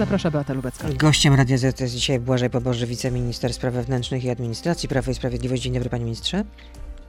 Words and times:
Zapraszam 0.00 0.32
Beata 0.32 0.54
Lubecka. 0.54 0.88
Gościem 0.92 1.34
Radia 1.34 1.58
Z 1.58 1.80
jest 1.80 1.94
dzisiaj 1.94 2.20
Błażej 2.20 2.50
Poboży, 2.50 2.86
wiceminister 2.86 3.54
spraw 3.54 3.74
wewnętrznych 3.74 4.24
i 4.24 4.30
administracji 4.30 4.88
Prawo 4.88 5.10
i 5.10 5.14
Sprawiedliwość. 5.14 5.62
Dzień 5.62 5.72
dobry 5.72 5.90
panie 5.90 6.04
ministrze. 6.04 6.44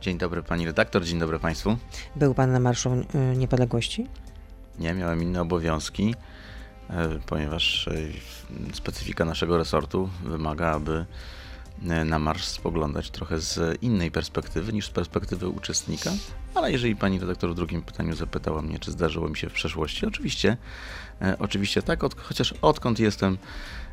Dzień 0.01 0.17
dobry 0.17 0.43
pani 0.43 0.65
redaktor, 0.65 1.05
dzień 1.05 1.19
dobry 1.19 1.39
państwu. 1.39 1.77
Był 2.15 2.33
pan 2.33 2.51
na 2.51 2.59
Marszu 2.59 2.89
y, 3.33 3.37
Niepodległości? 3.37 4.07
Nie, 4.79 4.93
miałem 4.93 5.23
inne 5.23 5.41
obowiązki, 5.41 6.15
e, 6.89 7.09
ponieważ 7.25 7.87
e, 7.87 7.93
specyfika 8.73 9.25
naszego 9.25 9.57
resortu 9.57 10.09
wymaga, 10.23 10.71
aby 10.71 11.05
e, 11.89 12.05
na 12.05 12.19
marsz 12.19 12.45
spoglądać 12.45 13.09
trochę 13.09 13.39
z 13.39 13.81
innej 13.81 14.11
perspektywy 14.11 14.73
niż 14.73 14.85
z 14.85 14.89
perspektywy 14.89 15.47
uczestnika. 15.47 16.11
Ale 16.55 16.71
jeżeli 16.71 16.95
pani 16.95 17.19
redaktor 17.19 17.51
w 17.51 17.55
drugim 17.55 17.81
pytaniu 17.81 18.15
zapytała 18.15 18.61
mnie, 18.61 18.79
czy 18.79 18.91
zdarzyło 18.91 19.29
mi 19.29 19.37
się 19.37 19.49
w 19.49 19.53
przeszłości, 19.53 20.05
oczywiście, 20.05 20.57
oczywiście 21.39 21.81
tak, 21.81 22.03
od, 22.03 22.21
chociaż 22.21 22.53
odkąd 22.61 22.99
jestem 22.99 23.37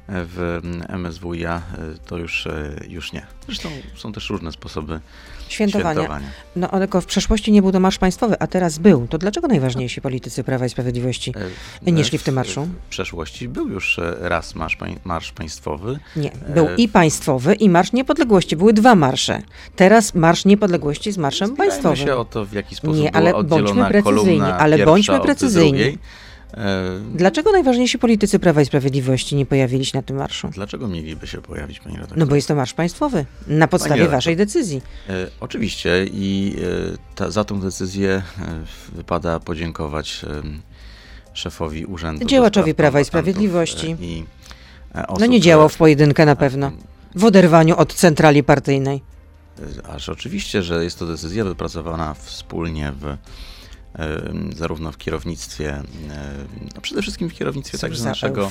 w 0.09 0.61
MSWiA 0.89 1.63
to 2.07 2.19
już, 2.19 2.49
już 2.89 3.13
nie. 3.13 3.27
Zresztą 3.47 3.69
są 3.97 4.13
też 4.13 4.31
różne 4.31 4.53
sposoby 4.53 5.01
świętowania. 5.49 5.93
świętowania. 5.93 6.27
No 6.57 6.71
ale 6.71 6.89
w 7.01 7.07
przeszłości 7.07 7.53
nie 7.53 7.63
był 7.63 7.73
to 7.73 7.81
marsz 7.81 7.99
państwowy, 7.99 8.37
a 8.39 8.47
teraz 8.47 8.79
był. 8.79 9.07
To 9.07 9.19
dlaczego 9.19 9.49
najważniejsi 9.49 10.01
politycy 10.01 10.45
Prawa 10.45 10.67
i 10.67 10.69
Sprawiedliwości 10.69 11.35
e, 11.87 11.93
nie 11.93 12.05
szli 12.05 12.19
w 12.19 12.23
tym 12.23 12.35
marszu? 12.35 12.69
W 12.87 12.91
przeszłości 12.91 13.49
był 13.49 13.69
już 13.69 13.99
e, 13.99 14.17
raz 14.21 14.55
marsz, 14.55 14.79
marsz 15.05 15.33
państwowy. 15.33 15.99
Nie, 16.17 16.31
był 16.55 16.67
e, 16.67 16.77
i 16.77 16.89
państwowy 16.89 17.55
i 17.55 17.69
Marsz 17.71 17.93
Niepodległości. 17.93 18.57
Były 18.57 18.73
dwa 18.73 18.95
marsze. 18.95 19.43
Teraz 19.77 20.15
Marsz 20.15 20.45
Niepodległości 20.45 21.13
z 21.13 21.19
marszem 21.19 21.49
Zbierajmy 21.49 21.71
państwowym. 21.73 22.07
się 22.07 22.17
o 22.17 22.25
to, 22.25 22.45
w 22.45 22.53
jaki 22.53 22.75
sposób 22.75 23.03
nie, 23.03 23.17
ale 23.17 23.45
bądźmy 23.45 23.89
precyzyjni, 23.89 24.43
ale 24.43 24.85
bądźmy 24.85 25.21
precyzyjni. 25.21 25.99
E, 26.55 27.01
Dlaczego 27.15 27.53
najważniejsi 27.53 27.99
politycy 27.99 28.39
Prawa 28.39 28.63
i 28.63 28.67
Sprawiedliwości 28.67 29.37
nie 29.37 29.47
pojawili 29.47 29.85
się 29.85 29.99
na 29.99 30.03
tym 30.03 30.17
marszu? 30.17 30.49
Dlaczego 30.55 30.89
mieliby 30.89 31.27
się 31.27 31.43
pojawić, 31.43 31.81
pani 31.81 31.95
redaktor? 31.95 32.19
No 32.19 32.27
bo 32.27 32.35
jest 32.35 32.49
to 32.49 32.55
marsz 32.55 32.75
państwowy, 32.75 33.25
na 33.47 33.69
podstawie 33.69 34.09
waszej 34.09 34.37
decyzji. 34.37 34.83
E, 35.09 35.13
oczywiście 35.41 36.07
i 36.13 36.57
e, 36.95 36.99
ta, 37.15 37.31
za 37.31 37.45
tą 37.45 37.61
decyzję 37.61 38.23
wypada 38.93 39.41
podziękować 39.41 40.25
szefowi 41.33 41.85
urzędu. 41.85 42.27
Działaczowi 42.27 42.75
Prawa 42.75 43.01
i 43.01 43.05
Sprawiedliwości. 43.05 43.97
I, 44.01 44.25
osób, 44.95 45.21
no 45.21 45.27
nie 45.27 45.41
działał 45.41 45.69
w 45.69 45.77
pojedynkę 45.77 46.27
na 46.27 46.37
pewno, 46.37 46.73
w 47.15 47.25
oderwaniu 47.25 47.77
od 47.77 47.95
centrali 47.95 48.43
partyjnej. 48.45 49.03
Aż 49.89 50.09
oczywiście, 50.09 50.63
że 50.63 50.85
jest 50.85 50.99
to 50.99 51.07
decyzja 51.07 51.45
wypracowana 51.45 52.15
wspólnie 52.15 52.93
w 53.01 53.17
zarówno 54.57 54.93
w 54.93 54.99
kierownictwie, 54.99 55.83
no 56.75 56.81
przede 56.81 57.03
wszystkim 57.03 57.31
w 57.31 57.35
kierownictwie 57.35 57.79
także 57.79 58.05
naszego, 58.05 58.51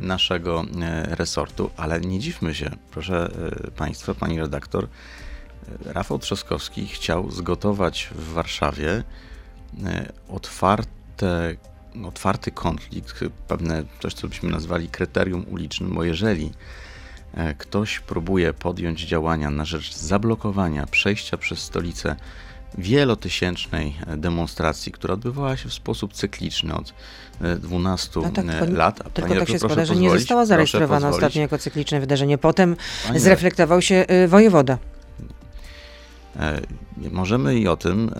naszego 0.00 0.64
e, 0.82 1.14
resortu, 1.14 1.70
ale 1.76 2.00
nie 2.00 2.18
dziwmy 2.18 2.54
się, 2.54 2.70
proszę 2.90 3.30
e, 3.66 3.70
Państwa, 3.70 4.14
Pani 4.14 4.40
redaktor, 4.40 4.84
e, 4.84 5.92
Rafał 5.92 6.18
Trzaskowski 6.18 6.86
chciał 6.86 7.30
zgotować 7.30 8.08
w 8.14 8.32
Warszawie 8.32 9.02
otwarte, 10.28 11.56
otwarty 12.04 12.50
konflikt, 12.50 13.20
pewne 13.48 13.84
coś, 14.02 14.14
co 14.14 14.28
byśmy 14.28 14.50
nazwali 14.50 14.88
kryterium 14.88 15.44
ulicznym, 15.50 15.94
bo 15.94 16.04
jeżeli 16.04 16.52
ktoś 17.58 18.00
próbuje 18.00 18.52
podjąć 18.52 19.00
działania 19.00 19.50
na 19.50 19.64
rzecz 19.64 19.94
zablokowania 19.96 20.86
przejścia 20.86 21.36
przez 21.36 21.58
stolicę 21.58 22.16
wielotysięcznej 22.78 23.94
demonstracji, 24.16 24.92
która 24.92 25.14
odbywała 25.14 25.56
się 25.56 25.68
w 25.68 25.74
sposób 25.74 26.12
cykliczny 26.12 26.74
od 26.74 26.94
12 27.58 28.20
e, 28.20 28.22
no 28.22 28.30
tak, 28.30 28.44
e, 28.48 28.70
lat. 28.70 29.00
A 29.06 29.10
tylko 29.10 29.34
tak 29.34 29.48
się 29.48 29.58
składa, 29.58 29.84
że 29.84 29.96
nie 29.96 30.10
została 30.10 30.46
zarejestrowana 30.46 31.08
ostatnio 31.08 31.40
jako 31.40 31.58
cykliczne 31.58 32.00
wydarzenie. 32.00 32.38
Potem 32.38 32.76
zreflektował 33.16 33.82
się 33.82 33.94
e, 33.94 34.28
wojewoda. 34.28 34.78
Możemy 37.10 37.58
i 37.58 37.68
o 37.68 37.76
tym 37.76 38.10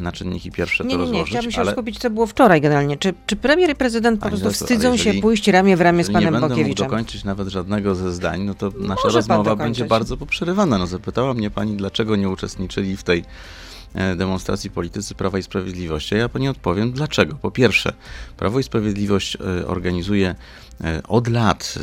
na 0.00 0.12
czynniki 0.12 0.52
pierwsze 0.52 0.84
nie, 0.84 0.90
to 0.90 0.96
nie, 0.96 1.00
rozłożyć. 1.00 1.24
Nie, 1.24 1.30
chciałabym 1.30 1.52
się 1.52 1.60
ale... 1.60 1.72
skupić, 1.72 1.98
co 1.98 2.10
było 2.10 2.26
wczoraj 2.26 2.60
generalnie. 2.60 2.96
Czy, 2.96 3.14
czy 3.26 3.36
premier 3.36 3.70
i 3.70 3.74
prezydent 3.74 4.20
po 4.20 4.28
prostu 4.28 4.50
wstydzą 4.50 4.92
jeżeli, 4.92 5.16
się 5.16 5.22
pójść 5.22 5.48
ramię 5.48 5.76
w 5.76 5.80
ramię 5.80 6.04
z 6.04 6.12
panem 6.12 6.34
nie 6.34 6.40
Bokiewiczem? 6.40 6.68
Nie 6.68 6.90
dokończyć 6.90 7.24
nawet 7.24 7.48
żadnego 7.48 7.94
ze 7.94 8.12
zdań, 8.12 8.42
no 8.42 8.54
to 8.54 8.72
nasza 8.80 9.08
rozmowa 9.08 9.56
będzie 9.56 9.84
bardzo 9.84 10.16
poprzerywana. 10.16 10.78
No 10.78 10.86
zapytała 10.86 11.34
mnie 11.34 11.50
pani, 11.50 11.76
dlaczego 11.76 12.16
nie 12.16 12.28
uczestniczyli 12.28 12.96
w 12.96 13.02
tej 13.02 13.18
E, 13.18 13.69
demonstracji 14.16 14.70
politycy 14.70 15.14
Prawa 15.14 15.38
i 15.38 15.42
Sprawiedliwości. 15.42 16.14
Ja 16.14 16.28
pani 16.28 16.48
odpowiem 16.48 16.92
dlaczego. 16.92 17.34
Po 17.42 17.50
pierwsze, 17.50 17.92
Prawo 18.36 18.58
i 18.60 18.62
Sprawiedliwość 18.62 19.36
e, 19.36 19.66
organizuje 19.66 20.34
e, 20.84 21.02
od 21.08 21.28
lat 21.28 21.78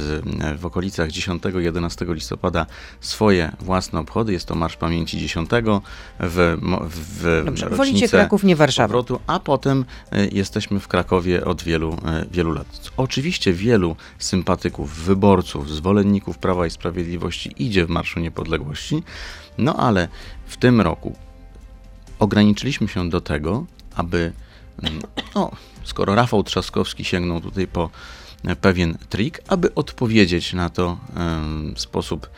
w 0.57 0.66
okolicach 0.66 1.09
10-11 1.09 2.13
listopada 2.13 2.66
swoje 3.01 3.51
własne 3.59 4.00
obchody. 4.00 4.34
Jest 4.34 4.45
to 4.45 4.56
Marsz 4.56 4.75
Pamięci 4.75 5.18
10 5.18 5.50
w, 6.19 6.57
w 6.90 7.44
Dobrze, 7.45 7.69
wolicie 7.69 8.09
Kraków, 8.09 8.44
nie 8.44 8.56
Warszawa. 8.56 8.88
Powrotu, 8.88 9.19
a 9.28 9.39
potem 9.39 9.85
jesteśmy 10.31 10.79
w 10.79 10.88
Krakowie 10.88 11.45
od 11.45 11.63
wielu, 11.63 11.97
wielu 12.31 12.51
lat. 12.51 12.91
Oczywiście 12.97 13.53
wielu 13.53 13.95
sympatyków, 14.19 14.94
wyborców, 14.94 15.69
zwolenników 15.69 16.38
Prawa 16.38 16.68
i 16.68 16.69
Sprawiedliwości 16.69 17.53
idzie 17.57 17.85
w 17.85 17.89
Marszu 17.89 18.19
Niepodległości, 18.19 19.03
no 19.57 19.75
ale 19.75 20.07
w 20.45 20.57
tym 20.57 20.81
roku 20.81 21.26
ograniczyliśmy 22.19 22.88
się 22.88 23.09
do 23.09 23.22
tego, 23.22 23.66
aby, 23.95 24.31
mm, 24.83 25.00
no, 25.35 25.51
skoro 25.83 26.16
Rafał 26.16 26.44
Trzaskowski 26.44 27.05
sięgnął 27.05 27.41
tutaj 27.41 27.67
po 27.67 27.89
e, 28.45 28.55
pewien 28.55 28.97
trik, 29.09 29.41
aby 29.47 29.75
odpowiedzieć 29.75 30.53
na 30.53 30.69
to 30.69 30.97
w 31.75 31.79
sposób 31.79 32.29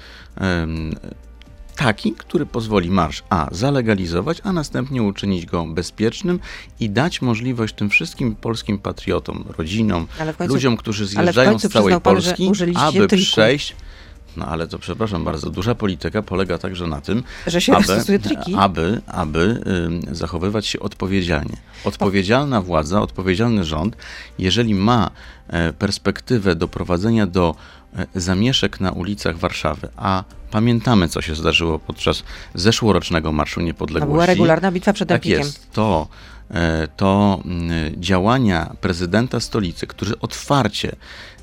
taki, 1.79 2.11
który 2.11 2.45
pozwoli 2.45 2.91
marsz 2.91 3.23
A 3.29 3.47
zalegalizować, 3.51 4.41
a 4.43 4.53
następnie 4.53 5.03
uczynić 5.03 5.45
go 5.45 5.65
bezpiecznym 5.65 6.39
i 6.79 6.89
dać 6.89 7.21
możliwość 7.21 7.75
tym 7.75 7.89
wszystkim 7.89 8.35
polskim 8.35 8.79
patriotom, 8.79 9.45
rodzinom, 9.57 10.07
końcu, 10.37 10.53
ludziom, 10.53 10.77
którzy 10.77 11.05
zjeżdżają 11.07 11.59
z 11.59 11.69
całej 11.69 11.93
pan, 11.93 12.01
Polski, 12.01 12.51
aby 12.75 13.07
triku. 13.07 13.25
przejść 13.25 13.75
no 14.37 14.45
ale 14.45 14.67
to 14.67 14.79
przepraszam 14.79 15.23
bardzo, 15.23 15.49
duża 15.49 15.75
polityka 15.75 16.21
polega 16.21 16.57
także 16.57 16.87
na 16.87 17.01
tym, 17.01 17.23
że 17.47 17.61
się 17.61 17.75
aby, 17.75 18.19
triki. 18.19 18.55
aby, 18.57 19.01
aby 19.07 19.61
y, 20.11 20.15
zachowywać 20.15 20.67
się 20.67 20.79
odpowiedzialnie. 20.79 21.57
Odpowiedzialna 21.83 22.61
władza, 22.61 23.01
odpowiedzialny 23.01 23.63
rząd, 23.63 23.97
jeżeli 24.39 24.75
ma 24.75 25.11
e, 25.47 25.73
perspektywę 25.73 26.55
doprowadzenia 26.55 27.27
do 27.27 27.55
e, 27.95 28.05
zamieszek 28.15 28.79
na 28.79 28.91
ulicach 28.91 29.37
Warszawy, 29.37 29.89
a 29.97 30.23
pamiętamy, 30.51 31.07
co 31.07 31.21
się 31.21 31.35
zdarzyło 31.35 31.79
podczas 31.79 32.23
zeszłorocznego 32.53 33.31
Marszu 33.31 33.61
Niepodległości. 33.61 34.09
To 34.09 34.13
była 34.13 34.25
regularna 34.25 34.71
bitwa 34.71 34.93
przed 34.93 35.09
tak 35.09 35.25
jest, 35.25 35.71
to 35.71 36.07
to 36.97 37.41
mm, 37.45 37.71
działania 38.01 38.75
prezydenta 38.81 39.39
stolicy, 39.39 39.87
który 39.87 40.19
otwarcie 40.19 40.95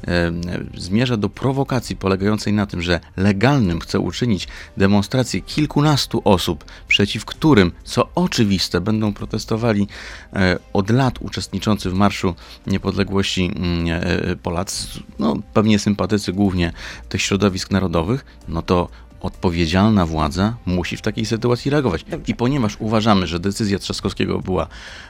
e, 0.08 0.32
zmierza 0.74 1.16
do 1.16 1.28
prowokacji 1.28 1.96
polegającej 1.96 2.52
na 2.52 2.66
tym, 2.66 2.82
że 2.82 3.00
legalnym 3.16 3.80
chce 3.80 4.00
uczynić 4.00 4.48
demonstrację 4.76 5.40
kilkunastu 5.40 6.22
osób, 6.24 6.64
przeciw 6.88 7.24
którym, 7.24 7.72
co 7.84 8.08
oczywiste, 8.14 8.80
będą 8.80 9.12
protestowali 9.12 9.88
e, 10.32 10.58
od 10.72 10.90
lat 10.90 11.18
uczestniczący 11.20 11.90
w 11.90 11.94
Marszu 11.94 12.34
Niepodległości 12.66 13.52
mm, 13.56 14.38
Polacy, 14.42 14.88
no 15.18 15.36
pewnie 15.54 15.78
sympatycy 15.78 16.32
głównie 16.32 16.72
tych 17.08 17.22
środowisk 17.22 17.70
narodowych, 17.70 18.24
no 18.48 18.62
to 18.62 18.88
odpowiedzialna 19.20 20.06
władza 20.06 20.56
musi 20.66 20.96
w 20.96 21.02
takiej 21.02 21.26
sytuacji 21.26 21.70
reagować. 21.70 22.04
I 22.26 22.34
ponieważ 22.34 22.76
uważamy, 22.78 23.26
że 23.26 23.40
decyzja 23.40 23.78
Trzaskowskiego 23.78 24.38
była 24.38 24.66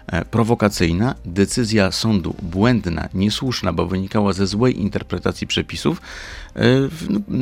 e, 0.06 0.24
prowokacyjna, 0.24 1.14
decyzja 1.24 1.92
sądu 1.92 2.34
błędna, 2.42 3.08
niesłuszna, 3.14 3.72
bo 3.72 3.86
wynikała 3.86 4.32
ze 4.32 4.46
złej 4.46 4.80
interpretacji 4.80 5.46
przepisów, 5.46 6.00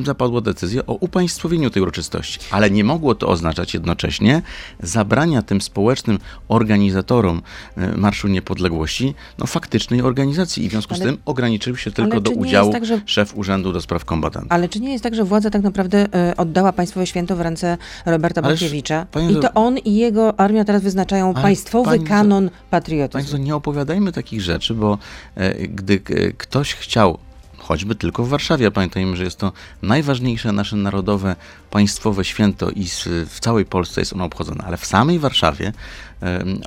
zapadła 0.04 0.40
decyzja 0.40 0.86
o 0.86 0.94
upaństwowieniu 0.94 1.70
tej 1.70 1.82
uroczystości. 1.82 2.38
Ale 2.50 2.70
nie 2.70 2.84
mogło 2.84 3.14
to 3.14 3.28
oznaczać 3.28 3.74
jednocześnie 3.74 4.42
zabrania 4.82 5.42
tym 5.42 5.60
społecznym 5.60 6.18
organizatorom 6.48 7.42
e, 7.76 7.96
Marszu 7.96 8.28
Niepodległości 8.28 9.14
no, 9.38 9.46
faktycznej 9.46 10.02
organizacji 10.02 10.64
i 10.64 10.68
w 10.68 10.70
związku 10.70 10.94
ale, 10.94 11.02
z 11.02 11.06
tym 11.06 11.18
ograniczył 11.24 11.76
się 11.76 11.90
tylko 11.90 12.20
do 12.20 12.30
udziału 12.30 12.72
tak, 12.72 12.84
że... 12.84 13.00
szef 13.06 13.36
Urzędu 13.36 13.72
do 13.72 13.80
Spraw 13.80 14.04
Kombatantów. 14.04 14.52
Ale 14.52 14.68
czy 14.68 14.80
nie 14.80 14.92
jest 14.92 15.04
tak, 15.04 15.14
że 15.14 15.24
władza 15.24 15.50
tak 15.50 15.62
naprawdę 15.62 16.08
oddała 16.36 16.64
oddała 16.64 16.72
państwowe 16.72 17.06
święto 17.06 17.36
w 17.36 17.40
ręce 17.40 17.78
Roberta 18.06 18.42
Bąkiewicza. 18.42 19.06
I 19.30 19.36
to 19.36 19.52
on 19.54 19.78
i 19.78 19.94
jego 19.94 20.40
armia 20.40 20.64
teraz 20.64 20.82
wyznaczają 20.82 21.34
państwowy 21.34 21.98
kanon 21.98 22.50
patriotyzmu. 22.70 23.18
Państwo, 23.18 23.38
nie 23.38 23.56
opowiadajmy 23.56 24.12
takich 24.12 24.40
rzeczy, 24.40 24.74
bo 24.74 24.98
e, 25.34 25.68
gdy 25.68 25.94
e, 25.94 26.32
ktoś 26.32 26.74
chciał 26.74 27.18
choćby 27.64 27.94
tylko 27.94 28.24
w 28.24 28.28
Warszawie. 28.28 28.70
Pamiętajmy, 28.70 29.16
że 29.16 29.24
jest 29.24 29.38
to 29.38 29.52
najważniejsze 29.82 30.52
nasze 30.52 30.76
narodowe, 30.76 31.36
państwowe 31.70 32.24
święto 32.24 32.70
i 32.70 32.86
w 33.26 33.40
całej 33.40 33.64
Polsce 33.64 34.00
jest 34.00 34.12
ono 34.12 34.24
obchodzone, 34.24 34.64
ale 34.66 34.76
w 34.76 34.86
samej 34.86 35.18
Warszawie 35.18 35.72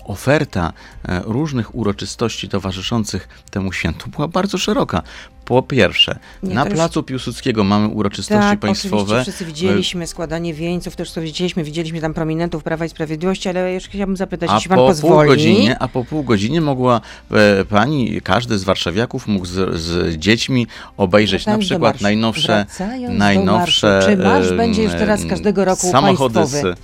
oferta 0.03 0.73
e, 1.05 1.21
różnych 1.25 1.75
uroczystości 1.75 2.49
towarzyszących 2.49 3.27
temu 3.51 3.71
świętu 3.71 4.09
była 4.09 4.27
bardzo 4.27 4.57
szeroka. 4.57 5.03
Po 5.47 5.61
pierwsze, 5.61 6.19
Nie, 6.43 6.55
na 6.55 6.65
placu 6.65 6.99
już... 6.99 7.05
Piłsudskiego 7.05 7.63
mamy 7.63 7.87
uroczystości 7.87 8.49
tak, 8.49 8.59
państwowe. 8.59 9.21
wszyscy 9.21 9.45
widzieliśmy 9.45 10.07
składanie 10.07 10.53
wieńców, 10.53 10.95
też 10.95 11.11
to 11.11 11.21
widzieliśmy, 11.21 11.63
widzieliśmy 11.63 12.01
tam 12.01 12.13
prominentów 12.13 12.63
Prawa 12.63 12.85
i 12.85 12.89
Sprawiedliwości, 12.89 13.49
ale 13.49 13.73
jeszcze 13.73 13.89
chciałabym 13.89 14.17
zapytać, 14.17 14.49
a 14.49 14.55
jeśli 14.55 14.69
pan 14.69 14.77
po 14.77 14.87
pozwoli. 14.87 15.27
Pół 15.27 15.37
godzinie, 15.37 15.79
a 15.79 15.87
po 15.87 16.05
pół 16.05 16.23
godziny 16.23 16.61
mogła 16.61 17.01
e, 17.31 17.65
pani, 17.65 18.21
każdy 18.21 18.57
z 18.57 18.63
warszawiaków 18.63 19.27
mógł 19.27 19.45
z, 19.45 19.79
z 19.79 20.17
dziećmi 20.17 20.67
obejrzeć 20.97 21.45
no 21.45 21.51
tak, 21.51 21.59
na 21.59 21.65
przykład 21.65 22.01
najnowsze, 22.01 22.65
najnowsze 23.09 23.99
Czy 24.05 24.17
marsz 24.17 24.51
będzie 24.51 24.83
już 24.83 24.91
teraz 24.91 25.25
każdego 25.25 25.65
roku 25.65 25.91
samochody 25.91 26.35
państwowy? 26.35 26.73
Z, 26.75 26.79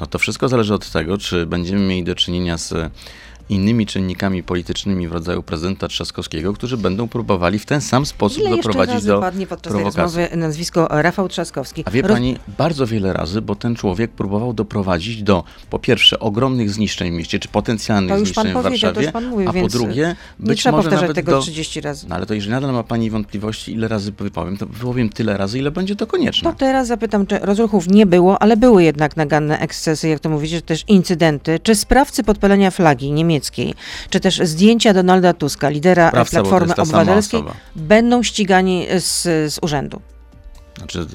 no 0.00 0.06
to 0.06 0.18
wszystko 0.18 0.48
zależy 0.48 0.74
od 0.74 0.90
tego, 0.90 1.18
czy 1.18 1.46
będziemy 1.46 1.80
mieli 1.80 2.04
do 2.04 2.14
czynienia 2.14 2.58
z 2.58 2.92
innymi 3.48 3.86
czynnikami 3.86 4.42
politycznymi 4.42 5.08
w 5.08 5.12
rodzaju 5.12 5.42
prezydenta 5.42 5.88
Trzaskowskiego, 5.88 6.52
którzy 6.52 6.76
będą 6.76 7.08
próbowali 7.08 7.58
w 7.58 7.66
ten 7.66 7.80
sam 7.80 8.06
sposób 8.06 8.42
Ile 8.42 8.50
doprowadzić 8.50 8.94
razy 8.94 9.08
do 9.08 9.20
padnie 9.20 9.46
podczas 9.46 9.72
prowokacji. 9.72 9.96
tej 9.96 10.24
rozmowy 10.24 10.36
nazwisko 10.36 10.88
Rafał 10.90 11.28
Trzaskowski. 11.28 11.82
A 11.86 11.90
wie 11.90 12.02
Roz... 12.02 12.12
pani, 12.12 12.36
bardzo 12.58 12.86
wiele 12.86 13.12
razy, 13.12 13.42
bo 13.42 13.54
ten 13.54 13.76
człowiek 13.76 14.10
próbował 14.10 14.52
doprowadzić 14.52 15.22
do, 15.22 15.44
po 15.70 15.78
pierwsze, 15.78 16.18
ogromnych 16.18 16.70
zniszczeń 16.70 17.10
w 17.10 17.14
mieście, 17.14 17.38
czy 17.38 17.48
potencjalnych 17.48 18.18
zniszczeń 18.18 18.50
w 18.50 18.62
Warszawie, 18.62 19.12
mówił, 19.30 19.48
a 19.48 19.52
po 19.52 19.68
drugie, 19.68 20.16
być 20.38 20.64
nie 20.64 20.72
może 20.72 20.90
nawet 20.90 21.14
tego 21.14 21.32
do... 21.32 21.40
30 21.40 21.80
razy. 21.80 22.06
No 22.08 22.14
ale 22.14 22.26
to 22.26 22.34
jeżeli 22.34 22.52
nadal 22.52 22.72
ma 22.72 22.82
pani 22.82 23.10
wątpliwości, 23.10 23.72
ile 23.72 23.88
razy 23.88 24.12
wypowiem, 24.12 24.56
to 24.56 24.66
wypowiem 24.66 25.08
tyle 25.08 25.36
razy, 25.36 25.58
ile 25.58 25.70
będzie 25.70 25.96
to 25.96 26.06
konieczne. 26.06 26.52
To 26.52 26.58
teraz 26.58 26.86
zapytam, 26.86 27.26
czy 27.26 27.38
rozruchów 27.38 27.88
nie 27.88 28.06
było, 28.06 28.42
ale 28.42 28.56
były 28.56 28.84
jednak 28.84 29.16
naganne 29.16 29.58
ekscesy, 29.58 30.08
jak 30.08 30.20
to 30.20 30.28
mówicie, 30.28 30.62
też 30.62 30.84
incydenty. 30.88 31.60
Czy 31.62 31.74
sprawcy 31.74 32.24
podpalenia 32.24 32.70
flagi 32.70 33.12
niemieckiej, 33.32 33.74
czy 34.10 34.20
też 34.20 34.38
zdjęcia 34.38 34.94
Donalda 34.94 35.32
Tuska, 35.32 35.68
lidera 35.68 36.08
Sprawca, 36.08 36.42
Platformy 36.42 36.74
Obywatelskiej, 36.76 37.42
będą 37.76 38.22
ścigani 38.22 38.86
z, 38.98 39.22
z 39.52 39.58
urzędu. 39.62 40.00
Znaczy, 40.78 41.06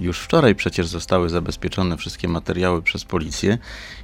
już 0.00 0.20
wczoraj 0.20 0.54
przecież 0.54 0.86
zostały 0.86 1.28
zabezpieczone 1.28 1.96
wszystkie 1.96 2.28
materiały 2.28 2.82
przez 2.82 3.04
policję 3.04 3.58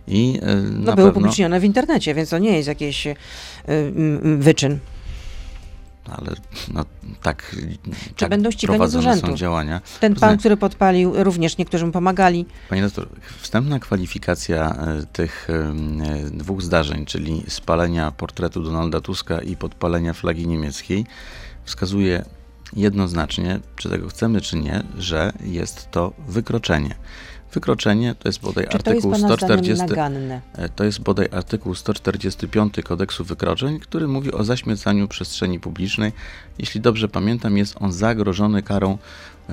i 0.07 0.39
e, 0.43 0.57
no, 0.57 0.71
były 0.71 0.97
pewno... 0.97 1.11
upublicznione 1.11 1.61
w 1.61 1.65
internecie, 1.65 2.15
więc 2.15 2.31
to 2.31 2.39
nie 2.39 2.57
jest 2.57 2.69
jakiś 2.69 3.07
y, 3.07 3.15
wyczyn 4.23 4.79
ale 6.17 6.33
no, 6.75 6.85
tak, 7.23 7.57
Czy 8.07 8.15
tak 8.15 8.31
będą 8.31 8.51
ścigani 8.51 8.89
z 8.89 8.97
urzędu? 8.97 9.27
są 9.27 9.37
działania. 9.37 9.81
Ten 10.01 10.15
pan, 10.15 10.39
który 10.39 10.57
podpalił, 10.57 11.25
również 11.25 11.59
niektórzy 11.59 11.87
mu 11.87 11.93
pomagali. 11.93 12.47
Panie 12.69 12.83
doktor, 12.83 13.09
wstępna 13.41 13.79
kwalifikacja 13.79 14.71
e, 14.71 15.07
tych 15.13 15.49
e, 15.51 15.75
dwóch 16.31 16.63
zdarzeń, 16.63 17.07
czyli 17.07 17.43
spalenia 17.49 18.11
portretu 18.11 18.63
Donalda 18.63 19.01
Tuska 19.01 19.41
i 19.41 19.57
podpalenia 19.57 20.13
flagi 20.13 20.47
niemieckiej, 20.47 21.07
wskazuje 21.65 22.25
jednoznacznie, 22.77 23.61
czy 23.77 23.89
tego 23.89 24.09
chcemy, 24.09 24.41
czy 24.41 24.57
nie, 24.57 24.83
że 24.99 25.33
jest 25.45 25.91
to 25.91 26.13
wykroczenie. 26.29 26.95
Wykroczenie 27.53 28.15
to 28.15 28.29
jest 28.29 28.41
bodaj 28.41 28.65
Czy 28.69 28.77
artykuł 28.77 29.03
to 29.03 29.09
jest 29.09 29.25
140. 29.25 29.85
E, 30.55 30.69
to 30.69 30.85
jest 30.85 31.01
bodaj 31.01 31.29
artykuł 31.33 31.75
145 31.75 32.75
kodeksu 32.85 33.25
wykroczeń, 33.25 33.81
który 33.81 34.09
mówi 34.09 34.33
o 34.33 34.45
zaśmiecaniu 34.45 35.09
przestrzeni 35.09 35.61
publicznej. 35.61 36.13
Jeśli 36.59 36.81
dobrze 36.81 37.09
pamiętam, 37.09 37.57
jest 37.57 37.77
on 37.81 37.93
zagrożony 37.93 38.63
karą 38.63 38.99
e, 39.49 39.53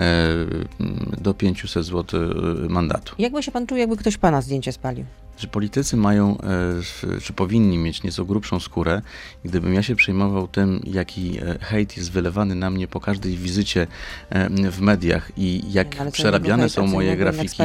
do 1.22 1.34
500 1.34 1.86
zł 1.86 2.22
e, 2.22 2.70
mandatu. 2.70 3.16
Jakby 3.20 3.44
się 3.44 3.52
pan 3.52 3.68
czuł, 3.68 3.78
jakby 3.78 3.98
ktoś 3.98 4.18
pana 4.18 4.42
zdjęcie 4.42 4.72
spalił? 4.72 5.06
Że 5.40 5.48
politycy 5.48 5.98
mają, 5.98 6.38
e, 6.38 7.22
czy 7.22 7.34
powinni 7.34 7.78
mieć 7.78 8.04
nieco 8.04 8.26
grubszą 8.26 8.60
skórę. 8.60 9.02
Gdybym 9.44 9.74
ja 9.74 9.84
się 9.84 9.96
przejmował 9.96 10.48
tym, 10.48 10.82
jaki 10.84 11.38
e, 11.38 11.60
hejt 11.62 11.98
jest 11.98 12.12
wylewany 12.12 12.56
na 12.56 12.70
mnie 12.70 12.88
po 12.88 13.00
każdej 13.00 13.38
wizycie 13.38 13.88
e, 14.30 14.72
w 14.72 14.82
mediach 14.82 15.32
i 15.38 15.62
jak 15.72 16.06
no, 16.06 16.12
przerabiane 16.12 16.70
są 16.70 16.88
moje 16.88 17.18
grafiki, 17.18 17.64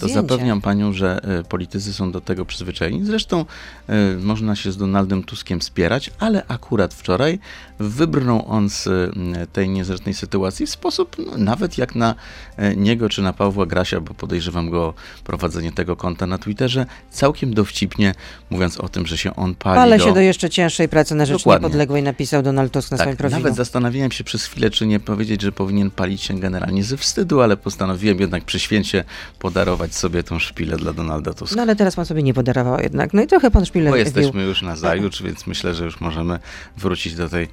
to 0.00 0.08
zapewniam 0.08 0.60
panią, 0.60 0.92
że 0.92 1.20
politycy 1.48 1.92
są 1.92 2.12
do 2.12 2.20
tego 2.20 2.44
przyzwyczajeni. 2.44 3.04
Zresztą 3.04 3.44
można 4.20 4.56
się 4.56 4.72
z 4.72 4.76
Donaldem 4.76 5.22
Tuskiem 5.22 5.62
spierać, 5.62 6.10
ale 6.18 6.46
akurat 6.46 6.94
wczoraj 6.94 7.38
wybrnął 7.78 8.44
on 8.48 8.70
z 8.70 8.88
tej 9.52 9.68
niezręcznej 9.68 10.14
sytuacji 10.14 10.66
w 10.66 10.70
sposób 10.70 11.16
no, 11.26 11.36
nawet 11.36 11.78
jak 11.78 11.94
na 11.94 12.14
niego 12.76 13.08
czy 13.08 13.22
na 13.22 13.32
Pawła 13.32 13.66
Grasia, 13.66 14.00
bo 14.00 14.14
podejrzewam 14.14 14.70
go 14.70 14.86
o 14.86 14.94
prowadzenie 15.24 15.72
tego 15.72 15.96
konta 15.96 16.26
na 16.26 16.38
Twitterze, 16.38 16.86
całkiem 17.10 17.54
dowcipnie, 17.54 18.14
mówiąc 18.50 18.78
o 18.78 18.88
tym, 18.88 19.06
że 19.06 19.18
się 19.18 19.36
on 19.36 19.54
pali. 19.54 19.80
Ale 19.80 19.98
do... 19.98 20.04
się 20.04 20.14
do 20.14 20.20
jeszcze 20.20 20.50
cięższej 20.50 20.88
pracy 20.88 21.14
na 21.14 21.26
rzecz 21.26 21.38
Dokładnie. 21.38 21.66
niepodległej 21.66 22.02
napisał 22.02 22.42
Donald 22.42 22.72
Tusk 22.72 22.90
na 22.90 22.96
tak, 22.96 23.04
swoim 23.04 23.16
profilu. 23.16 23.40
Nawet 23.40 23.56
zastanawiałem 23.56 24.12
się 24.12 24.24
przez 24.24 24.44
chwilę, 24.44 24.70
czy 24.70 24.86
nie 24.86 25.00
powiedzieć, 25.00 25.42
że 25.42 25.52
powinien 25.52 25.90
palić 25.90 26.22
się 26.22 26.40
generalnie 26.40 26.84
ze 26.84 26.96
wstydu, 26.96 27.40
ale 27.40 27.56
postanowiłem 27.56 28.20
jednak 28.20 28.44
przy 28.44 28.58
święcie 28.58 29.04
podarować 29.38 29.94
sobie 29.94 30.22
tą 30.22 30.38
szpilę 30.38 30.76
dla 30.76 30.92
Donalda 30.92 31.34
Tuska. 31.34 31.56
No 31.56 31.62
ale 31.62 31.76
teraz 31.76 31.96
pan 31.96 32.06
sobie 32.06 32.22
nie 32.22 32.34
podarował 32.34 32.80
jednak. 32.80 33.14
No 33.14 33.22
i 33.22 33.26
trochę 33.26 33.50
pan 33.50 33.66
szpilę 33.66 33.90
Bo 33.90 33.96
jesteśmy 33.96 34.42
już 34.42 34.62
na 34.62 34.76
zajutrz, 34.76 35.22
więc 35.22 35.46
myślę, 35.46 35.74
że 35.74 35.84
już 35.84 36.00
możemy 36.00 36.38
wrócić 36.76 37.14
do 37.14 37.28
tej 37.28 37.48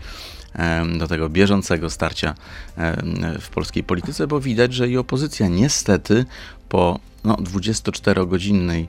do 0.97 1.07
tego 1.07 1.29
bieżącego 1.29 1.89
starcia 1.89 2.35
w 3.41 3.49
polskiej 3.49 3.83
polityce, 3.83 4.27
bo 4.27 4.39
widać, 4.39 4.73
że 4.73 4.89
i 4.89 4.97
opozycja 4.97 5.47
niestety 5.47 6.25
po 6.69 6.99
no, 7.23 7.33
24-godzinnej 7.35 8.81
E, 8.83 8.87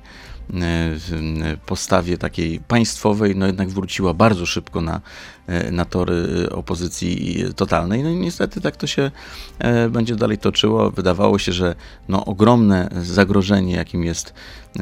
postawie 1.67 2.19
takiej 2.19 2.61
państwowej, 2.61 3.37
no 3.37 3.47
jednak 3.47 3.69
wróciła 3.69 4.15
bardzo 4.15 4.47
szybko 4.47 4.81
na, 4.81 5.01
e, 5.47 5.71
na 5.71 5.85
tory 5.85 6.49
opozycji 6.51 7.45
totalnej. 7.57 8.03
No 8.03 8.11
i 8.11 8.17
niestety 8.17 8.61
tak 8.61 8.77
to 8.77 8.87
się 8.87 9.11
e, 9.59 9.89
będzie 9.89 10.17
dalej 10.17 10.39
toczyło. 10.39 10.91
Wydawało 10.91 11.39
się, 11.39 11.53
że 11.53 11.75
no, 12.09 12.25
ogromne 12.25 12.89
zagrożenie, 13.03 13.75
jakim 13.75 14.05
jest 14.05 14.35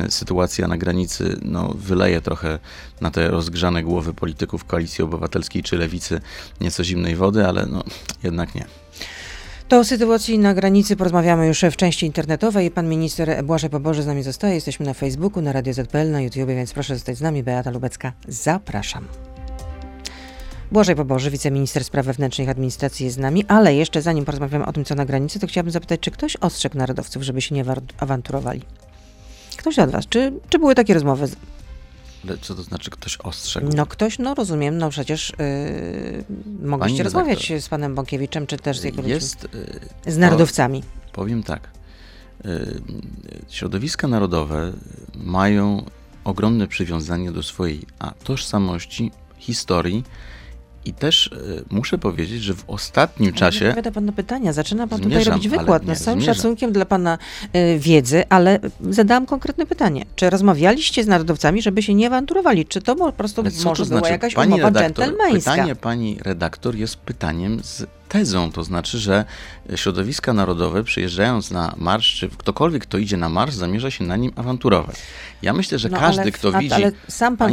sytuacja 0.09 0.69
na 0.69 0.77
granicy, 0.77 1.41
no, 1.43 1.75
wyleje 1.75 2.21
trochę 2.21 2.59
na 3.01 3.11
te 3.11 3.29
rozgrzane 3.29 3.83
głowy 3.83 4.15
polityków 4.15 4.65
Koalicji 4.65 5.05
Obywatelskiej 5.05 5.63
czy 5.63 5.79
Lewicy 5.79 6.21
nieco 6.61 6.85
zimnej 6.85 7.17
wody, 7.17 7.47
ale 7.47 7.67
no, 7.67 7.85
jednak 8.23 8.55
nie. 8.55 8.86
To 9.69 9.79
o 9.79 9.85
sytuacji 9.85 10.39
na 10.39 10.55
granicy 10.55 10.97
porozmawiamy 10.97 11.47
już 11.47 11.61
w 11.61 11.77
części 11.77 12.07
internetowej. 12.07 12.71
Pan 12.71 12.89
minister 12.89 13.45
Błażej 13.45 13.71
Poboże 13.71 14.03
z 14.03 14.07
nami 14.07 14.23
zostaje. 14.23 14.55
Jesteśmy 14.55 14.87
na 14.87 14.95
Facebooku, 14.95 15.43
na 15.43 15.53
Radio 15.53 15.75
ZPL, 15.75 16.11
na 16.11 16.21
YouTube, 16.21 16.47
więc 16.47 16.73
proszę 16.73 16.95
zostać 16.95 17.17
z 17.17 17.21
nami. 17.21 17.43
Beata 17.43 17.71
Lubecka, 17.71 18.13
zapraszam. 18.29 19.09
Błażej 20.73 20.97
Poboży, 20.97 21.31
wiceminister 21.31 21.85
spraw 21.85 22.07
wewnętrznych 22.07 22.49
administracji 22.49 23.05
jest 23.05 23.17
z 23.17 23.19
nami, 23.19 23.45
ale 23.49 23.75
jeszcze 23.75 24.03
zanim 24.03 24.25
porozmawiamy 24.25 24.67
o 24.67 24.73
tym, 24.73 24.85
co 24.85 24.95
na 24.95 25.05
granicy, 25.05 25.41
to 25.41 25.47
chciałabym 25.47 25.73
zapytać, 25.73 26.01
czy 26.01 26.11
ktoś 26.11 26.37
ostrzegł 26.37 26.79
narodowców, 26.79 27.23
żeby 27.23 27.41
się 27.41 27.55
nie 27.55 27.65
awanturowali? 27.99 28.63
Ktoś 29.57 29.79
od 29.79 29.91
was? 29.91 30.07
Czy, 30.07 30.33
czy 30.49 30.59
były 30.59 30.75
takie 30.75 30.95
rozmowy 30.95 31.29
co 32.41 32.55
to 32.55 32.63
znaczy 32.63 32.91
ktoś 32.91 33.17
ostrzegł? 33.17 33.77
No 33.77 33.87
ktoś, 33.87 34.19
no 34.19 34.35
rozumiem, 34.35 34.79
no 34.79 34.91
przecież 34.91 35.33
yy, 35.39 36.25
mogliście 36.69 37.03
rozmawiać 37.03 37.53
z 37.61 37.69
panem 37.69 37.95
Bąkiewiczem, 37.95 38.47
czy 38.47 38.57
też 38.57 38.79
z 38.79 38.85
jego 38.85 39.03
Jest, 39.03 39.49
yy, 40.07 40.13
z 40.13 40.17
narodowcami. 40.17 40.83
powiem 41.13 41.43
tak. 41.43 41.69
Yy, 42.45 42.81
środowiska 43.49 44.09
narodowe 44.09 44.73
mają 45.15 45.85
ogromne 46.25 46.67
przywiązanie 46.67 47.33
do 47.33 47.43
swojej 47.43 47.83
a, 47.99 48.11
tożsamości, 48.11 49.11
historii, 49.39 50.05
i 50.87 50.93
też 50.93 51.27
y, 51.27 51.65
muszę 51.71 51.99
powiedzieć, 51.99 52.43
że 52.43 52.55
w 52.55 52.65
ostatnim 52.67 53.33
czasie. 53.33 53.65
Odpowiada 53.65 53.91
pan 53.91 54.05
na 54.05 54.13
pytania, 54.13 54.53
zaczyna 54.53 54.87
pan 54.87 54.99
zmierzam, 54.99 55.19
tutaj 55.19 55.33
robić 55.33 55.49
wykład. 55.49 55.83
Nie, 55.83 55.89
no, 55.89 55.95
z 55.95 56.01
całym 56.01 56.21
zmierzam. 56.21 56.35
szacunkiem 56.35 56.73
dla 56.73 56.85
pana 56.85 57.19
y, 57.57 57.79
wiedzy, 57.79 58.25
ale 58.29 58.61
zadałam 58.91 59.27
konkretne 59.27 59.67
pytanie. 59.67 60.05
Czy 60.17 60.31
rozmawialiście 60.31 61.05
z 61.05 61.07
narodowcami, 61.07 61.63
żeby 61.63 61.83
się 61.83 61.95
nie 61.95 62.07
awanturowali? 62.07 62.67
Czy 62.67 62.83
to 62.83 62.97
po 62.97 63.13
prostu 63.13 63.43
może 63.43 63.61
to 63.61 63.85
znaczy? 63.85 64.01
była 64.01 64.09
jakaś 64.09 64.35
pani 64.35 64.53
umowa 64.53 64.69
redaktor, 64.69 65.07
dżentelmeńska? 65.07 65.51
Pytanie 65.51 65.75
pani 65.75 66.19
redaktor 66.23 66.77
jest 66.77 66.97
pytaniem 66.97 67.61
z 67.63 67.87
tezą, 68.09 68.53
to 68.53 68.65
znaczy, 68.65 68.99
że 68.99 69.25
środowiska 69.75 70.33
narodowe 70.33 70.85
przyjeżdżając 70.85 71.51
na 71.51 71.75
marsz, 71.77 72.15
czy 72.15 72.29
ktokolwiek, 72.29 72.83
kto 72.83 72.99
idzie 72.99 73.17
na 73.17 73.29
marsz, 73.29 73.55
zamierza 73.55 73.91
się 73.91 74.05
na 74.05 74.17
nim 74.17 74.33
awanturować. 74.37 74.97
Ja 75.43 75.53
myślę, 75.53 75.79
że 75.79 75.89
no, 75.89 75.99
każdy, 75.99 76.23
ale, 76.23 76.33
kto 76.33 76.53
widzi... 76.53 76.75
Ale 76.75 76.93
sam 77.09 77.37
pan 77.37 77.53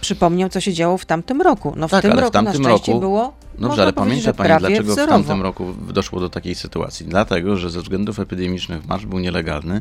przypomniał, 0.00 0.48
co 0.48 0.60
się 0.60 0.72
działo 0.72 0.98
w 0.98 1.04
tamtym 1.06 1.42
roku. 1.42 1.74
No 1.76 1.88
w 1.88 1.90
tak, 1.90 2.02
tym 2.02 2.12
ale 2.12 2.20
roku 2.20 2.30
w 2.30 2.32
tamtym 2.32 2.66
roku 2.66 3.00
było... 3.00 3.32
Dobrze, 3.58 3.82
ale 3.82 3.92
pamięta 3.92 4.32
Pani, 4.32 4.58
dlaczego 4.58 4.92
wzorowo. 4.92 5.06
w 5.06 5.26
tamtym 5.26 5.42
roku 5.42 5.74
doszło 5.88 6.20
do 6.20 6.30
takiej 6.30 6.54
sytuacji? 6.54 7.06
Dlatego, 7.06 7.56
że 7.56 7.70
ze 7.70 7.80
względów 7.80 8.20
epidemicznych 8.20 8.86
marsz 8.86 9.06
był 9.06 9.18
nielegalny. 9.18 9.80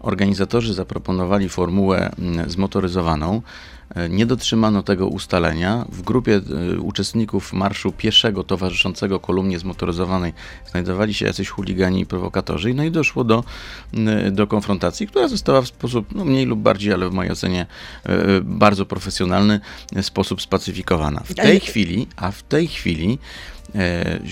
Organizatorzy 0.00 0.74
zaproponowali 0.74 1.48
formułę 1.48 2.10
mm, 2.18 2.50
zmotoryzowaną, 2.50 3.42
nie 4.10 4.26
dotrzymano 4.26 4.82
tego 4.82 5.06
ustalenia. 5.06 5.84
W 5.92 6.02
grupie 6.02 6.40
e, 6.74 6.80
uczestników 6.80 7.52
marszu 7.52 7.92
pieszego 7.92 8.44
towarzyszącego 8.44 9.20
kolumnie 9.20 9.58
zmotoryzowanej 9.58 10.32
znajdowali 10.70 11.14
się 11.14 11.26
jacyś 11.26 11.48
chuligani 11.48 12.00
i 12.00 12.06
prowokatorzy, 12.06 12.74
no 12.74 12.84
i 12.84 12.90
doszło 12.90 13.24
do, 13.24 13.44
do 14.32 14.46
konfrontacji, 14.46 15.06
która 15.06 15.28
została 15.28 15.62
w 15.62 15.68
sposób 15.68 16.14
no, 16.14 16.24
mniej 16.24 16.46
lub 16.46 16.60
bardziej, 16.60 16.92
ale 16.92 17.08
w 17.08 17.12
mojej 17.12 17.32
ocenie 17.32 17.66
e, 18.04 18.40
bardzo 18.40 18.86
profesjonalny 18.86 19.60
sposób 20.02 20.42
spacyfikowana. 20.42 21.20
W 21.24 21.34
tej 21.34 21.60
chwili, 21.60 22.06
a 22.16 22.30
w 22.30 22.42
tej 22.42 22.68
chwili 22.68 23.18
e, 23.53 23.53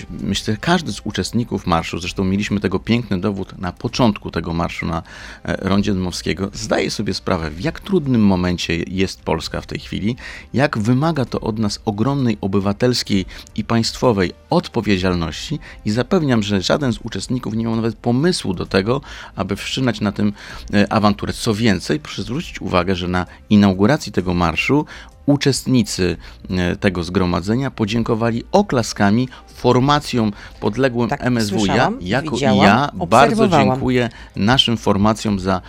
myślę, 0.09 0.53
że 0.53 0.57
każdy 0.57 0.93
z 0.93 1.01
uczestników 1.03 1.65
marszu, 1.67 1.99
zresztą 1.99 2.23
mieliśmy 2.23 2.59
tego 2.59 2.79
piękny 2.79 3.21
dowód 3.21 3.59
na 3.59 3.71
początku 3.71 4.31
tego 4.31 4.53
marszu 4.53 4.85
na 4.85 5.03
e, 5.43 5.55
Rondzie 5.69 5.93
Dmowskiego, 5.93 6.49
zdaje 6.53 6.91
sobie 6.91 7.13
sprawę, 7.13 7.49
w 7.51 7.61
jak 7.61 7.79
trudnym 7.79 8.25
momencie 8.25 8.77
jest 8.87 9.21
Polska 9.21 9.61
w 9.61 9.65
tej 9.65 9.79
chwili, 9.79 10.15
jak 10.53 10.77
wymaga 10.77 11.25
to 11.25 11.39
od 11.39 11.59
nas 11.59 11.79
ogromnej 11.85 12.37
obywatelskiej 12.41 13.25
i 13.55 13.63
państwowej 13.63 14.31
odpowiedzialności 14.49 15.59
i 15.85 15.91
zapewniam, 15.91 16.43
że 16.43 16.61
żaden 16.61 16.93
z 16.93 16.99
uczestników 17.03 17.53
nie 17.53 17.63
miał 17.63 17.75
nawet 17.75 17.95
pomysłu 17.95 18.53
do 18.53 18.65
tego, 18.65 19.01
aby 19.35 19.55
wszczynać 19.55 20.01
na 20.01 20.11
tym 20.11 20.33
e, 20.73 20.93
awanturę. 20.93 21.33
Co 21.33 21.53
więcej, 21.53 21.99
proszę 21.99 22.23
zwrócić 22.23 22.61
uwagę, 22.61 22.95
że 22.95 23.07
na 23.07 23.25
inauguracji 23.49 24.11
tego 24.11 24.33
marszu 24.33 24.85
uczestnicy 25.25 26.17
e, 26.49 26.75
tego 26.75 27.03
zgromadzenia 27.03 27.71
podziękowali 27.71 28.43
oklaskami 28.51 29.29
formacjom 29.47 30.31
podległym 30.59 31.09
Tak, 31.09 31.21
słyszałam, 31.41 31.97
Jako 32.01 32.27
i 32.27 32.31
widziałam, 32.31 32.57
ja 32.57 32.91
bardzo 33.07 33.47
dziękuję 33.47 34.09
naszym 34.35 34.77
formacjom 34.77 35.39
za 35.39 35.61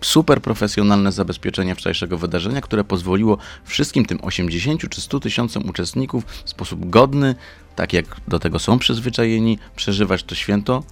super 0.00 0.42
profesjonalne 0.42 1.12
zabezpieczenie 1.12 1.74
wczorajszego 1.74 2.18
wydarzenia, 2.18 2.60
które 2.60 2.84
pozwoliło 2.84 3.38
wszystkim 3.64 4.04
tym 4.04 4.18
80 4.22 4.88
czy 4.88 5.00
100 5.00 5.20
tysiącom 5.20 5.68
uczestników 5.68 6.24
w 6.44 6.50
sposób 6.50 6.90
godny, 6.90 7.34
tak 7.76 7.92
jak 7.92 8.04
do 8.28 8.38
tego 8.38 8.58
są 8.58 8.78
przyzwyczajeni, 8.78 9.58
przeżywać 9.76 10.22
to 10.22 10.34
święto, 10.34 10.82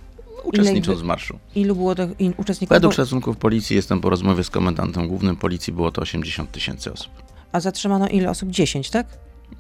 uczestnicząc 0.45 1.01
w 1.01 1.05
marszu. 1.05 1.39
Ilu 1.55 1.77
było 1.77 1.95
tych 1.95 2.09
uczestników? 2.37 2.75
Według 2.75 2.95
szacunków 2.95 3.37
policji, 3.37 3.77
jestem 3.77 4.01
po 4.01 4.11
rozmowie 4.11 4.45
z 4.45 4.51
komendantem 4.51 5.09
głównym 5.09 5.37
policji, 5.37 5.73
było 5.73 5.93
to 5.93 6.03
80 6.03 6.53
tysięcy 6.53 6.93
osób. 6.93 7.26
A 7.57 7.61
zatrzymano 7.61 8.09
ile 8.09 8.31
osób? 8.31 8.51
10, 8.51 8.91
tak? 8.91 9.07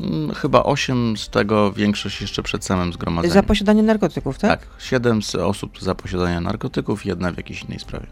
Mm, 0.00 0.34
Chyba 0.34 0.62
8 0.62 1.16
z 1.16 1.28
tego, 1.28 1.72
większość 1.72 2.20
jeszcze 2.20 2.42
przed 2.42 2.64
samym 2.64 2.92
zgromadzeniem. 2.92 3.34
Za 3.34 3.42
posiadanie 3.42 3.82
narkotyków, 3.82 4.38
tak? 4.38 4.60
tak, 4.60 4.68
7 4.78 5.22
z 5.22 5.34
osób 5.34 5.80
za 5.80 5.94
posiadanie 5.94 6.40
narkotyków, 6.40 7.06
jedna 7.06 7.32
w 7.32 7.36
jakiejś 7.36 7.62
innej 7.62 7.78
sprawie. 7.78 8.06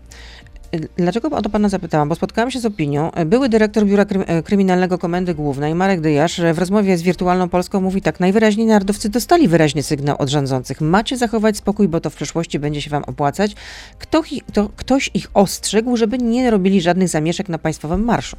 Dlaczego 0.96 1.28
o 1.28 1.42
to 1.42 1.50
pana 1.50 1.68
zapytałam? 1.68 2.08
Bo 2.08 2.14
spotkałam 2.14 2.50
się 2.50 2.60
z 2.60 2.66
opinią. 2.66 3.10
Były 3.26 3.48
dyrektor 3.48 3.86
Biura 3.86 4.04
e, 4.04 4.42
Kryminalnego 4.42 4.98
Komendy 4.98 5.34
Głównej, 5.34 5.74
Marek 5.74 6.00
Dyjasz, 6.00 6.40
w 6.54 6.58
rozmowie 6.58 6.98
z 6.98 7.02
Wirtualną 7.02 7.48
Polską 7.48 7.80
mówi 7.80 8.02
tak. 8.02 8.20
Najwyraźniej 8.20 8.66
narodowcy 8.66 9.08
dostali 9.08 9.48
wyraźny 9.48 9.82
sygnał 9.82 10.16
od 10.18 10.28
rządzących. 10.28 10.80
Macie 10.80 11.16
zachować 11.16 11.56
spokój, 11.56 11.88
bo 11.88 12.00
to 12.00 12.10
w 12.10 12.14
przyszłości 12.14 12.58
będzie 12.58 12.80
się 12.82 12.90
wam 12.90 13.04
opłacać. 13.04 13.54
Kto, 13.98 14.22
to, 14.52 14.70
ktoś 14.76 15.10
ich 15.14 15.30
ostrzegł, 15.34 15.96
żeby 15.96 16.18
nie 16.18 16.50
robili 16.50 16.80
żadnych 16.80 17.08
zamieszek 17.08 17.48
na 17.48 17.58
państwowym 17.58 18.04
marszu. 18.04 18.36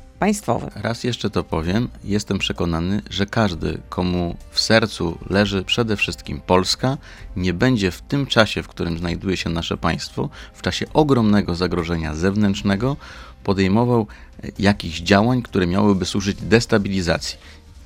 Raz 0.76 1.04
jeszcze 1.04 1.30
to 1.30 1.44
powiem, 1.44 1.90
jestem 2.04 2.40
przekonany, 2.40 3.02
że 3.10 3.26
każdy, 3.26 3.78
komu 3.90 4.36
w 4.52 4.60
sercu 4.60 5.18
leży 5.30 5.64
przede 5.64 5.98
wszystkim 5.98 6.42
Polska, 6.42 6.98
nie 7.36 7.54
będzie 7.54 7.92
w 7.92 8.02
tym 8.02 8.26
czasie, 8.26 8.64
w 8.64 8.68
którym 8.68 8.98
znajduje 8.98 9.38
się 9.38 9.50
nasze 9.50 9.78
państwo, 9.78 10.30
w 10.54 10.62
czasie 10.62 10.86
ogromnego 10.94 11.56
zagrożenia 11.56 12.16
zewnętrznego, 12.16 12.98
podejmował 13.44 14.08
e, 14.44 14.48
jakichś 14.60 15.00
działań, 15.00 15.42
które 15.42 15.68
miałyby 15.68 16.06
służyć 16.06 16.38
destabilizacji. 16.42 17.38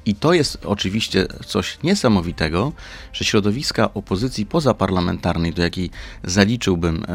I 0.10 0.16
to 0.16 0.34
jest 0.34 0.66
oczywiście 0.66 1.28
coś 1.46 1.78
niesamowitego, 1.84 2.72
że 3.14 3.26
środowiska 3.26 3.94
opozycji 3.94 4.46
pozaparlamentarnej, 4.46 5.54
do 5.54 5.62
jakiej 5.62 5.90
zaliczyłbym 6.24 7.06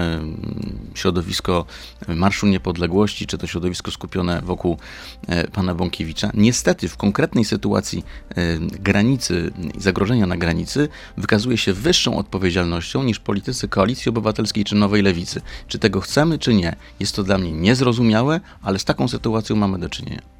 środowisko 0.94 1.66
Marszu 2.08 2.46
Niepodległości, 2.46 3.26
czy 3.26 3.38
to 3.38 3.46
środowisko 3.46 3.90
skupione 3.90 4.42
wokół 4.42 4.78
e, 5.26 5.48
pana 5.48 5.74
Bąkiewicza, 5.74 6.30
niestety 6.34 6.88
w 6.88 6.96
konkretnej 6.96 7.44
sytuacji 7.44 8.04
e, 8.30 8.58
granicy 8.58 9.52
zagrożenia 9.78 10.26
na 10.26 10.36
granicy 10.36 10.88
wykazuje 11.16 11.58
się 11.58 11.72
wyższą 11.72 12.18
odpowiedzialnością 12.18 13.02
niż 13.02 13.18
politycy 13.18 13.68
Koalicji 13.68 14.08
Obywatelskiej 14.08 14.64
czy 14.64 14.74
Nowej 14.74 15.02
Lewicy. 15.02 15.40
Czy 15.68 15.78
tego 15.78 16.00
chcemy, 16.00 16.38
czy 16.38 16.54
nie? 16.54 16.76
Jest 17.00 17.16
to 17.16 17.22
dla 17.22 17.38
mnie 17.38 17.52
niezrozumiałe, 17.52 18.40
ale 18.62 18.78
z 18.78 18.84
taką 18.84 19.08
sytuacją 19.08 19.56
mamy 19.56 19.78
do 19.78 19.88
czynienia. 19.88 20.33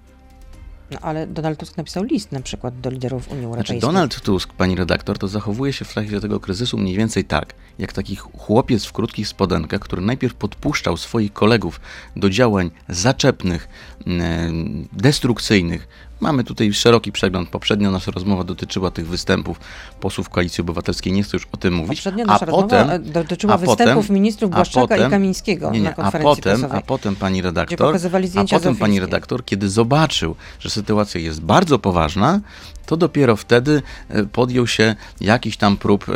No, 0.90 0.98
ale 1.02 1.26
Donald 1.26 1.58
Tusk 1.58 1.76
napisał 1.76 2.04
list 2.04 2.32
na 2.32 2.40
przykład 2.40 2.80
do 2.80 2.90
liderów 2.90 3.30
Unii 3.32 3.44
Europejskiej. 3.44 3.80
Znaczy 3.80 3.92
Donald 3.92 4.20
Tusk, 4.20 4.52
pani 4.52 4.76
redaktor, 4.76 5.18
to 5.18 5.28
zachowuje 5.28 5.72
się 5.72 5.84
w 5.84 5.92
trakcie 5.92 6.20
tego 6.20 6.40
kryzysu 6.40 6.78
mniej 6.78 6.96
więcej 6.96 7.24
tak, 7.24 7.54
jak 7.78 7.92
taki 7.92 8.16
chłopiec 8.16 8.84
w 8.84 8.92
krótkich 8.92 9.28
spodenkach, 9.28 9.80
który 9.80 10.02
najpierw 10.02 10.34
podpuszczał 10.34 10.96
swoich 10.96 11.32
kolegów 11.32 11.80
do 12.16 12.30
działań 12.30 12.70
zaczepnych, 12.88 13.68
em, 14.06 14.88
destrukcyjnych. 14.92 15.88
Mamy 16.20 16.44
tutaj 16.44 16.72
szeroki 16.72 17.12
przegląd. 17.12 17.48
Poprzednio 17.48 17.90
nasza 17.90 18.10
rozmowa 18.10 18.44
dotyczyła 18.44 18.90
tych 18.90 19.08
występów 19.08 19.60
posłów 20.00 20.28
Koalicji 20.28 20.62
Obywatelskiej. 20.62 21.12
Nie 21.12 21.22
chcę 21.22 21.36
już 21.36 21.46
o 21.52 21.56
tym 21.56 21.74
mówić. 21.74 21.98
Poprzednio 21.98 22.24
a 22.24 22.26
nasza 22.26 22.46
potem, 22.46 22.78
rozmowa 22.78 22.94
e, 22.94 22.98
dotyczyła 22.98 23.54
a 23.54 23.58
występów 23.58 24.04
potem- 24.04 24.14
ministrów 24.14 24.52
a 24.52 24.54
Błaszczaka 24.54 24.86
potem- 24.88 25.08
i 25.08 25.10
Kamińskiego 25.10 25.70
nie, 25.70 25.78
nie, 25.78 25.84
na 25.84 25.90
a 25.90 25.94
konferencji 25.94 26.42
potem, 26.42 26.58
prasowej. 26.60 26.78
a 26.78 26.82
potem 26.82 27.16
pani 27.16 27.42
redaktor, 27.42 27.96
a 28.36 28.44
potem 28.50 28.76
pani 28.76 29.00
redaktor, 29.00 29.44
kiedy 29.44 29.68
zobaczył, 29.70 30.36
że 30.60 30.70
sytuacja 30.70 31.20
jest 31.20 31.40
bardzo 31.40 31.78
poważna, 31.78 32.40
to 32.86 32.96
dopiero 32.96 33.36
wtedy 33.36 33.82
e, 34.08 34.24
podjął 34.24 34.66
się 34.66 34.94
jakichś 35.20 35.56
tam 35.56 35.76
prób 35.76 36.06
e, 36.08 36.12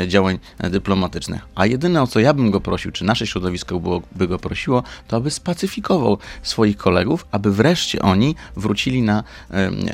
e, 0.00 0.08
działań 0.08 0.38
dyplomatycznych. 0.58 1.42
A 1.54 1.66
jedyne 1.66 2.02
o 2.02 2.06
co 2.06 2.20
ja 2.20 2.34
bym 2.34 2.50
go 2.50 2.60
prosił, 2.60 2.92
czy 2.92 3.04
nasze 3.04 3.26
środowisko 3.26 3.80
by 4.12 4.28
go 4.28 4.38
prosiło, 4.38 4.82
to 5.08 5.16
aby 5.16 5.30
spacyfikował 5.30 6.18
swoich 6.42 6.76
kolegów, 6.76 7.26
aby 7.30 7.52
wreszcie 7.52 8.02
oni 8.02 8.34
wrócili 8.56 9.02
na 9.02 9.24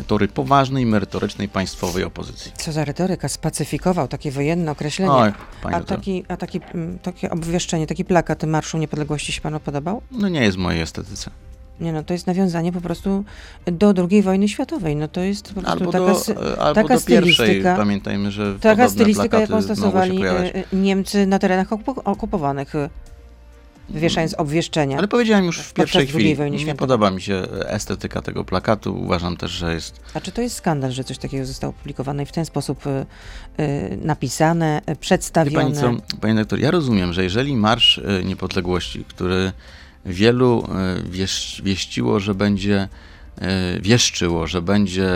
tory 0.06 0.28
poważnej, 0.28 0.86
merytorycznej, 0.86 1.48
państwowej 1.48 2.04
opozycji. 2.04 2.52
Co 2.56 2.72
za 2.72 2.84
retoryka, 2.84 3.28
spacyfikował 3.28 4.08
takie 4.08 4.30
wojenne 4.30 4.72
określenie. 4.72 5.12
Oj, 5.12 5.32
A 5.62 5.80
taki, 5.80 6.24
a 6.28 6.36
taki, 6.36 6.60
mm, 6.74 6.98
takie 6.98 7.30
obwieszczenie, 7.30 7.86
taki 7.86 8.04
plakat 8.04 8.44
Marszu 8.44 8.78
Niepodległości 8.78 9.32
się 9.32 9.40
panu 9.40 9.60
podobał? 9.60 10.02
No 10.10 10.28
nie 10.28 10.42
jest 10.42 10.56
w 10.56 10.60
mojej 10.60 10.82
estetyce. 10.82 11.30
Nie 11.80 11.92
no, 11.92 12.02
to 12.02 12.12
jest 12.12 12.26
nawiązanie 12.26 12.72
po 12.72 12.80
prostu 12.80 13.24
do 13.66 13.94
II 14.10 14.22
wojny 14.22 14.48
światowej. 14.48 14.96
No 14.96 15.08
to 15.08 15.20
jest 15.20 15.54
po 15.54 15.60
prostu 15.60 15.72
Albo, 15.72 15.92
taka, 15.92 16.34
do, 16.34 16.52
e, 16.52 16.60
albo 16.60 16.74
taka 16.74 16.94
do 16.94 17.06
pierwszej. 17.06 17.34
stylistyka. 17.34 17.76
Pamiętajmy, 17.76 18.30
że 18.30 18.58
taka 18.58 18.88
stylistyka, 18.88 19.40
jaką 19.40 19.62
stosowali 19.62 20.26
e, 20.26 20.54
e, 20.54 20.64
Niemcy 20.72 21.26
na 21.26 21.38
terenach 21.38 21.70
okup- 21.70 22.02
okupowanych, 22.04 22.72
wieszając 23.90 24.34
obwieszczenia. 24.34 24.98
Ale 24.98 25.08
powiedziałem 25.08 25.44
już 25.44 25.58
w 25.58 25.72
pierwszej 25.72 26.06
chwili, 26.06 26.34
wojny 26.34 26.64
nie 26.64 26.74
podoba 26.74 27.10
mi 27.10 27.22
się 27.22 27.34
estetyka 27.66 28.22
tego 28.22 28.44
plakatu. 28.44 28.96
Uważam 28.96 29.36
też, 29.36 29.50
że 29.50 29.74
jest 29.74 30.00
A 30.14 30.20
czy 30.20 30.32
to 30.32 30.42
jest 30.42 30.56
skandal, 30.56 30.92
że 30.92 31.04
coś 31.04 31.18
takiego 31.18 31.46
zostało 31.46 31.70
opublikowane 31.70 32.22
i 32.22 32.26
w 32.26 32.32
ten 32.32 32.44
sposób 32.44 32.84
e, 32.86 33.06
napisane, 33.96 34.82
Wie 34.88 34.96
przedstawione? 34.96 35.64
pani 35.64 35.74
co, 35.74 36.18
panie 36.20 36.34
doktor, 36.34 36.60
ja 36.60 36.70
rozumiem, 36.70 37.12
że 37.12 37.24
jeżeli 37.24 37.56
Marsz 37.56 38.00
Niepodległości, 38.24 39.04
który 39.04 39.52
wielu 40.06 40.68
e, 40.74 41.02
wiesz, 41.10 41.62
wieściło, 41.64 42.20
że 42.20 42.34
będzie 42.34 42.88
e, 43.40 43.80
wieszczyło, 43.80 44.46
że 44.46 44.62
będzie 44.62 45.08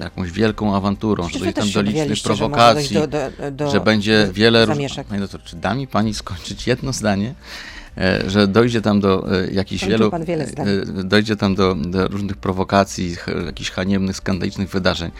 jakąś 0.00 0.30
wielką 0.32 0.76
awanturą, 0.76 1.28
że 1.28 1.38
dojdzie 1.38 1.52
tam 1.52 1.70
do 1.70 1.82
licznych 1.82 1.96
obawialiście, 1.96 2.28
że 2.32 2.36
prowokacji, 2.36 2.94
do, 2.96 3.06
do, 3.06 3.50
do, 3.50 3.70
że 3.70 3.80
będzie 3.80 4.28
wiele 4.32 4.66
różnych... 4.66 4.92
Panie 5.08 5.20
doktor, 5.20 5.42
czy 5.42 5.56
da 5.56 5.74
mi 5.74 5.86
pani 5.86 6.14
skończyć 6.14 6.66
jedno 6.66 6.92
zdanie? 6.92 7.34
E, 7.98 8.30
Że 8.30 8.46
dojdzie 8.46 8.80
tam 8.80 9.00
do 9.00 9.26
jakichś 9.52 9.84
wielu, 9.84 10.10
pan 10.10 10.24
wiele 10.24 10.46
zdań. 10.46 10.66
dojdzie 11.04 11.36
tam 11.36 11.54
do, 11.54 11.74
do 11.74 12.08
różnych 12.08 12.36
prowokacji, 12.36 13.14
ch- 13.16 13.26
jakichś 13.46 13.70
haniebnych, 13.70 14.16
skandalicznych 14.16 14.70
wydarzeń. 14.70 15.10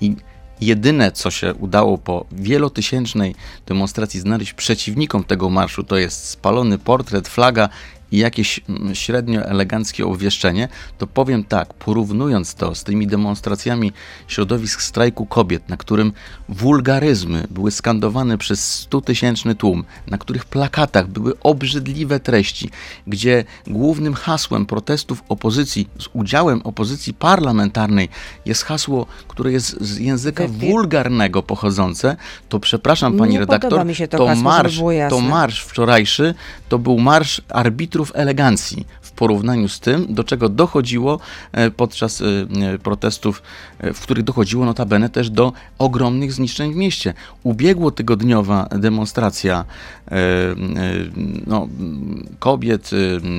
I 0.00 0.16
jedyne, 0.60 1.12
co 1.12 1.30
się 1.30 1.54
udało 1.54 1.98
po 1.98 2.26
wielotysięcznej 2.32 3.34
demonstracji 3.66 4.20
znaleźć 4.20 4.52
przeciwnikom 4.52 5.24
tego 5.24 5.50
marszu, 5.50 5.84
to 5.84 5.96
jest 5.96 6.24
spalony 6.24 6.78
portret, 6.78 7.28
flaga 7.28 7.68
i 8.12 8.18
jakieś 8.18 8.60
mm, 8.68 8.94
średnio 8.94 9.42
eleganckie 9.44 10.06
obwieszczenie, 10.06 10.68
to 10.98 11.06
powiem 11.06 11.44
tak, 11.44 11.74
porównując 11.74 12.54
to 12.54 12.74
z 12.74 12.84
tymi 12.84 13.06
demonstracjami 13.06 13.92
środowisk 14.28 14.82
strajku 14.82 15.26
kobiet, 15.26 15.68
na 15.68 15.76
którym 15.76 16.12
wulgaryzmy 16.48 17.46
były 17.50 17.70
skandowane 17.70 18.38
przez 18.38 18.74
stutysięczny 18.74 19.54
tłum, 19.54 19.84
na 20.06 20.18
których 20.18 20.44
plakatach 20.44 21.08
były 21.08 21.40
obrzydliwe 21.40 22.20
treści, 22.20 22.70
gdzie 23.06 23.44
głównym 23.66 24.14
hasłem 24.14 24.66
protestów 24.66 25.22
opozycji 25.28 25.88
z 25.98 26.08
udziałem 26.12 26.60
opozycji 26.64 27.14
parlamentarnej 27.14 28.08
jest 28.44 28.62
hasło, 28.62 29.06
które 29.28 29.52
jest 29.52 29.80
z 29.80 29.98
języka 29.98 30.46
wulgarnego 30.48 31.42
pochodzące, 31.42 32.16
to 32.48 32.60
przepraszam 32.60 33.16
pani 33.16 33.32
Nie 33.32 33.40
redaktor, 33.40 33.86
to 34.10 34.18
to 34.18 34.26
hasło, 34.26 34.42
marsz, 34.42 34.80
to 35.10 35.20
marsz 35.20 35.64
wczorajszy 35.64 36.34
to 36.68 36.78
był 36.78 36.98
marsz 36.98 37.42
arbitrów 37.48 37.97
elegancji 38.14 38.86
w 39.02 39.10
porównaniu 39.10 39.68
z 39.68 39.80
tym, 39.80 40.14
do 40.14 40.24
czego 40.24 40.48
dochodziło 40.48 41.20
e, 41.52 41.70
podczas 41.70 42.20
e, 42.20 42.78
protestów, 42.78 43.42
w 43.94 44.00
których 44.00 44.24
dochodziło 44.24 44.64
notabene 44.64 45.08
też 45.08 45.30
do 45.30 45.52
ogromnych 45.78 46.32
zniszczeń 46.32 46.72
w 46.72 46.76
mieście. 46.76 47.14
Ubiegłotygodniowa 47.42 48.68
demonstracja 48.78 49.64
no, 51.46 51.68
kobiet 52.38 52.90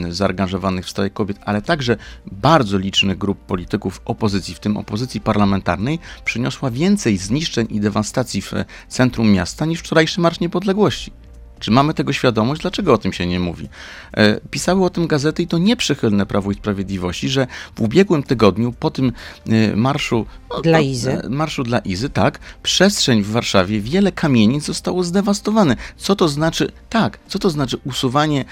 zaangażowanych 0.09 0.85
w 0.85 0.89
strajk 0.89 1.13
kobiet, 1.13 1.37
ale 1.45 1.61
także 1.61 1.97
bardzo 2.31 2.77
licznych 2.77 3.17
grup 3.17 3.39
polityków 3.39 4.01
opozycji, 4.05 4.55
w 4.55 4.59
tym 4.59 4.77
opozycji 4.77 5.21
parlamentarnej, 5.21 5.99
przyniosła 6.25 6.71
więcej 6.71 7.17
zniszczeń 7.17 7.67
i 7.69 7.79
dewastacji 7.79 8.41
w 8.41 8.53
centrum 8.87 9.31
miasta 9.31 9.65
niż 9.65 9.79
wczorajszy 9.79 10.21
Marsz 10.21 10.39
Niepodległości. 10.39 11.11
Czy 11.59 11.71
mamy 11.71 11.93
tego 11.93 12.13
świadomość? 12.13 12.61
Dlaczego 12.61 12.93
o 12.93 12.97
tym 12.97 13.13
się 13.13 13.27
nie 13.27 13.39
mówi? 13.39 13.69
E, 14.13 14.39
pisały 14.51 14.85
o 14.85 14.89
tym 14.89 15.07
gazety 15.07 15.43
i 15.43 15.47
to 15.47 15.57
nieprzychylne 15.57 16.25
Prawu 16.25 16.51
i 16.51 16.55
Sprawiedliwości, 16.55 17.29
że 17.29 17.47
w 17.75 17.81
ubiegłym 17.81 18.23
tygodniu 18.23 18.73
po 18.79 18.91
tym 18.91 19.11
e, 19.49 19.75
marszu 19.75 20.25
no, 20.49 20.61
dla 20.61 20.79
Izy. 20.79 21.11
E, 21.11 21.29
marszu 21.29 21.63
dla 21.63 21.79
Izy, 21.79 22.09
tak, 22.09 22.39
przestrzeń 22.63 23.23
w 23.23 23.31
Warszawie, 23.31 23.81
wiele 23.81 24.11
kamienic 24.11 24.65
zostało 24.65 25.03
zdewastowane. 25.03 25.75
Co 25.97 26.15
to 26.15 26.27
znaczy? 26.27 26.71
Tak, 26.89 27.19
co 27.27 27.39
to 27.39 27.49
znaczy 27.49 27.77
usuwanie 27.83 28.45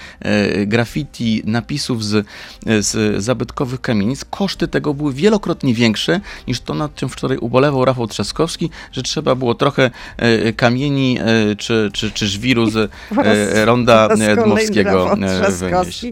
graffiti, 0.66 1.42
napisów 1.44 2.04
z, 2.04 2.26
z 2.66 3.22
zabytkowych 3.24 3.80
kamienic? 3.80 4.24
Koszty 4.24 4.68
tego 4.68 4.94
były 4.94 5.12
wielokrotnie 5.12 5.74
większe 5.74 6.20
niż 6.48 6.60
to, 6.60 6.74
nad 6.74 6.94
czym 6.94 7.08
wczoraj 7.08 7.38
ubolewał 7.38 7.84
Rafał 7.84 8.06
Trzaskowski, 8.06 8.70
że 8.92 9.02
trzeba 9.02 9.34
było 9.34 9.54
trochę 9.54 9.90
kamieni 10.56 11.18
czy, 11.58 11.90
czy, 11.92 12.10
czy 12.10 12.26
żwiru 12.26 12.70
z 12.70 12.90
E, 13.24 13.64
ronda 13.64 14.08
Dmowskiego 14.44 15.12
e, 15.12 15.52
wynieść. 15.52 16.06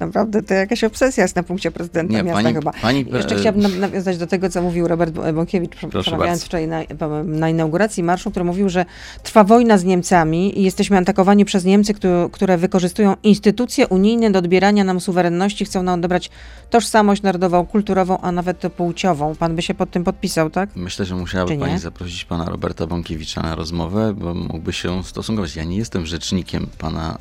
Naprawdę 0.00 0.42
to 0.42 0.54
jakaś 0.54 0.84
obsesja 0.84 1.22
jest 1.22 1.36
na 1.36 1.42
punkcie 1.42 1.70
prezydenta 1.70 2.12
Nie, 2.12 2.22
miasta 2.22 2.42
pani, 2.42 2.54
chyba. 2.54 2.72
Pani, 2.82 3.06
Jeszcze 3.12 3.34
e, 3.34 3.38
chciałabym 3.38 3.80
nawiązać 3.80 4.18
do 4.18 4.26
tego, 4.26 4.48
co 4.48 4.62
mówił 4.62 4.88
Robert 4.88 5.14
Bąkiewicz, 5.34 5.70
przemawiając 6.00 6.44
wczoraj 6.44 6.68
na, 6.68 6.80
na, 7.24 7.48
inauguracji 7.48 8.02
marszu, 8.02 8.30
który 8.30 8.44
mówił, 8.44 8.68
że 8.68 8.84
trwa 9.22 9.44
wojna 9.44 9.78
z 9.78 9.84
Niemcami 9.84 10.60
i 10.60 10.62
jesteśmy 10.62 10.98
atakowani 10.98 11.44
przez 11.44 11.64
Niemcy, 11.64 11.94
które, 11.94 12.28
które 12.32 12.58
wykorzystują 12.58 13.16
instytucje 13.22 13.86
unijne 13.86 14.30
do 14.30 14.38
odbierania 14.38 14.84
nam 14.84 15.00
suwerenności, 15.00 15.64
chcą 15.64 15.82
nam 15.82 15.98
odebrać 15.98 16.30
tożsamość 16.70 17.22
narodową, 17.22 17.66
kulturową, 17.66 18.18
a 18.20 18.32
nawet 18.32 18.58
płciową. 18.76 19.34
Pan 19.36 19.56
by 19.56 19.62
się 19.62 19.74
pod 19.74 19.90
tym 19.90 20.04
podpisał, 20.04 20.50
tak? 20.50 20.70
Myślę, 20.76 21.04
że 21.04 21.14
musiałaby 21.14 21.56
pani 21.56 21.78
zaprosić 21.78 22.24
pana 22.24 22.44
Roberta 22.44 22.86
Bąkiewicza 22.86 23.42
na 23.42 23.54
rozmowę, 23.54 24.14
bo 24.14 24.34
mógłby 24.34 24.72
się 24.72 25.04
stosunkować. 25.04 25.56
Ja 25.56 25.64
nie 25.64 25.76
jestem 25.76 26.06
rzecznikiem 26.06 26.31
pana 26.78 27.18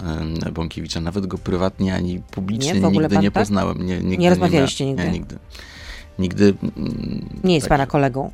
Bąkiewicza, 0.54 1.02
nawet 1.02 1.26
go 1.26 1.38
prywatnie 1.38 1.96
ani 1.96 2.22
publicznie 2.32 2.74
nie, 2.74 2.90
nigdy 2.90 3.18
nie 3.18 3.32
tak? 3.32 3.44
poznałem. 3.44 3.86
Nie, 3.86 3.98
nigdy 3.98 4.18
nie 4.18 4.30
rozmawialiście 4.30 4.86
nie 4.86 4.92
nigdy? 4.92 5.06
Nie, 5.06 5.12
nigdy. 5.12 5.38
Nigdy. 6.20 6.54
Nie 7.44 7.56
jest 7.56 7.64
tak, 7.64 7.70
pana 7.70 7.88
kolegą 7.88 8.32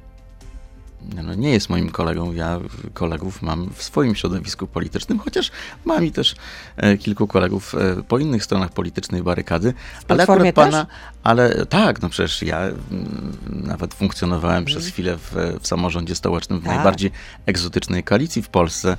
no, 1.23 1.33
nie 1.33 1.49
jest 1.49 1.69
moim 1.69 1.89
kolegą. 1.89 2.33
Ja 2.33 2.59
kolegów 2.93 3.41
mam 3.41 3.69
w 3.73 3.83
swoim 3.83 4.15
środowisku 4.15 4.67
politycznym, 4.67 5.19
chociaż 5.19 5.51
mam 5.85 6.05
i 6.05 6.11
też 6.11 6.35
e, 6.77 6.97
kilku 6.97 7.27
kolegów 7.27 7.75
e, 7.75 8.03
po 8.03 8.19
innych 8.19 8.43
stronach 8.43 8.71
politycznej 8.71 9.23
barykady. 9.23 9.73
ale 10.07 10.23
akurat 10.23 10.55
pana, 10.55 10.85
ale 11.27 11.65
tak, 11.65 12.01
no 12.01 12.09
przecież 12.09 12.41
ja 12.41 12.59
m, 12.59 12.75
nawet 13.47 13.93
funkcjonowałem 13.93 14.65
przez 14.65 14.77
mhm. 14.77 14.93
chwilę 14.93 15.17
w, 15.17 15.59
w 15.61 15.67
samorządzie 15.67 16.15
stołecznym 16.15 16.59
w 16.59 16.63
tak. 16.63 16.75
najbardziej 16.75 17.11
egzotycznej 17.45 18.03
koalicji 18.03 18.41
w 18.41 18.49
Polsce 18.49 18.97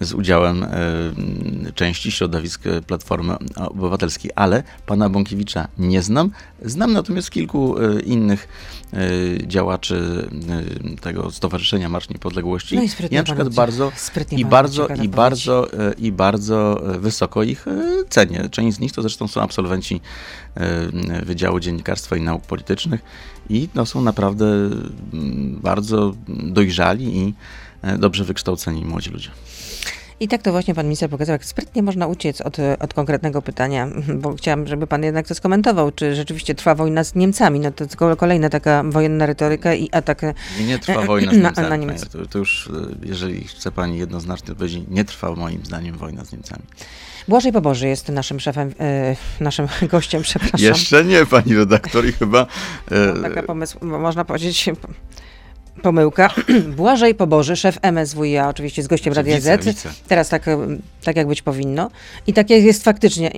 z 0.00 0.12
udziałem 0.12 0.64
e, 0.64 0.68
części 1.74 2.12
środowisk 2.12 2.62
Platformy 2.86 3.36
Obywatelskiej, 3.56 4.30
ale 4.34 4.62
pana 4.86 5.08
Bąkiewicza 5.08 5.68
nie 5.78 6.02
znam. 6.02 6.30
Znam 6.62 6.92
natomiast 6.92 7.30
kilku 7.30 7.78
e, 7.78 8.00
innych 8.00 8.48
e, 8.92 8.98
działaczy 9.46 10.28
e, 10.94 10.96
tego 10.96 11.30
Stowarzyszenia 11.30 11.88
Marsz 11.88 12.08
Niepodległości. 12.08 12.76
No 12.76 12.82
i, 12.82 12.88
I 13.10 13.14
na 13.14 13.22
przykład 13.22 13.54
bardzo 13.54 13.92
i 14.30 14.44
bardzo 14.44 14.88
i 15.02 15.08
bardzo 15.08 15.68
i 15.98 16.12
bardzo 16.12 16.82
wysoko 16.98 17.42
ich 17.42 17.66
cenię. 18.08 18.48
Część 18.50 18.76
z 18.76 18.80
nich 18.80 18.92
to 18.92 19.02
zresztą 19.02 19.28
są 19.28 19.42
absolwenci 19.42 20.00
Wydziału 21.22 21.60
Dziennikarstwa 21.66 22.16
i 22.16 22.20
Nauk 22.20 22.42
Politycznych 22.42 23.00
i 23.50 23.68
no, 23.74 23.86
są 23.86 24.02
naprawdę 24.02 24.46
mm, 24.46 25.60
bardzo 25.62 26.14
dojrzali 26.28 27.18
i 27.18 27.34
dobrze 27.98 28.24
wykształceni 28.24 28.84
młodzi 28.84 29.10
ludzie. 29.10 29.30
I 30.20 30.28
tak 30.28 30.42
to 30.42 30.52
właśnie 30.52 30.74
pan 30.74 30.86
minister 30.86 31.10
pokazał, 31.10 31.32
jak 31.32 31.44
sprytnie 31.44 31.82
można 31.82 32.06
uciec 32.06 32.40
od, 32.40 32.56
od 32.80 32.94
konkretnego 32.94 33.42
pytania, 33.42 33.88
bo 34.22 34.34
chciałam, 34.34 34.66
żeby 34.66 34.86
pan 34.86 35.02
jednak 35.02 35.28
to 35.28 35.34
skomentował, 35.34 35.92
czy 35.92 36.14
rzeczywiście 36.14 36.54
trwa 36.54 36.74
wojna 36.74 37.04
z 37.04 37.14
Niemcami. 37.14 37.60
No 37.60 37.70
to 37.70 38.16
kolejna 38.16 38.48
taka 38.48 38.82
wojenna 38.86 39.26
retoryka 39.26 39.74
i 39.74 39.88
atak 39.92 40.22
Nie 40.66 40.78
trwa 40.78 41.02
wojna 41.02 41.32
z 41.32 41.36
Niemcami. 41.42 41.86
Na, 41.86 41.92
na 41.92 41.98
to, 41.98 42.26
to, 42.26 42.38
już, 42.38 42.70
jeżeli 43.02 43.44
chce 43.44 43.72
pani 43.72 43.98
jednoznacznie 43.98 44.52
odpowiedzieć, 44.52 44.82
nie 44.88 45.04
trwa 45.04 45.34
moim 45.34 45.64
zdaniem 45.64 45.96
wojna 45.96 46.24
z 46.24 46.32
Niemcami. 46.32 46.62
Błażej 47.28 47.52
Poboży 47.52 47.88
jest 47.88 48.08
naszym 48.08 48.40
szefem, 48.40 48.74
e, 48.80 49.16
naszym 49.40 49.66
gościem, 49.92 50.22
przepraszam. 50.22 50.60
Jeszcze 50.60 51.04
nie, 51.04 51.26
pani 51.26 51.56
redaktor 51.56 52.06
i 52.06 52.12
chyba... 52.12 52.46
E, 52.90 53.12
no, 53.14 53.22
taka 53.22 53.42
pomysł, 53.42 53.78
można 53.82 54.24
powiedzieć 54.24 54.70
pomyłka. 55.82 56.30
Błażej 56.76 57.14
Poboży, 57.14 57.56
szef 57.56 57.78
MSWiA, 57.82 58.48
oczywiście 58.48 58.82
z 58.82 58.86
gościem 58.86 59.14
Radia 59.14 59.40
Z. 59.40 59.64
Teraz 60.08 60.28
tak, 60.28 60.46
tak 61.04 61.16
jak 61.16 61.26
być 61.26 61.42
powinno. 61.42 61.90
I 62.26 62.32
tak 62.32 62.50
jest 62.50 62.84
faktycznie. 62.84 63.30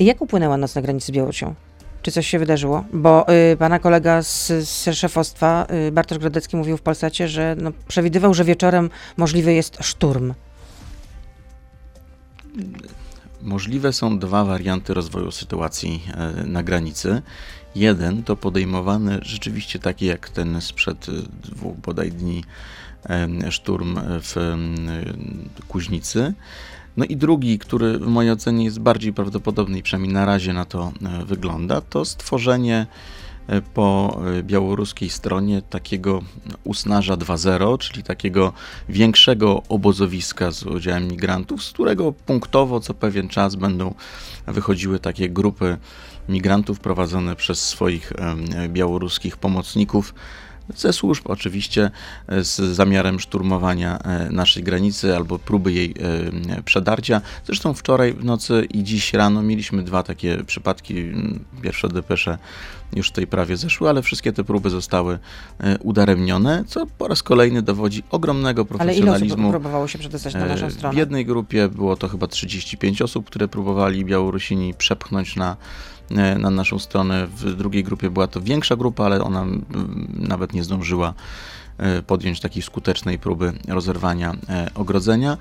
Jak 0.00 0.20
upłynęła 0.20 0.56
noc 0.56 0.74
na 0.74 0.82
granicy 0.82 1.06
z 1.06 1.10
Białorusią? 1.10 1.54
Czy 2.02 2.12
coś 2.12 2.26
się 2.26 2.38
wydarzyło? 2.38 2.84
Bo 2.92 3.26
y, 3.52 3.56
pana 3.56 3.78
kolega 3.78 4.22
z, 4.22 4.46
z 4.46 4.96
szefostwa, 4.96 5.66
y, 5.88 5.92
Bartosz 5.92 6.18
Grodecki, 6.18 6.56
mówił 6.56 6.76
w 6.76 6.82
Polsacie, 6.82 7.28
że 7.28 7.56
no, 7.58 7.72
przewidywał, 7.88 8.34
że 8.34 8.44
wieczorem 8.44 8.90
możliwy 9.16 9.54
jest 9.54 9.76
szturm. 9.80 10.34
Możliwe 13.42 13.92
są 13.92 14.18
dwa 14.18 14.44
warianty 14.44 14.94
rozwoju 14.94 15.30
sytuacji 15.30 16.02
y, 16.42 16.46
na 16.46 16.62
granicy. 16.62 17.22
Jeden 17.74 18.22
to 18.22 18.36
podejmowany 18.36 19.18
rzeczywiście 19.22 19.78
taki 19.78 20.06
jak 20.06 20.28
ten 20.28 20.60
sprzed 20.60 21.06
dwóch 21.42 21.76
bodaj 21.76 22.12
dni 22.12 22.44
szturm 23.50 23.98
w 24.06 24.56
Kuźnicy. 25.68 26.34
No 26.96 27.04
i 27.04 27.16
drugi, 27.16 27.58
który 27.58 27.98
w 27.98 28.06
mojej 28.06 28.32
ocenie 28.32 28.64
jest 28.64 28.80
bardziej 28.80 29.12
prawdopodobny 29.12 29.78
i 29.78 29.82
przynajmniej 29.82 30.14
na 30.14 30.24
razie 30.24 30.52
na 30.52 30.64
to 30.64 30.92
e, 31.02 31.24
wygląda, 31.24 31.80
to 31.80 32.04
stworzenie 32.04 32.86
po 33.74 34.20
e, 34.38 34.42
białoruskiej 34.42 35.10
stronie 35.10 35.62
takiego 35.62 36.22
usnaża 36.64 37.14
2.0, 37.14 37.78
czyli 37.78 38.02
takiego 38.02 38.52
większego 38.88 39.62
obozowiska 39.68 40.50
z 40.50 40.62
udziałem 40.62 41.08
migrantów, 41.08 41.64
z 41.64 41.72
którego 41.72 42.12
punktowo 42.12 42.80
co 42.80 42.94
pewien 42.94 43.28
czas 43.28 43.54
będą 43.56 43.94
wychodziły 44.46 44.98
takie 44.98 45.30
grupy 45.30 45.76
migrantów 46.28 46.80
prowadzone 46.80 47.36
przez 47.36 47.68
swoich 47.68 48.12
białoruskich 48.68 49.36
pomocników 49.36 50.14
ze 50.76 50.92
służb 50.92 51.22
oczywiście 51.26 51.90
e, 52.26 52.44
z 52.44 52.56
zamiarem 52.56 53.20
szturmowania 53.20 53.98
e, 53.98 54.30
naszej 54.30 54.62
granicy 54.62 55.16
albo 55.16 55.38
próby 55.38 55.72
jej 55.72 55.94
e, 56.48 56.62
przedarcia. 56.62 57.20
Zresztą 57.46 57.74
wczoraj 57.74 58.12
w 58.12 58.24
nocy 58.24 58.66
i 58.70 58.84
dziś 58.84 59.12
rano 59.12 59.42
mieliśmy 59.42 59.82
dwa 59.82 60.02
takie 60.02 60.44
przypadki. 60.44 60.94
Pierwsze 61.62 61.88
depesze 61.88 62.38
już 62.96 63.10
tej 63.10 63.26
prawie 63.26 63.56
zeszły, 63.56 63.88
ale 63.88 64.02
wszystkie 64.02 64.32
te 64.32 64.44
próby 64.44 64.70
zostały 64.70 65.18
udaremnione, 65.80 66.64
co 66.66 66.86
po 66.86 67.08
raz 67.08 67.22
kolejny 67.22 67.62
dowodzi 67.62 68.02
ogromnego 68.10 68.64
profesjonalizmu. 68.64 69.10
Ale 69.10 69.26
ile 69.26 69.34
osób 69.34 69.50
próbowało 69.50 69.88
się 69.88 69.98
przedostać 69.98 70.34
na 70.34 70.46
naszą 70.46 70.70
stronę? 70.70 70.94
W 70.94 70.98
jednej 70.98 71.26
grupie 71.26 71.68
było 71.68 71.96
to 71.96 72.08
chyba 72.08 72.26
35 72.26 73.02
osób, 73.02 73.26
które 73.26 73.48
próbowali 73.48 74.04
Białorusini 74.04 74.74
przepchnąć 74.74 75.36
na 75.36 75.56
na 76.38 76.50
naszą 76.50 76.78
stronę. 76.78 77.26
W 77.26 77.54
drugiej 77.54 77.84
grupie 77.84 78.10
była 78.10 78.26
to 78.26 78.40
większa 78.40 78.76
grupa, 78.76 79.04
ale 79.04 79.24
ona 79.24 79.46
nawet 80.14 80.52
nie 80.52 80.64
zdążyła 80.64 81.14
e, 81.78 82.02
podjąć 82.02 82.40
takiej 82.40 82.62
skutecznej 82.62 83.18
próby 83.18 83.52
rozerwania 83.68 84.34
e, 84.48 84.70
ogrodzenia. 84.74 85.36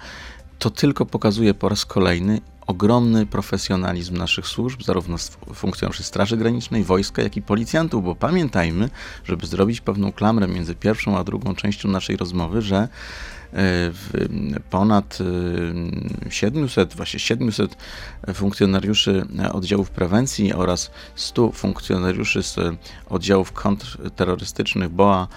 To 0.59 0.69
tylko 0.69 1.05
pokazuje 1.05 1.53
po 1.53 1.69
raz 1.69 1.85
kolejny 1.85 2.41
ogromny 2.67 3.25
profesjonalizm 3.25 4.17
naszych 4.17 4.47
służb, 4.47 4.81
zarówno 4.81 5.17
funkcjonariuszy 5.53 6.03
Straży 6.03 6.37
Granicznej, 6.37 6.83
wojska, 6.83 7.21
jak 7.21 7.37
i 7.37 7.41
policjantów, 7.41 8.03
bo 8.03 8.15
pamiętajmy, 8.15 8.89
żeby 9.25 9.47
zrobić 9.47 9.81
pewną 9.81 10.11
klamrę 10.11 10.47
między 10.47 10.75
pierwszą 10.75 11.17
a 11.17 11.23
drugą 11.23 11.55
częścią 11.55 11.89
naszej 11.89 12.17
rozmowy, 12.17 12.61
że 12.61 12.87
ponad 14.69 15.17
700, 16.29 16.93
właśnie 16.95 17.19
700 17.19 17.77
funkcjonariuszy 18.33 19.25
oddziałów 19.53 19.89
prewencji 19.89 20.53
oraz 20.53 20.91
100 21.15 21.51
funkcjonariuszy 21.51 22.43
z 22.43 22.55
oddziałów 23.09 23.51
kontrterrorystycznych 23.51 24.89
BOA 24.89 25.27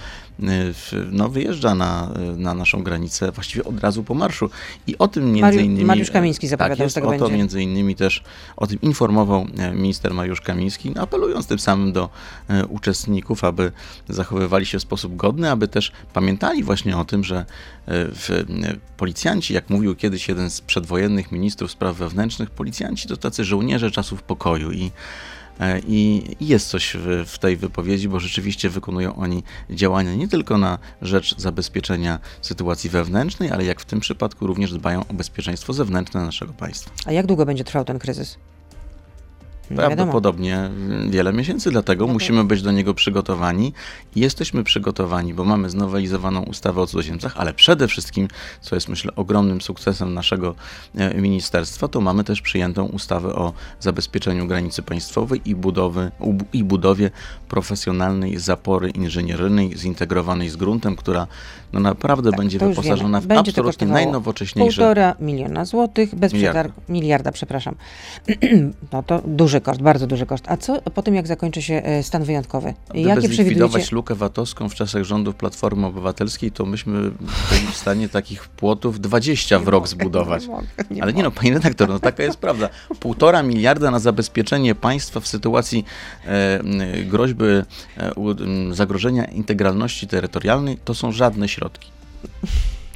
no, 1.13 1.29
wyjeżdża 1.29 1.75
na, 1.75 2.11
na 2.37 2.55
naszą 2.55 2.83
granicę 2.83 3.33
właściwie 3.33 3.65
od 3.65 3.81
razu 3.81 4.05
po 4.05 4.15
marszu. 4.15 4.51
I 4.87 4.99
o 4.99 5.09
tym 5.09 5.25
między 5.25 5.41
Mariusz, 5.41 5.63
innymi... 5.63 5.85
Mariusz 5.85 6.11
Kamiński 6.11 6.49
zapowiadał, 6.49 6.77
tak 6.77 6.85
jest, 6.85 6.95
tak 6.95 7.05
o 7.05 7.09
będzie. 7.09 7.25
to 7.25 7.31
między 7.31 7.63
innymi 7.63 7.95
też, 7.95 8.23
o 8.57 8.67
tym 8.67 8.81
informował 8.81 9.47
e, 9.59 9.73
minister 9.73 10.15
Mariusz 10.15 10.41
Kamiński, 10.41 10.91
no, 10.91 11.03
apelując 11.03 11.47
tym 11.47 11.59
samym 11.59 11.93
do 11.93 12.09
e, 12.49 12.67
uczestników, 12.67 13.45
aby 13.45 13.73
zachowywali 14.09 14.67
się 14.67 14.79
w 14.79 14.83
sposób 14.83 15.17
godny, 15.17 15.51
aby 15.51 15.69
też 15.69 15.93
pamiętali 16.13 16.65
właśnie 16.65 16.97
o 16.97 17.05
tym, 17.05 17.25
że 17.25 17.45
e, 17.89 18.06
policjanci, 18.97 19.55
jak 19.55 19.71
mówił 19.71 19.95
kiedyś 19.95 20.29
jeden 20.29 20.51
z 20.51 20.61
przedwojennych 20.61 21.33
ministrów 21.33 21.71
spraw 21.71 21.97
wewnętrznych, 21.97 22.51
policjanci 22.51 23.09
to 23.09 23.17
tacy 23.17 23.45
żołnierze 23.45 23.91
czasów 23.91 24.23
pokoju 24.23 24.73
i 24.73 24.91
E, 25.61 25.81
I 25.89 26.25
jest 26.41 26.69
coś 26.69 26.97
w, 27.27 27.39
tej 27.39 27.57
wypowiedzi, 27.57 28.09
bo 28.09 28.21
rzeczywiście 28.21 28.71
wykonują 28.71 29.17
oni 29.17 29.43
działania 29.71 30.15
nie 30.15 30.29
tylko 30.29 30.59
na 30.59 30.79
rzecz 31.03 31.39
zabezpieczenia 31.39 32.19
sytuacji 32.43 32.91
wewnętrznej, 32.91 33.51
ale 33.51 33.65
jak 33.65 33.81
w 33.81 33.85
tym 33.85 34.01
przypadku 34.01 34.47
również 34.47 34.73
dbają 34.73 35.07
o 35.09 35.15
bezpieczeństwo 35.15 35.73
zewnętrzne 35.73 36.25
naszego 36.25 36.53
państwa. 36.53 36.91
A 37.07 37.13
jak 37.13 37.27
długo 37.27 37.47
będzie 37.47 37.65
trwał 37.65 37.85
ten 37.85 37.99
kryzys? 37.99 38.39
Nie 39.71 39.77
Prawdopodobnie 39.77 40.51
wiadomo. 40.51 41.11
wiele 41.11 41.33
miesięcy, 41.33 41.71
dlatego 41.71 42.07
no 42.07 42.13
musimy 42.13 42.45
być 42.45 42.63
do 42.63 42.73
niego 42.73 42.95
przygotowani 42.95 43.73
i 44.17 44.21
jesteśmy 44.21 44.65
przygotowani, 44.65 45.35
bo 45.35 45.45
mamy 45.45 45.71
znowelizowaną 45.71 46.43
ustawę 46.43 46.81
o 46.81 46.87
cudzoziemcach, 46.87 47.33
ale 47.37 47.55
przede 47.55 47.89
wszystkim, 47.89 48.29
co 48.61 48.75
jest 48.75 48.89
myślę 48.89 49.13
ogromnym 49.17 49.61
sukcesem 49.61 50.15
naszego 50.15 50.55
e, 50.95 51.15
ministerstwa, 51.21 51.89
to 51.89 52.01
mamy 52.01 52.25
też 52.25 52.41
przyjętą 52.41 52.85
ustawę 52.85 53.35
o 53.35 53.53
zabezpieczeniu 53.81 54.47
granicy 54.47 54.83
państwowej 54.83 55.41
i, 55.45 55.55
budowy, 55.55 56.11
i 56.53 56.65
budowie 56.65 57.11
profesjonalnej 57.49 58.39
zapory 58.39 58.91
inżynieryjnej 58.91 59.77
zintegrowanej 59.77 60.49
z 60.49 60.57
gruntem, 60.57 60.97
która 60.97 61.27
no 61.73 61.81
naprawdę 61.81 62.31
tak, 62.31 62.39
będzie 62.41 62.59
wyposażona 62.59 63.21
w 63.21 63.27
będzie 63.27 63.51
absolutnie 63.51 63.87
najnowocześniejsze... 63.87 64.83
Półtora 64.83 65.15
miliona 65.21 65.65
złotych, 65.65 66.15
bez 66.15 66.33
miliarda. 66.33 66.61
przetargu, 66.61 66.93
miliarda, 66.93 67.33
przepraszam. 67.33 67.75
no 68.93 69.03
to 69.03 69.23
duży 69.57 69.65
koszt, 69.65 69.83
bardzo 69.83 70.07
duży 70.07 70.27
koszt. 70.27 70.45
A 70.49 70.57
co 70.57 70.81
po 70.83 71.03
tym, 71.03 71.15
jak 71.15 71.27
zakończy 71.27 71.63
się 71.63 71.75
e, 71.75 72.03
stan 72.03 72.25
wyjątkowy? 72.25 72.75
Gdyby 72.91 73.09
Jakie 73.09 73.29
zlikwidować 73.29 73.93
lukę 73.93 74.15
VAT-owską 74.15 74.69
w 74.69 74.75
czasach 74.75 75.05
rządów 75.05 75.35
Platformy 75.35 75.87
Obywatelskiej, 75.87 76.53
to 76.53 76.67
myśmy 76.67 76.93
byli 77.51 77.67
w 77.73 77.77
stanie 77.77 78.09
takich 78.09 78.49
płotów 78.49 79.01
20 79.01 79.59
w 79.59 79.69
rok 79.69 79.89
zbudować. 79.89 80.43
Nie 80.43 80.49
mogę, 80.49 80.67
nie 80.91 81.03
Ale 81.03 81.13
nie 81.13 81.23
no, 81.23 81.31
panie 81.31 81.55
redaktor, 81.55 81.89
no 81.89 81.99
taka 81.99 82.23
jest 82.23 82.39
prawda. 82.39 82.69
Półtora 83.01 83.43
miliarda 83.43 83.91
na 83.91 83.99
zabezpieczenie 83.99 84.75
państwa 84.75 85.21
w 85.21 85.27
sytuacji 85.27 85.85
e, 86.27 86.61
groźby 87.05 87.45
e, 87.45 87.65
zagrożenia 88.71 89.25
integralności 89.25 90.07
terytorialnej 90.07 90.79
to 90.85 90.95
są 90.95 91.13
żadne 91.13 91.49
środki. 91.49 91.91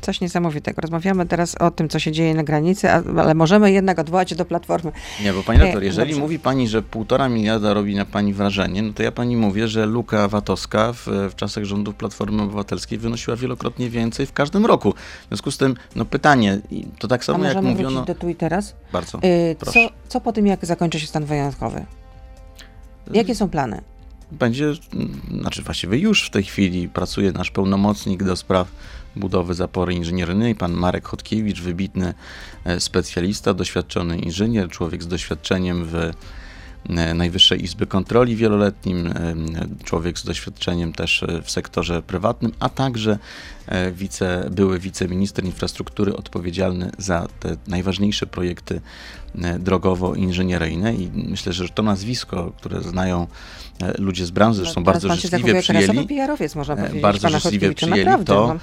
Coś 0.01 0.21
niesamowitego. 0.21 0.81
Rozmawiamy 0.81 1.27
teraz 1.27 1.55
o 1.55 1.71
tym, 1.71 1.89
co 1.89 1.99
się 1.99 2.13
dzieje 2.13 2.35
na 2.35 2.43
granicy, 2.43 2.91
ale 2.91 3.35
możemy 3.35 3.73
jednak 3.73 3.99
odwołać 3.99 4.31
się 4.31 4.37
do 4.37 4.45
Platformy. 4.45 4.93
Nie, 5.25 5.33
bo 5.33 5.43
pani 5.43 5.59
doktor, 5.59 5.83
jeżeli 5.83 6.11
Dobrze. 6.11 6.21
mówi 6.21 6.39
pani, 6.39 6.69
że 6.69 6.83
półtora 6.83 7.29
miliarda 7.29 7.75
robi 7.75 7.95
na 7.95 8.05
pani 8.05 8.35
wrażenie, 8.35 8.83
no 8.83 8.93
to 8.93 9.03
ja 9.03 9.13
pani 9.13 9.37
mówię, 9.37 9.69
że 9.69 9.87
luka 9.87 10.29
VAT-owska 10.29 10.93
w, 10.93 11.07
w 11.31 11.35
czasach 11.35 11.65
rządów 11.65 11.95
Platformy 11.95 12.43
Obywatelskiej 12.43 12.99
wynosiła 12.99 13.37
wielokrotnie 13.37 13.91
więcej 13.91 14.27
w 14.27 14.33
każdym 14.33 14.67
roku. 14.67 14.95
W 15.25 15.29
związku 15.29 15.51
z 15.51 15.59
tym, 15.59 15.75
no 15.97 16.05
pytanie, 16.05 16.61
to 16.99 17.09
tak 17.09 17.25
samo 17.25 17.45
jak 17.45 17.63
mówiono... 17.63 18.05
do 18.05 18.15
tu 18.15 18.29
i 18.29 18.35
teraz? 18.35 18.75
Bardzo, 18.93 19.19
yy, 19.23 19.57
co, 19.73 19.81
co 20.09 20.21
po 20.21 20.33
tym, 20.33 20.47
jak 20.47 20.67
zakończy 20.67 21.01
się 21.01 21.07
stan 21.07 21.25
wyjątkowy? 21.25 21.85
Jakie 23.13 23.35
są 23.35 23.49
plany? 23.49 23.83
będzie, 24.33 24.73
znaczy 25.41 25.63
właściwie 25.63 25.99
już 25.99 26.27
w 26.27 26.31
tej 26.31 26.43
chwili 26.43 26.89
pracuje 26.89 27.33
nasz 27.33 27.51
pełnomocnik 27.51 28.23
do 28.23 28.37
spraw 28.37 28.69
budowy 29.17 29.55
zapory 29.55 29.95
inżynieryjnej, 29.95 30.55
pan 30.55 30.73
Marek 30.73 31.09
Chodkiewicz, 31.09 31.61
wybitny 31.61 32.15
e, 32.65 32.81
specjalista, 32.81 33.55
doświadczony 33.55 34.19
inżynier, 34.19 34.69
człowiek 34.69 35.03
z 35.03 35.07
doświadczeniem 35.07 35.85
w 35.85 35.95
e, 35.95 37.15
Najwyższej 37.15 37.65
Izby 37.65 37.87
Kontroli 37.87 38.37
wieloletnim, 38.37 39.07
e, 39.07 39.35
człowiek 39.85 40.19
z 40.19 40.25
doświadczeniem 40.25 40.93
też 40.93 41.25
w 41.45 41.51
sektorze 41.51 42.03
prywatnym, 42.03 42.53
a 42.61 42.69
także 42.69 43.19
wice, 43.93 44.49
były 44.51 44.79
wiceminister 44.79 45.45
infrastruktury 45.45 46.17
odpowiedzialny 46.17 46.91
za 46.99 47.29
te 47.41 47.57
najważniejsze 47.67 48.27
projekty 48.27 48.81
drogowo-inżynieryjne 49.59 50.95
i 50.95 51.11
myślę, 51.15 51.53
że 51.53 51.69
to 51.69 51.83
nazwisko, 51.83 52.53
które 52.57 52.83
znają 52.83 53.27
ludzie 53.99 54.27
z 54.27 54.31
branży, 54.31 54.63
zresztą 54.63 54.81
no, 54.81 54.85
bardzo 54.85 55.15
życzliwie 55.15 55.63
przyjęli, 55.63 56.09
można 56.55 56.77
powiedzieć, 56.77 57.03
bardzo 57.03 57.29
życzliwie 57.29 57.75
przyjęli 57.75 58.25
to, 58.25 58.47
no 58.47 58.61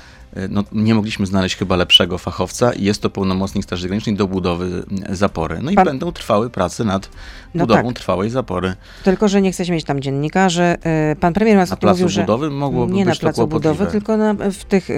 no, 0.50 0.64
nie 0.72 0.96
mogliśmy 0.96 1.26
znaleźć 1.26 1.56
chyba 1.56 1.76
lepszego 1.76 2.18
fachowca 2.18 2.74
i 2.74 2.84
jest 2.84 3.02
to 3.02 3.10
pełnomocnik 3.10 3.64
Straży 3.64 3.88
Granicznej 3.88 4.16
do 4.16 4.28
budowy 4.28 4.84
zapory. 5.10 5.60
No 5.62 5.72
i 5.72 5.76
Pan... 5.76 5.86
będą 5.86 6.12
trwały 6.12 6.50
prace 6.50 6.84
nad 6.84 7.10
no 7.54 7.66
budową 7.66 7.88
tak. 7.88 7.96
trwałej 7.96 8.30
zapory. 8.30 8.74
Tylko, 9.04 9.28
że 9.28 9.42
nie 9.42 9.52
chcecie 9.52 9.74
mieć 9.74 9.84
tam 9.84 10.00
dziennikarzy. 10.00 10.76
Pan 11.20 11.34
premier 11.34 11.70
na 11.70 11.76
placu 11.76 12.04
mówił, 12.04 12.22
budowy 12.22 12.50
mogłoby 12.50 12.94
nie 12.94 13.06
być 13.06 13.16
na 13.16 13.20
placu 13.20 13.48
budowy, 13.48 13.86
tylko 13.86 14.18
na, 14.18 14.34
w 14.34 14.66
tych 14.66 14.90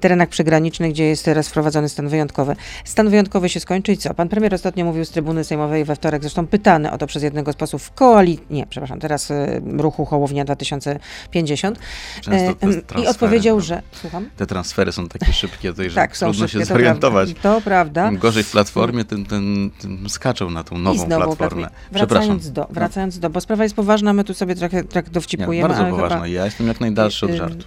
terenach 0.00 0.28
przygranicznych, 0.28 0.92
gdzie 0.92 1.04
jest 1.04 1.24
teraz 1.24 1.48
wprowadzony 1.48 1.88
stan 1.88 2.08
wyjątkowy. 2.08 2.56
Stan 2.84 3.10
wyjątkowy 3.10 3.48
się 3.48 3.60
skończy 3.60 3.92
i 3.92 3.96
co? 3.96 4.14
Pan 4.14 4.28
premier 4.28 4.54
ostatnio 4.54 4.84
mówił 4.84 4.91
z 5.04 5.10
trybuny 5.10 5.44
sejmowej 5.44 5.84
we 5.84 5.96
wtorek, 5.96 6.22
zresztą 6.22 6.46
pytany 6.46 6.92
o 6.92 6.98
to 6.98 7.06
przez 7.06 7.22
jednego 7.22 7.52
z 7.52 7.56
posłów 7.56 7.82
w 7.82 7.92
koalicji, 7.92 8.46
nie, 8.50 8.66
przepraszam, 8.66 9.00
teraz 9.00 9.30
y, 9.30 9.62
ruchu 9.76 10.04
Hołownia 10.04 10.44
2050 10.44 11.78
i 13.02 13.06
odpowiedział, 13.06 13.56
no. 13.56 13.60
że, 13.60 13.82
słucham? 13.92 14.28
Te 14.36 14.46
transfery 14.46 14.92
są 14.92 15.08
takie 15.08 15.32
szybkie, 15.32 15.70
tutaj, 15.70 15.90
że 15.90 15.94
tak, 15.94 16.16
trudno 16.16 16.48
szybkie, 16.48 16.58
się 16.58 16.64
zorientować. 16.64 17.28
To 17.28 17.34
prawda. 17.34 17.54
to 17.54 17.60
prawda. 17.64 18.08
Im 18.08 18.18
gorzej 18.18 18.42
w 18.42 18.50
platformie, 18.50 19.04
tym, 19.04 19.26
tym, 19.26 19.70
tym 19.80 20.08
skaczą 20.08 20.50
na 20.50 20.64
tą 20.64 20.78
nową 20.78 21.06
platformę. 21.06 21.68
Wracając 21.92 22.52
do, 22.52 22.66
wracając 22.70 23.18
do, 23.18 23.30
bo 23.30 23.40
sprawa 23.40 23.62
jest 23.62 23.76
poważna, 23.76 24.12
my 24.12 24.24
tu 24.24 24.34
sobie 24.34 24.54
trochę, 24.54 24.84
trochę 24.84 25.10
dowcipujemy. 25.10 25.68
Nie, 25.68 25.74
bardzo 25.74 25.84
poważna. 25.84 26.16
Chyba, 26.16 26.26
ja 26.26 26.44
jestem 26.44 26.66
jak 26.66 26.80
najdalszy 26.80 27.26
od 27.26 27.32
żartu. 27.32 27.64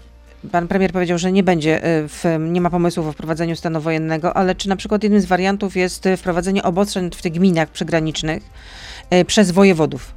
Pan 0.52 0.68
premier 0.68 0.92
powiedział, 0.92 1.18
że 1.18 1.32
nie 1.32 1.44
będzie, 1.44 1.78
y, 2.04 2.08
w, 2.08 2.24
nie 2.40 2.62
ma 2.62 2.70
pomysłów 2.70 3.08
o 3.08 3.12
wprowadzeniu 3.12 3.56
stanu 3.56 3.82
wojennego, 3.82 4.38
ale 4.38 4.56
czy 4.56 4.70
na 4.70 4.76
przykład 4.76 5.04
jednym 5.04 5.22
z 5.22 5.26
wariantów 5.26 5.76
jest 5.76 6.08
wprowadzenie 6.18 6.64
obostrzeń 6.64 7.10
w 7.12 7.22
tych 7.22 7.34
gminach 7.34 7.70
przygranicznych 7.70 8.44
y, 9.14 9.26
przez 9.26 9.52
wojewodów? 9.52 10.14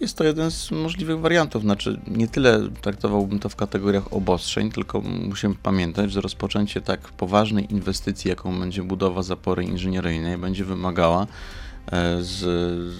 Jest 0.00 0.16
to 0.16 0.24
jeden 0.24 0.50
z 0.50 0.70
możliwych 0.70 1.20
wariantów. 1.20 1.62
Znaczy, 1.62 2.00
nie 2.06 2.28
tyle 2.28 2.68
traktowałbym 2.80 3.38
to 3.38 3.48
w 3.48 3.56
kategoriach 3.56 4.12
obostrzeń, 4.12 4.70
tylko 4.70 5.00
musimy 5.00 5.54
pamiętać, 5.54 6.12
że 6.12 6.20
rozpoczęcie 6.20 6.80
tak 6.80 7.00
poważnej 7.00 7.72
inwestycji, 7.72 8.28
jaką 8.28 8.60
będzie 8.60 8.82
budowa 8.82 9.22
zapory 9.22 9.64
inżynieryjnej, 9.64 10.38
będzie 10.38 10.64
wymagała 10.64 11.26
e, 11.92 12.22
z, 12.22 12.44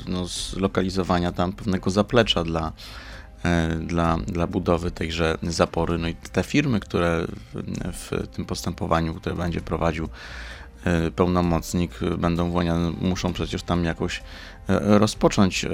no, 0.08 0.26
zlokalizowania 0.26 1.32
tam 1.32 1.52
pewnego 1.52 1.90
zaplecza 1.90 2.44
dla, 2.44 2.72
dla, 3.80 4.16
dla 4.16 4.46
budowy 4.46 4.90
tejże 4.90 5.38
zapory. 5.42 5.98
No 5.98 6.08
i 6.08 6.14
te 6.14 6.42
firmy, 6.42 6.80
które 6.80 7.26
w, 7.92 8.28
tym 8.32 8.44
postępowaniu, 8.44 9.14
które 9.14 9.34
będzie 9.34 9.60
prowadził 9.60 10.04
e, 10.04 10.08
pełnomocnik, 11.16 11.90
będą 12.18 12.50
włoniane, 12.50 12.92
muszą 13.00 13.32
przecież 13.32 13.62
tam 13.62 13.84
jakoś 13.84 14.22
E, 14.68 14.98
rozpocząć 14.98 15.64
e, 15.64 15.70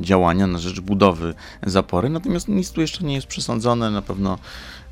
działania 0.00 0.46
na 0.46 0.58
rzecz 0.58 0.80
budowy 0.80 1.34
zapory, 1.66 2.08
natomiast 2.08 2.48
nic 2.48 2.70
tu 2.70 2.80
jeszcze 2.80 3.04
nie 3.04 3.14
jest 3.14 3.26
przesądzone, 3.26 3.90
na 3.90 4.02
pewno 4.02 4.38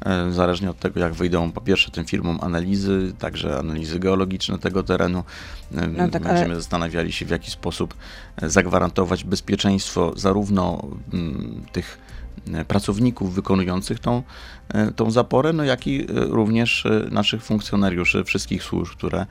e, 0.05 0.33
zależnie 0.33 0.71
od 0.71 0.79
tego, 0.79 1.01
jak 1.01 1.15
wyjdą 1.15 1.53
po 1.53 1.61
pierwsze 1.61 1.91
tym 1.91 2.05
firmom 2.05 2.39
analizy, 2.43 3.13
także 3.19 3.59
analizy 3.59 3.99
geologiczne 3.99 4.59
tego 4.59 4.83
terenu, 4.83 5.25
no 5.71 6.09
tak, 6.09 6.23
będziemy 6.23 6.45
ale... 6.45 6.55
zastanawiali 6.55 7.13
się, 7.13 7.27
w 7.27 7.31
jaki 7.31 7.51
sposób 7.51 7.95
zagwarantować 8.43 9.25
bezpieczeństwo 9.25 10.13
zarówno 10.17 10.87
tych 11.73 11.99
pracowników 12.69 13.35
wykonujących 13.35 13.99
tą, 13.99 14.23
e, 14.69 14.93
tą 14.93 15.11
zaporę, 15.11 15.53
no 15.53 15.65
jak 15.65 15.87
i 15.87 16.01
e, 16.01 16.07
również 16.15 16.87
e, 16.87 17.09
naszych 17.11 17.43
funkcjonariuszy 17.43 18.25
wszystkich 18.25 18.63
służb, 18.63 18.97
które 18.97 19.27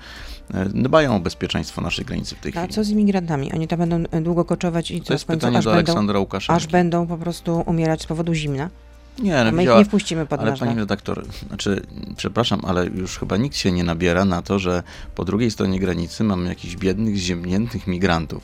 dbają 0.65 1.15
o 1.15 1.19
bezpieczeństwo 1.19 1.81
naszej 1.81 2.05
granicy 2.05 2.35
w 2.35 2.39
tej 2.39 2.51
chwili. 2.51 2.65
A 2.65 2.73
co 2.73 2.83
z 2.83 2.89
imigrantami? 2.89 3.53
Oni 3.53 3.67
tam 3.67 3.79
będą 3.79 4.03
długo 4.21 4.45
koczować 4.45 4.91
i 4.91 5.01
to 5.01 5.13
jest 5.13 5.25
pytanie 5.25 5.59
do 5.59 5.73
Aleksandra 5.73 6.19
Łukaszenki. 6.19 6.57
Aż 6.57 6.67
będą 6.67 7.07
po 7.07 7.17
prostu 7.17 7.63
umierać 7.65 8.01
z 8.01 8.05
powodu 8.05 8.33
zimna? 8.33 8.69
Nie, 9.19 9.39
a 9.39 9.51
my 9.51 9.63
ich 9.63 9.69
nie 9.77 9.85
wpuścimy 9.85 10.25
pod 10.25 10.39
Ale 10.39 10.51
nasz 10.51 10.59
pani 10.59 10.79
redaktor, 10.79 11.25
znaczy, 11.47 11.81
przepraszam, 12.17 12.61
ale 12.63 12.85
już 12.85 13.19
chyba 13.19 13.37
nikt 13.37 13.57
się 13.57 13.71
nie 13.71 13.83
nabiera 13.83 14.25
na 14.25 14.41
to, 14.41 14.59
że 14.59 14.83
po 15.15 15.25
drugiej 15.25 15.51
stronie 15.51 15.79
granicy 15.79 16.23
mamy 16.23 16.49
jakichś 16.49 16.75
biednych, 16.75 17.15
ziemniętych 17.15 17.87
migrantów. 17.87 18.43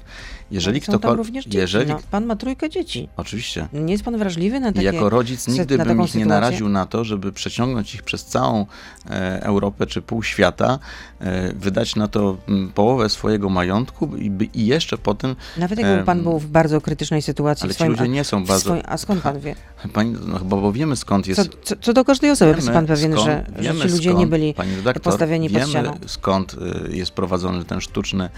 Jeżeli 0.54 0.82
tam 0.82 1.16
również 1.16 1.46
dzieci. 1.46 1.58
Jeżeli. 1.58 1.90
No, 1.90 2.00
pan 2.12 2.26
ma 2.26 2.36
trójkę 2.36 2.70
dzieci. 2.70 3.10
Oczywiście. 3.18 3.68
Nie 3.74 3.92
jest 3.92 4.04
pan 4.04 4.18
wrażliwy 4.18 4.60
na 4.60 4.72
takie... 4.72 4.86
jako 4.86 5.10
rodzic 5.10 5.48
nigdy 5.48 5.78
bym 5.78 6.02
ich 6.02 6.16
nie 6.16 6.26
naraził 6.26 6.70
na 6.70 6.86
to, 6.86 7.04
żeby 7.04 7.32
przeciągnąć 7.32 7.96
ich 7.96 8.04
przez 8.04 8.26
całą 8.26 8.66
e, 9.10 9.44
Europę 9.44 9.88
czy 9.88 10.02
pół 10.02 10.24
świata, 10.24 10.80
e, 11.20 11.54
wydać 11.54 11.96
na 11.96 12.08
to 12.08 12.38
połowę 12.76 13.10
swojego 13.10 13.50
majątku 13.50 14.16
i, 14.18 14.30
by- 14.30 14.46
i 14.46 14.66
jeszcze 14.66 14.98
potem. 14.98 15.36
Nawet 15.58 15.80
jakby 15.80 16.04
pan 16.04 16.18
em, 16.18 16.24
był 16.24 16.40
w 16.40 16.48
bardzo 16.48 16.82
krytycznej 16.82 17.22
sytuacji 17.22 17.64
Ale 17.64 17.74
w 17.74 17.76
ci 17.76 17.78
swoim... 17.78 17.92
ludzie 17.92 18.08
nie 18.08 18.24
są 18.24 18.46
bardzo. 18.46 18.66
swoim, 18.66 18.84
a 18.86 18.98
skąd 18.98 19.22
pan 19.22 19.40
wie? 19.40 19.56
Pani, 19.94 20.16
no 20.28 20.40
chyba 20.40 20.58
bo 20.58 20.72
wiemy 20.72 20.96
skąd 20.96 21.28
jest. 21.28 21.42
Co, 21.42 21.58
co, 21.64 21.76
co 21.82 21.94
do 21.94 22.06
każdej 22.06 22.32
osoby, 22.32 22.56
jest 22.56 22.72
pan 22.72 22.86
pewien, 22.86 23.12
skąd- 23.12 23.26
że, 23.26 23.46
że 23.60 23.76
ci 23.76 23.88
ludzie 23.88 24.10
skąd, 24.10 24.20
nie 24.20 24.28
byli 24.28 24.54
pani 24.54 24.76
redaktor, 24.76 25.04
postawieni 25.04 25.50
pod 25.50 25.58
wiemy 25.58 25.70
ścianą. 25.70 25.98
skąd 26.06 26.54
y, 26.54 26.96
jest 26.96 27.12
prowadzony 27.12 27.66
ten 27.66 27.82
sztuczny 27.82 28.30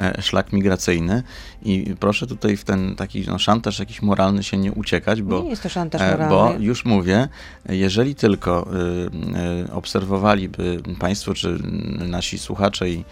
e, 0.00 0.22
szlak 0.22 0.52
migracyjny 0.52 1.22
i 1.64 1.96
proszę 2.00 2.26
tutaj 2.26 2.56
w 2.56 2.64
ten 2.64 2.96
taki 2.96 3.24
no, 3.26 3.38
szantaż 3.38 3.78
jakiś 3.78 4.02
moralny 4.02 4.42
się 4.42 4.56
nie 4.56 4.72
uciekać, 4.72 5.22
bo, 5.22 5.42
nie 5.42 5.50
jest 5.50 5.62
to 5.62 5.68
szantaż 5.68 6.00
e, 6.00 6.10
moralny. 6.10 6.30
bo 6.34 6.64
już 6.64 6.84
mówię, 6.84 7.28
jeżeli 7.68 8.14
tylko 8.14 8.68
y, 8.74 9.66
y, 9.66 9.72
obserwowaliby 9.72 10.82
państwo 10.98 11.34
czy 11.34 11.58
nasi 11.98 12.38
słuchacze 12.38 12.90
i 12.90 13.04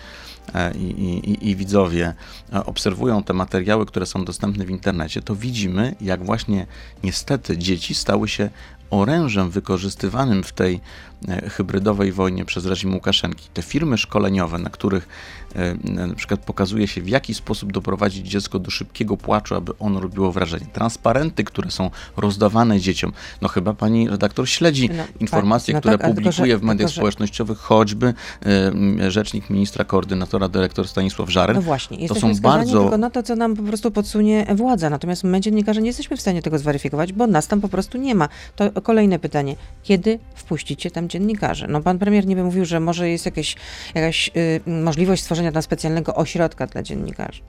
e, 0.54 0.74
i, 0.74 0.84
i, 1.30 1.50
i 1.50 1.56
widzowie 1.56 2.14
e, 2.52 2.64
obserwują 2.64 3.22
te 3.22 3.32
materiały, 3.32 3.86
które 3.86 4.06
są 4.06 4.24
dostępne 4.24 4.64
w 4.64 4.70
internecie, 4.70 5.22
to 5.22 5.36
widzimy, 5.36 5.94
jak 6.00 6.24
właśnie 6.24 6.66
niestety 7.04 7.58
dzieci 7.58 7.94
stały 7.94 8.28
się 8.28 8.50
orężem 8.92 9.50
wykorzystywanym 9.50 10.42
w 10.42 10.52
tej 10.52 10.80
e, 11.28 11.50
hybrydowej 11.50 12.12
wojnie 12.12 12.44
przez 12.44 12.66
reżim 12.66 12.94
Łukaszenki. 12.94 13.48
Te 13.54 13.62
firmy 13.62 13.98
szkoleniowe, 13.98 14.58
na 14.58 14.70
których 14.70 15.08
e, 15.54 15.74
na 16.08 16.14
przykład 16.14 16.40
pokazuje 16.40 16.88
się, 16.88 17.02
w 17.02 17.08
jaki 17.08 17.34
sposób 17.34 17.72
doprowadzić 17.72 18.28
dziecko 18.28 18.58
do 18.58 18.70
szybkiego 18.70 19.16
płaczu, 19.16 19.54
aby 19.54 19.72
ono 19.78 20.00
robiło 20.00 20.32
wrażenie. 20.32 20.66
Transparenty, 20.72 21.44
które 21.44 21.70
są 21.70 21.90
rozdawane 22.16 22.80
dzieciom. 22.80 23.12
No 23.40 23.48
chyba 23.48 23.74
pani 23.74 24.08
redaktor 24.08 24.48
śledzi 24.48 24.90
No, 24.96 25.02
informacje, 25.20 25.74
tak, 25.74 25.76
no 25.76 25.80
które 25.80 25.98
tak, 25.98 26.06
tylko, 26.06 26.14
publikuje 26.14 26.52
że- 26.52 26.58
w 26.58 26.62
mediach 26.62 26.76
tylko, 26.78 26.88
że- 26.88 26.94
społecznościowych, 26.96 27.58
choćby 27.58 28.14
m, 28.40 28.98
rzecznik 29.10 29.50
ministra 29.50 29.84
koordynatora, 29.84 30.48
dyrektor 30.48 30.88
Stanisław 30.88 31.30
Żaryn. 31.30 31.56
No 31.56 31.62
właśnie, 31.62 32.08
to 32.08 32.14
są 32.14 32.34
bardzo 32.34 32.80
tylko 32.82 32.98
na 32.98 33.10
to, 33.10 33.22
co 33.22 33.36
nam 33.36 33.56
po 33.56 33.62
prostu 33.62 33.90
podsunie 33.90 34.46
władza. 34.54 34.90
Natomiast 34.90 35.24
my, 35.24 35.40
dziennikarze, 35.40 35.80
nie 35.80 35.86
jesteśmy 35.86 36.16
w 36.16 36.20
stanie 36.20 36.42
tego 36.42 36.58
zweryfikować, 36.58 37.12
bo 37.12 37.26
nas 37.26 37.48
tam 37.48 37.60
po 37.60 37.68
prostu 37.68 37.98
nie 37.98 38.14
ma. 38.14 38.28
To 38.56 38.81
kolejne 38.82 39.18
pytanie. 39.18 39.56
Kiedy 39.82 40.18
wpuścicie 40.34 40.90
tam 40.90 41.08
dziennikarzy? 41.08 41.66
No 41.68 41.80
pan 41.80 41.98
premier 41.98 42.26
niby 42.26 42.44
mówił, 42.44 42.64
że 42.64 42.80
może 42.80 43.08
jest 43.08 43.26
jakieś, 43.26 43.56
jakaś 43.94 44.30
y, 44.36 44.60
możliwość 44.66 45.22
stworzenia 45.22 45.52
tam 45.52 45.62
specjalnego 45.62 46.14
ośrodka 46.14 46.66
dla 46.66 46.82
dziennikarzy. 46.82 47.42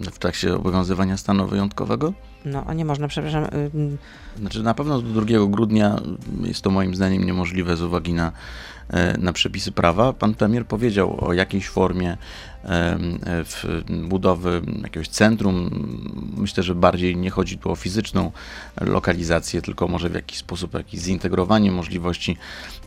w 0.00 0.18
trakcie 0.18 0.54
obowiązywania 0.54 1.16
stanu 1.16 1.46
wyjątkowego. 1.46 2.12
No, 2.46 2.64
a 2.66 2.74
nie 2.74 2.84
można, 2.84 3.08
przepraszam, 3.08 3.44
y, 3.44 3.48
y, 3.56 4.40
Znaczy 4.40 4.62
na 4.62 4.74
pewno 4.74 5.02
do 5.02 5.22
2 5.22 5.46
grudnia 5.46 6.00
jest 6.42 6.62
to 6.62 6.70
moim 6.70 6.94
zdaniem 6.94 7.24
niemożliwe 7.24 7.76
z 7.76 7.82
uwagi 7.82 8.12
na, 8.12 8.32
e, 8.90 9.18
na 9.18 9.32
przepisy 9.32 9.72
prawa. 9.72 10.12
Pan 10.12 10.34
premier 10.34 10.66
powiedział 10.66 11.24
o 11.24 11.32
jakiejś 11.32 11.68
formie 11.68 12.16
budowy 14.08 14.62
jakiegoś 14.82 15.08
centrum. 15.08 15.70
Myślę, 16.36 16.62
że 16.62 16.74
bardziej 16.74 17.16
nie 17.16 17.30
chodzi 17.30 17.58
tu 17.58 17.70
o 17.70 17.76
fizyczną 17.76 18.32
lokalizację, 18.80 19.62
tylko 19.62 19.88
może 19.88 20.08
w 20.08 20.14
jakiś 20.14 20.38
sposób 20.38 20.74
jakieś 20.74 21.00
zintegrowanie 21.00 21.72
możliwości 21.72 22.36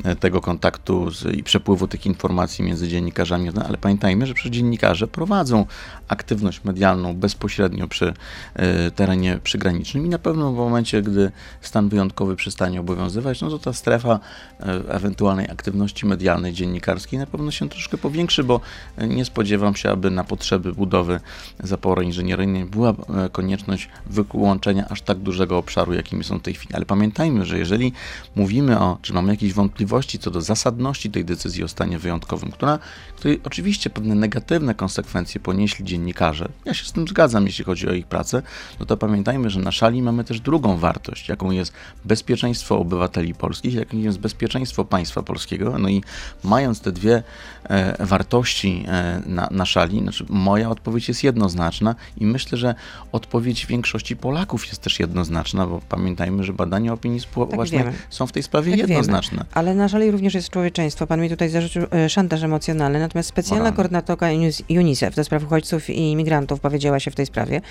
e, 0.03 0.15
tego 0.15 0.41
kontaktu 0.41 1.11
z, 1.11 1.35
i 1.35 1.43
przepływu 1.43 1.87
tych 1.87 2.05
informacji 2.05 2.65
między 2.65 2.87
dziennikarzami. 2.87 3.49
No, 3.55 3.65
ale 3.65 3.77
pamiętajmy, 3.77 4.27
że 4.27 4.33
przecież 4.33 4.51
dziennikarze 4.51 5.07
prowadzą 5.07 5.65
aktywność 6.07 6.63
medialną 6.63 7.15
bezpośrednio 7.15 7.87
przy 7.87 8.13
e, 8.53 8.91
terenie 8.91 9.39
przygranicznym 9.49 10.05
i 10.05 10.09
na 10.09 10.19
pewno 10.19 10.51
w 10.51 10.55
momencie, 10.55 11.01
gdy 11.01 11.31
stan 11.61 11.89
wyjątkowy 11.89 12.35
przestanie 12.35 12.79
obowiązywać, 12.79 13.41
no 13.41 13.49
to 13.49 13.59
ta 13.59 13.73
strefa 13.73 14.19
e, 14.59 14.63
ewentualnej 14.93 15.49
aktywności 15.49 16.05
medialnej, 16.05 16.53
dziennikarskiej 16.53 17.19
na 17.19 17.25
pewno 17.25 17.51
się 17.51 17.69
troszkę 17.69 17.97
powiększy, 17.97 18.43
bo 18.43 18.61
e, 18.97 19.07
nie 19.07 19.25
spodziewam 19.25 19.75
się, 19.75 19.89
aby 19.89 20.11
na 20.11 20.23
potrzeby 20.23 20.73
budowy 20.73 21.19
zapory 21.63 22.05
inżynieryjnej 22.05 22.65
była 22.65 22.89
e, 22.89 22.95
konieczność 23.31 23.89
wyłączenia 24.05 24.89
aż 24.89 25.01
tak 25.01 25.17
dużego 25.17 25.57
obszaru, 25.57 25.93
jakimi 25.93 26.23
są 26.23 26.39
w 26.39 26.41
tej 26.41 26.53
chwili. 26.53 26.75
Ale 26.75 26.85
pamiętajmy, 26.85 27.45
że 27.45 27.57
jeżeli 27.57 27.93
mówimy 28.35 28.79
o, 28.79 28.97
czy 29.01 29.13
mamy 29.13 29.31
jakieś 29.31 29.53
wątpliwości 29.53 30.19
co 30.19 30.31
do 30.31 30.41
zasadności 30.41 31.11
tej 31.11 31.25
decyzji 31.25 31.63
o 31.63 31.67
stanie 31.67 31.99
wyjątkowym, 31.99 32.51
która, 32.51 32.79
której 33.15 33.41
oczywiście 33.43 33.89
pewne 33.89 34.15
negatywne 34.15 34.75
konsekwencje 34.75 35.41
ponieśli 35.41 35.85
dziennikarze, 35.85 36.49
ja 36.65 36.73
się 36.73 36.85
z 36.85 36.91
tym 36.91 37.07
zgadzam, 37.07 37.45
jeśli 37.45 37.65
chodzi 37.65 37.89
o 37.89 37.93
ich 37.93 38.07
pracę, 38.07 38.41
no 38.79 38.85
to 38.85 38.97
pamiętajmy, 38.97 39.28
że 39.49 39.59
na 39.59 39.71
szali 39.71 40.01
mamy 40.01 40.23
też 40.23 40.39
drugą 40.39 40.77
wartość, 40.77 41.29
jaką 41.29 41.51
jest 41.51 41.73
bezpieczeństwo 42.05 42.79
obywateli 42.79 43.33
polskich, 43.33 43.73
jakim 43.73 43.99
jest 43.99 44.19
bezpieczeństwo 44.19 44.85
państwa 44.85 45.23
polskiego. 45.23 45.79
No 45.79 45.89
i 45.89 46.03
mając 46.43 46.81
te 46.81 46.91
dwie 46.91 47.23
e, 47.63 48.05
wartości 48.05 48.85
e, 48.87 49.21
na, 49.25 49.47
na 49.51 49.65
szali, 49.65 49.99
znaczy 49.99 50.25
moja 50.29 50.69
odpowiedź 50.69 51.07
jest 51.07 51.23
jednoznaczna 51.23 51.95
i 52.17 52.25
myślę, 52.25 52.57
że 52.57 52.75
odpowiedź 53.11 53.65
większości 53.65 54.15
Polaków 54.15 54.67
jest 54.67 54.81
też 54.81 54.99
jednoznaczna, 54.99 55.67
bo 55.67 55.81
pamiętajmy, 55.89 56.43
że 56.43 56.53
badania 56.53 56.93
opinii 56.93 57.19
społecznej 57.19 57.83
wiemy. 57.83 57.93
są 58.09 58.27
w 58.27 58.31
tej 58.31 58.43
sprawie 58.43 58.71
Tak 58.71 58.79
wiemy. 58.79 58.93
jednoznaczne. 58.93 59.45
Ale 59.53 59.75
na 59.75 59.89
szali 59.89 60.11
również 60.11 60.33
jest 60.33 60.49
człowieczeństwo. 60.49 61.07
Pan 61.07 61.21
mi 61.21 61.29
tutaj 61.29 61.49
zarzucił 61.49 61.81
e, 61.91 62.09
szantaż 62.09 62.43
emocjonalny, 62.43 62.99
natomiast 62.99 63.29
specjalna 63.29 63.71
koordynatorka 63.71 64.27
UNICEF 64.69 65.15
do 65.15 65.23
spraw 65.23 65.43
uchodźców 65.43 65.89
i 65.89 66.11
imigrantów 66.11 66.59
powiedziała 66.59 66.99
się 66.99 67.11
w 67.11 67.15
tej 67.15 67.25
sprawie, 67.25 67.61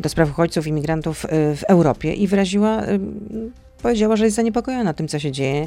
do 0.00 0.08
spraw 0.08 0.30
uchodźców 0.30 0.66
i 0.66 0.70
imigrantów 0.70 1.01
e, 1.10 1.56
w 1.56 1.62
Europie 1.62 2.14
i 2.14 2.26
wyraziła, 2.26 2.82
e, 2.82 2.98
powiedziała, 3.82 4.16
że 4.16 4.24
jest 4.24 4.36
zaniepokojona 4.36 4.94
tym, 4.94 5.08
co 5.08 5.18
się 5.18 5.32
dzieje 5.32 5.66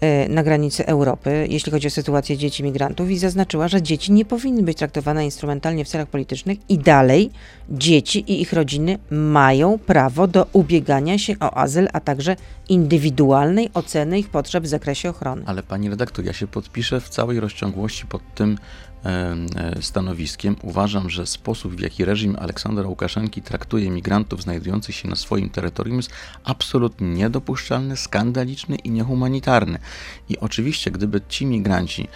e, 0.00 0.28
na 0.28 0.42
granicy 0.42 0.86
Europy, 0.86 1.46
jeśli 1.50 1.72
chodzi 1.72 1.86
o 1.86 1.90
sytuację 1.90 2.36
dzieci 2.36 2.62
migrantów 2.62 3.10
i 3.10 3.18
zaznaczyła, 3.18 3.68
że 3.68 3.82
dzieci 3.82 4.12
nie 4.12 4.24
powinny 4.24 4.62
być 4.62 4.78
traktowane 4.78 5.24
instrumentalnie 5.24 5.84
w 5.84 5.88
celach 5.88 6.08
politycznych 6.08 6.58
i 6.68 6.78
dalej 6.78 7.30
dzieci 7.70 8.18
i 8.18 8.42
ich 8.42 8.52
rodziny 8.52 8.98
mają 9.10 9.78
prawo 9.78 10.26
do 10.26 10.46
ubiegania 10.52 11.18
się 11.18 11.34
o 11.40 11.56
azyl, 11.56 11.88
a 11.92 12.00
także 12.00 12.36
indywidualnej 12.68 13.70
oceny 13.74 14.18
ich 14.18 14.28
potrzeb 14.28 14.64
w 14.64 14.66
zakresie 14.66 15.10
ochrony. 15.10 15.42
Ale 15.46 15.62
pani 15.62 15.90
redaktor, 15.90 16.24
ja 16.24 16.32
się 16.32 16.46
podpiszę 16.46 17.00
w 17.00 17.08
całej 17.08 17.40
rozciągłości 17.40 18.06
pod 18.06 18.22
tym 18.34 18.58
stanowiskiem. 19.80 20.56
Uważam, 20.62 21.10
że 21.10 21.26
sposób, 21.26 21.74
w 21.76 21.80
jaki 21.80 22.04
reżim 22.04 22.36
Aleksandra 22.38 22.88
Łukaszenki 22.88 23.42
traktuje 23.42 23.90
migrantów 23.90 24.42
znajdujących 24.42 24.94
się 24.94 25.08
na 25.08 25.16
swoim 25.16 25.50
terytorium 25.50 25.96
jest 25.96 26.10
absolutnie 26.44 27.08
niedopuszczalny, 27.08 27.96
skandaliczny 27.96 28.76
i 28.76 28.90
niehumanitarny. 28.90 29.78
I 30.28 30.38
oczywiście, 30.38 30.90
gdyby 30.90 31.20
ci 31.28 31.46
migranci 31.46 32.08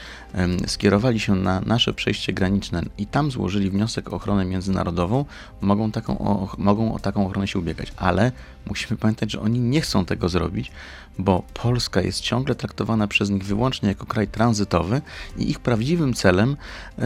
skierowali 0.67 1.21
się 1.21 1.35
na 1.35 1.61
nasze 1.61 1.93
przejście 1.93 2.33
graniczne 2.33 2.83
i 2.99 3.07
tam 3.07 3.31
złożyli 3.31 3.71
wniosek 3.71 4.13
o 4.13 4.17
ochronę 4.17 4.45
międzynarodową, 4.45 5.25
mogą, 5.61 5.93
taką, 5.93 6.47
mogą 6.59 6.95
o 6.95 6.99
taką 6.99 7.27
ochronę 7.27 7.49
się 7.49 7.59
ubiegać. 7.59 7.93
Ale 7.97 8.33
musimy 8.69 8.99
pamiętać, 8.99 9.33
że 9.33 9.41
oni 9.41 9.61
nie 9.61 9.81
chcą 9.81 10.05
tego 10.05 10.29
zrobić, 10.29 10.71
bo 11.19 11.43
Polska 11.55 12.01
jest 12.01 12.21
ciągle 12.21 12.55
traktowana 12.55 13.09
przez 13.09 13.31
nich 13.31 13.45
wyłącznie 13.45 13.89
jako 13.89 14.07
kraj 14.07 14.29
tranzytowy 14.29 15.03
i 15.37 15.51
ich 15.51 15.61
prawdziwym 15.61 16.15
celem 16.15 16.57
y, 16.99 17.03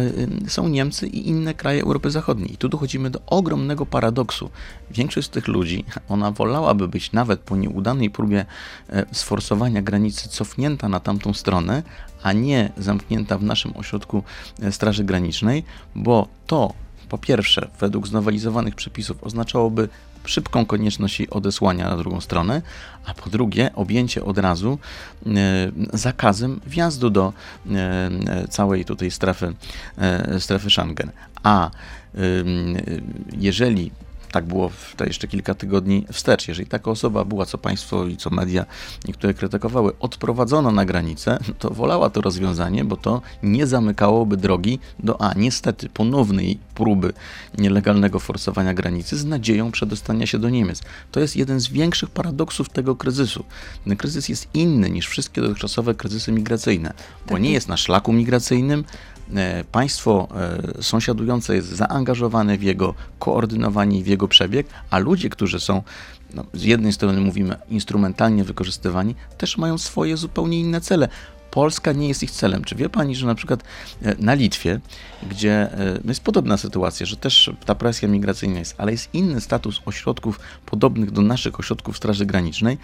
y, 0.47 0.51
są 0.51 0.69
Niemcy 0.69 1.07
i 1.07 1.29
inne 1.29 1.55
kraje 1.55 1.83
Europy 1.83 2.11
Zachodniej. 2.11 2.53
I 2.53 2.57
tu 2.57 2.69
dochodzimy 2.69 3.11
do 3.11 3.21
ogromnego 3.27 3.87
paradoksu. 3.87 4.51
Większość 4.91 5.27
z 5.27 5.31
tych 5.31 5.49
ludzi, 5.49 5.85
ona 6.09 6.31
wolałaby 6.31 6.89
być 6.89 7.13
nawet 7.13 7.41
po 7.41 7.57
nieudanej 7.57 8.11
próbie 8.11 8.47
e, 8.89 9.07
sforsowania 9.13 9.83
granicy 9.83 10.29
cofnięta 10.29 10.89
na 10.89 11.01
tamtą 11.01 11.35
stronę, 11.35 11.83
a 12.23 12.33
nie 12.33 12.73
zamknięta 12.77 13.39
w 13.39 13.43
naszym 13.43 13.77
ośrodku 13.77 14.23
Straży 14.71 15.05
Granicznej, 15.05 15.65
bo 15.95 16.29
to 16.47 16.73
po 17.09 17.19
pierwsze, 17.19 17.69
według 17.81 18.07
znowelizowanych 18.09 18.75
przepisów 18.75 19.25
oznaczałoby 19.25 19.89
szybką 20.25 20.67
konieczność 20.67 21.23
odesłania 21.23 21.91
na 21.91 21.97
drugą 21.97 22.21
stronę, 22.21 22.63
a 23.05 23.15
po 23.15 23.31
drugie 23.31 23.71
objęcie 23.75 24.25
od 24.25 24.39
razu 24.39 24.79
e, 25.27 25.31
zakazem 25.93 26.61
wjazdu 26.67 27.11
do 27.11 27.33
e, 27.71 27.73
e, 27.73 28.49
całej 28.49 28.85
tutaj 28.85 29.11
strefy, 29.11 29.55
strefy 30.39 30.71
Schengen. 30.71 31.11
A 31.43 31.71
jeżeli 33.33 33.91
tak 34.33 34.45
było 34.45 34.71
jeszcze 35.07 35.29
kilka 35.29 35.55
tygodni 35.55 36.07
wstecz. 36.13 36.49
Jeżeli 36.49 36.69
taka 36.69 36.91
osoba 36.91 37.25
była, 37.25 37.47
co 37.47 37.59
państwo 37.59 38.07
i 38.07 38.17
co 38.17 38.31
media 38.31 38.67
niektóre 39.05 39.35
krytykowały, 39.35 39.93
odprowadzona 40.01 40.71
na 40.71 40.85
granicę, 40.85 41.39
to 41.59 41.71
wolała 41.71 42.11
to 42.11 42.21
rozwiązanie, 42.21 42.85
bo 42.85 42.97
to 42.97 43.23
nie 43.43 43.67
zamykałoby 43.67 44.37
drogi 44.37 44.79
do 44.99 45.21
A, 45.21 45.35
niestety, 45.35 45.89
ponownej 45.89 46.59
próby 46.75 47.13
nielegalnego 47.59 48.21
forsowania 48.21 48.75
granicy 48.75 49.19
z 49.19 49.25
nadzieją 49.25 49.73
przedostania 49.73 50.27
się 50.27 50.39
do 50.39 50.51
Niemiec. 50.51 50.83
To 51.11 51.21
jest 51.21 51.37
jeden 51.37 51.61
z 51.61 51.69
większych 51.69 52.11
paradoksów 52.11 52.69
tego 52.69 52.97
kryzysu. 52.97 53.45
Ten 53.85 53.97
kryzys 53.97 54.29
jest 54.29 54.49
inny 54.55 54.91
niż 54.91 55.09
wszystkie 55.09 55.41
dotychczasowe 55.41 55.95
kryzysy 55.95 56.33
migracyjne, 56.33 56.93
bo 57.31 57.39
nie 57.39 57.53
jest 57.53 57.69
na 57.69 57.77
szlaku 57.77 58.13
migracyjnym, 58.13 58.85
państwo 59.73 60.29
e, 60.79 60.83
sąsiadujące 60.83 61.55
jest 61.55 61.69
zaangażowane 61.69 62.59
w 62.59 62.63
jego 62.63 62.95
koordynowanie 63.19 64.03
w 64.03 64.07
jego 64.07 64.29
przebieg, 64.29 64.67
a 64.91 64.99
ludzie, 64.99 65.31
którzy 65.31 65.61
są 65.61 65.83
no, 66.35 66.45
z 66.55 66.63
jednej 66.63 66.93
strony 66.93 67.21
mówimy 67.21 67.57
instrumentalnie 67.69 68.45
wykorzystywani, 68.45 69.15
też 69.39 69.59
mają 69.59 69.79
swoje 69.79 70.17
zupełnie 70.17 70.61
inne 70.61 70.81
cele. 70.81 71.09
Polska 71.51 71.93
nie 71.93 72.09
jest 72.09 72.23
ich 72.23 72.31
celem. 72.31 72.65
Czy 72.65 72.75
wie 72.75 72.89
pani, 72.89 73.17
że 73.17 73.27
na 73.27 73.35
przykład 73.35 73.63
e, 74.03 74.15
na 74.19 74.35
Litwie, 74.35 74.81
gdzie 75.31 75.69
jest 76.05 76.25
podobna 76.25 76.57
sytuacja, 76.57 77.07
że 77.07 77.17
też 77.17 77.51
ta 77.67 77.75
presja 77.75 78.09
migracyjna 78.09 78.59
jest, 78.59 78.75
ale 78.79 78.93
jest 78.93 79.15
inny 79.15 79.41
status 79.41 79.81
ośrodków 79.87 80.41
podobnych 80.67 81.11
do 81.11 81.23
naszych 81.23 81.61
ośrodków 81.61 81.97
Straży 81.97 82.27
Granicznej, 82.27 82.79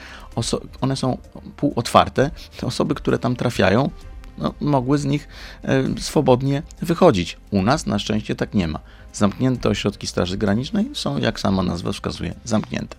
one 0.81 0.97
są 0.97 1.19
półotwarte, 1.57 2.31
te 2.61 2.67
osoby, 2.67 2.95
które 2.95 3.19
tam 3.19 3.37
trafiają, 3.37 3.91
no, 4.39 4.55
mogły 4.61 4.99
z 4.99 5.05
nich 5.05 5.29
e, 5.65 5.85
swobodnie 6.01 6.63
wychodzić. 6.83 7.37
U 7.51 7.63
nas 7.63 7.87
na 7.87 7.99
szczęście 7.99 8.37
tak 8.37 8.55
nie 8.55 8.69
ma. 8.69 8.81
Zamknięte 9.13 9.69
ośrodki 9.69 10.07
Straży 10.07 10.37
Granicznej 10.37 10.91
są, 10.95 11.19
jak 11.19 11.41
sama 11.41 11.63
nazwa 11.63 11.93
wskazuje, 11.93 12.35
zamknięte. 12.45 12.97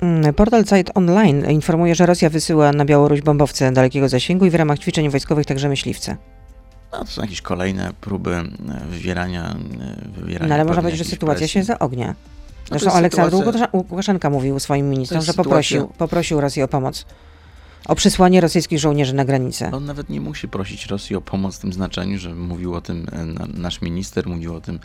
Mm, 0.00 0.34
portal 0.34 0.64
Site 0.64 0.94
Online 0.94 1.50
informuje, 1.50 1.94
że 1.94 2.06
Rosja 2.06 2.30
wysyła 2.30 2.72
na 2.72 2.84
Białoruś 2.84 3.20
bombowce 3.20 3.72
dalekiego 3.72 4.08
zasięgu 4.08 4.46
i 4.46 4.50
w 4.50 4.54
ramach 4.54 4.78
ćwiczeń 4.78 5.10
wojskowych 5.10 5.46
także 5.46 5.68
myśliwce. 5.68 6.16
No, 6.92 6.98
to 6.98 7.06
są 7.06 7.22
jakieś 7.22 7.42
kolejne 7.42 7.92
próby 8.00 8.34
e, 8.34 8.44
wywierania. 8.90 9.54
E, 10.16 10.20
wywierania 10.20 10.48
no 10.48 10.54
ale 10.54 10.64
można 10.64 10.82
powiedzieć, 10.82 11.04
że 11.04 11.10
sytuacja 11.10 11.38
presji. 11.38 11.48
się 11.48 11.64
zaognia. 11.64 12.06
No 12.06 12.14
Zresztą 12.68 12.90
no 12.90 12.96
Aleksandr 12.96 13.36
sytuacja... 13.36 13.68
Łukaszenka 13.72 14.30
mówił 14.30 14.60
swoim 14.60 14.90
ministrom, 14.90 15.22
że 15.22 15.34
poprosił, 15.34 15.80
sytuacja... 15.80 15.98
poprosił 15.98 16.40
Rosję 16.40 16.64
o 16.64 16.68
pomoc 16.68 17.06
o 17.88 17.94
przysłanie 17.94 18.40
rosyjskich 18.40 18.78
żołnierzy 18.78 19.14
na 19.14 19.24
granicę. 19.24 19.70
On 19.72 19.84
nawet 19.84 20.08
nie 20.08 20.20
musi 20.20 20.48
prosić 20.48 20.86
Rosji 20.86 21.16
o 21.16 21.20
pomoc 21.20 21.56
w 21.56 21.58
tym 21.58 21.72
znaczeniu, 21.72 22.18
że 22.18 22.34
mówił 22.34 22.74
o 22.74 22.80
tym 22.80 23.06
e, 23.12 23.24
nasz 23.58 23.80
minister, 23.80 24.26
mówił 24.26 24.54
o 24.54 24.60
tym 24.60 24.80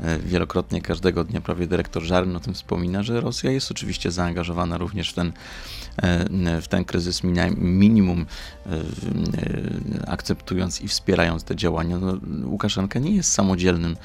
e, 0.00 0.18
wielokrotnie 0.18 0.82
każdego 0.82 1.24
dnia, 1.24 1.40
prawie 1.40 1.66
dyrektor 1.66 2.02
Żaryn 2.02 2.36
o 2.36 2.40
tym 2.40 2.54
wspomina, 2.54 3.02
że 3.02 3.20
Rosja 3.20 3.50
jest 3.50 3.70
oczywiście 3.70 4.10
zaangażowana 4.10 4.78
również 4.78 5.10
w 5.10 5.14
ten, 5.14 5.32
e, 5.96 6.60
w 6.60 6.68
ten 6.68 6.84
kryzys 6.84 7.22
minimum, 7.56 8.26
akceptując 10.06 10.80
i 10.80 10.88
wspierając 10.88 11.44
te 11.44 11.56
działania. 11.56 11.98
No, 11.98 12.18
Łukaszenka 12.44 12.98
nie 12.98 13.16
jest 13.16 13.32
samodzielnym 13.32 13.96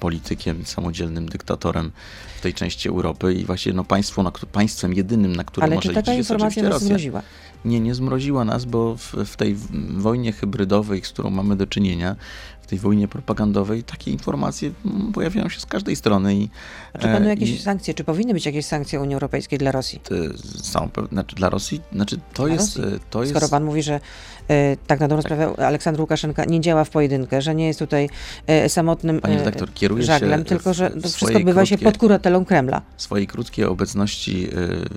politykiem, 0.00 0.66
samodzielnym 0.66 1.28
dyktatorem 1.28 1.92
w 2.38 2.40
tej 2.40 2.54
części 2.54 2.88
Europy 2.88 3.34
i 3.34 3.44
właśnie 3.44 3.72
no, 3.72 3.84
państwo, 3.84 4.22
na, 4.22 4.32
państwem 4.52 4.94
jedynym, 4.94 5.36
na 5.36 5.44
którym 5.44 5.64
Ale 5.64 5.74
może 5.74 5.88
czy 5.88 5.94
taka 5.94 6.14
informacja 6.14 6.62
nas 6.62 6.82
zmroziła? 6.82 7.22
Nie, 7.64 7.80
nie 7.80 7.94
zmroziła 7.94 8.44
nas, 8.44 8.64
bo 8.64 8.96
w, 8.96 9.14
w 9.14 9.36
tej 9.36 9.56
wojnie 9.96 10.32
hybrydowej, 10.32 11.04
z 11.04 11.08
którą 11.08 11.30
mamy 11.30 11.56
do 11.56 11.66
czynienia, 11.66 12.16
w 12.66 12.68
tej 12.68 12.78
wojnie 12.78 13.08
propagandowej 13.08 13.82
takie 13.82 14.10
informacje 14.10 14.70
mm, 14.84 15.12
pojawiają 15.12 15.48
się 15.48 15.60
z 15.60 15.66
każdej 15.66 15.96
strony. 15.96 16.34
I, 16.34 16.48
czy 17.00 17.08
będą 17.08 17.28
jakieś 17.28 17.50
i, 17.50 17.58
sankcje? 17.58 17.94
Czy 17.94 18.04
powinny 18.04 18.34
być 18.34 18.46
jakieś 18.46 18.66
sankcje 18.66 19.00
Unii 19.00 19.14
Europejskiej 19.14 19.58
dla 19.58 19.72
Rosji? 19.72 20.00
Są, 20.62 20.88
znaczy 21.12 21.36
dla 21.36 21.50
Rosji? 21.50 21.80
Znaczy 21.92 22.18
to 22.34 22.44
dla 22.44 22.54
jest, 22.54 22.76
Rosji? 22.76 23.00
to 23.10 23.20
jest... 23.20 23.32
Skoro 23.32 23.48
pan 23.48 23.64
mówi, 23.64 23.82
że 23.82 23.94
e, 23.94 24.00
tak 24.86 25.00
na 25.00 25.08
dobrą 25.08 25.22
tak. 25.22 25.32
sprawę 25.32 25.66
Aleksandr 25.66 26.00
Łukaszenka 26.00 26.44
nie 26.44 26.60
działa 26.60 26.84
w 26.84 26.90
pojedynkę, 26.90 27.42
że 27.42 27.54
nie 27.54 27.66
jest 27.66 27.78
tutaj 27.78 28.08
e, 28.46 28.68
samotnym 28.68 29.20
Panie 29.20 29.36
redaktor, 29.36 29.72
kieruje 29.74 30.02
żaglem, 30.02 30.44
tylko 30.44 30.74
że 30.74 30.90
to 30.90 31.00
wszystko 31.00 31.38
odbywa 31.38 31.66
się 31.66 31.78
pod 31.78 31.98
kuratelą 31.98 32.44
Kremla. 32.44 32.82
W 32.96 33.02
swojej 33.02 33.26
krótkiej 33.26 33.64
obecności 33.64 34.48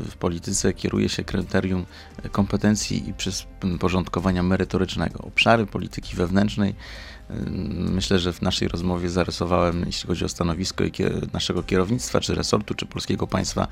w 0.10 0.16
polityce 0.20 0.74
kieruje 0.74 1.10
się 1.10 1.24
kryterium 1.24 1.86
kompetencji 2.32 3.10
i 3.10 3.14
porządkowania 3.80 4.44
merytorycznego. 4.44 5.20
Obszary 5.20 5.66
polityki 5.66 6.16
wewnętrznej 6.16 6.76
Myślę, 7.74 8.20
że 8.20 8.34
w 8.34 8.42
naszej 8.42 8.68
rozmowie 8.68 9.10
zarysowałem, 9.10 9.84
jeśli 9.86 10.08
chodzi 10.08 10.26
o 10.26 10.30
stanowisko 10.30 10.84
naszego 11.34 11.64
kierownictwa, 11.64 12.20
czy 12.20 12.36
resortu, 12.36 12.74
czy 12.74 12.86
polskiego 12.86 13.28
państwa, 13.28 13.68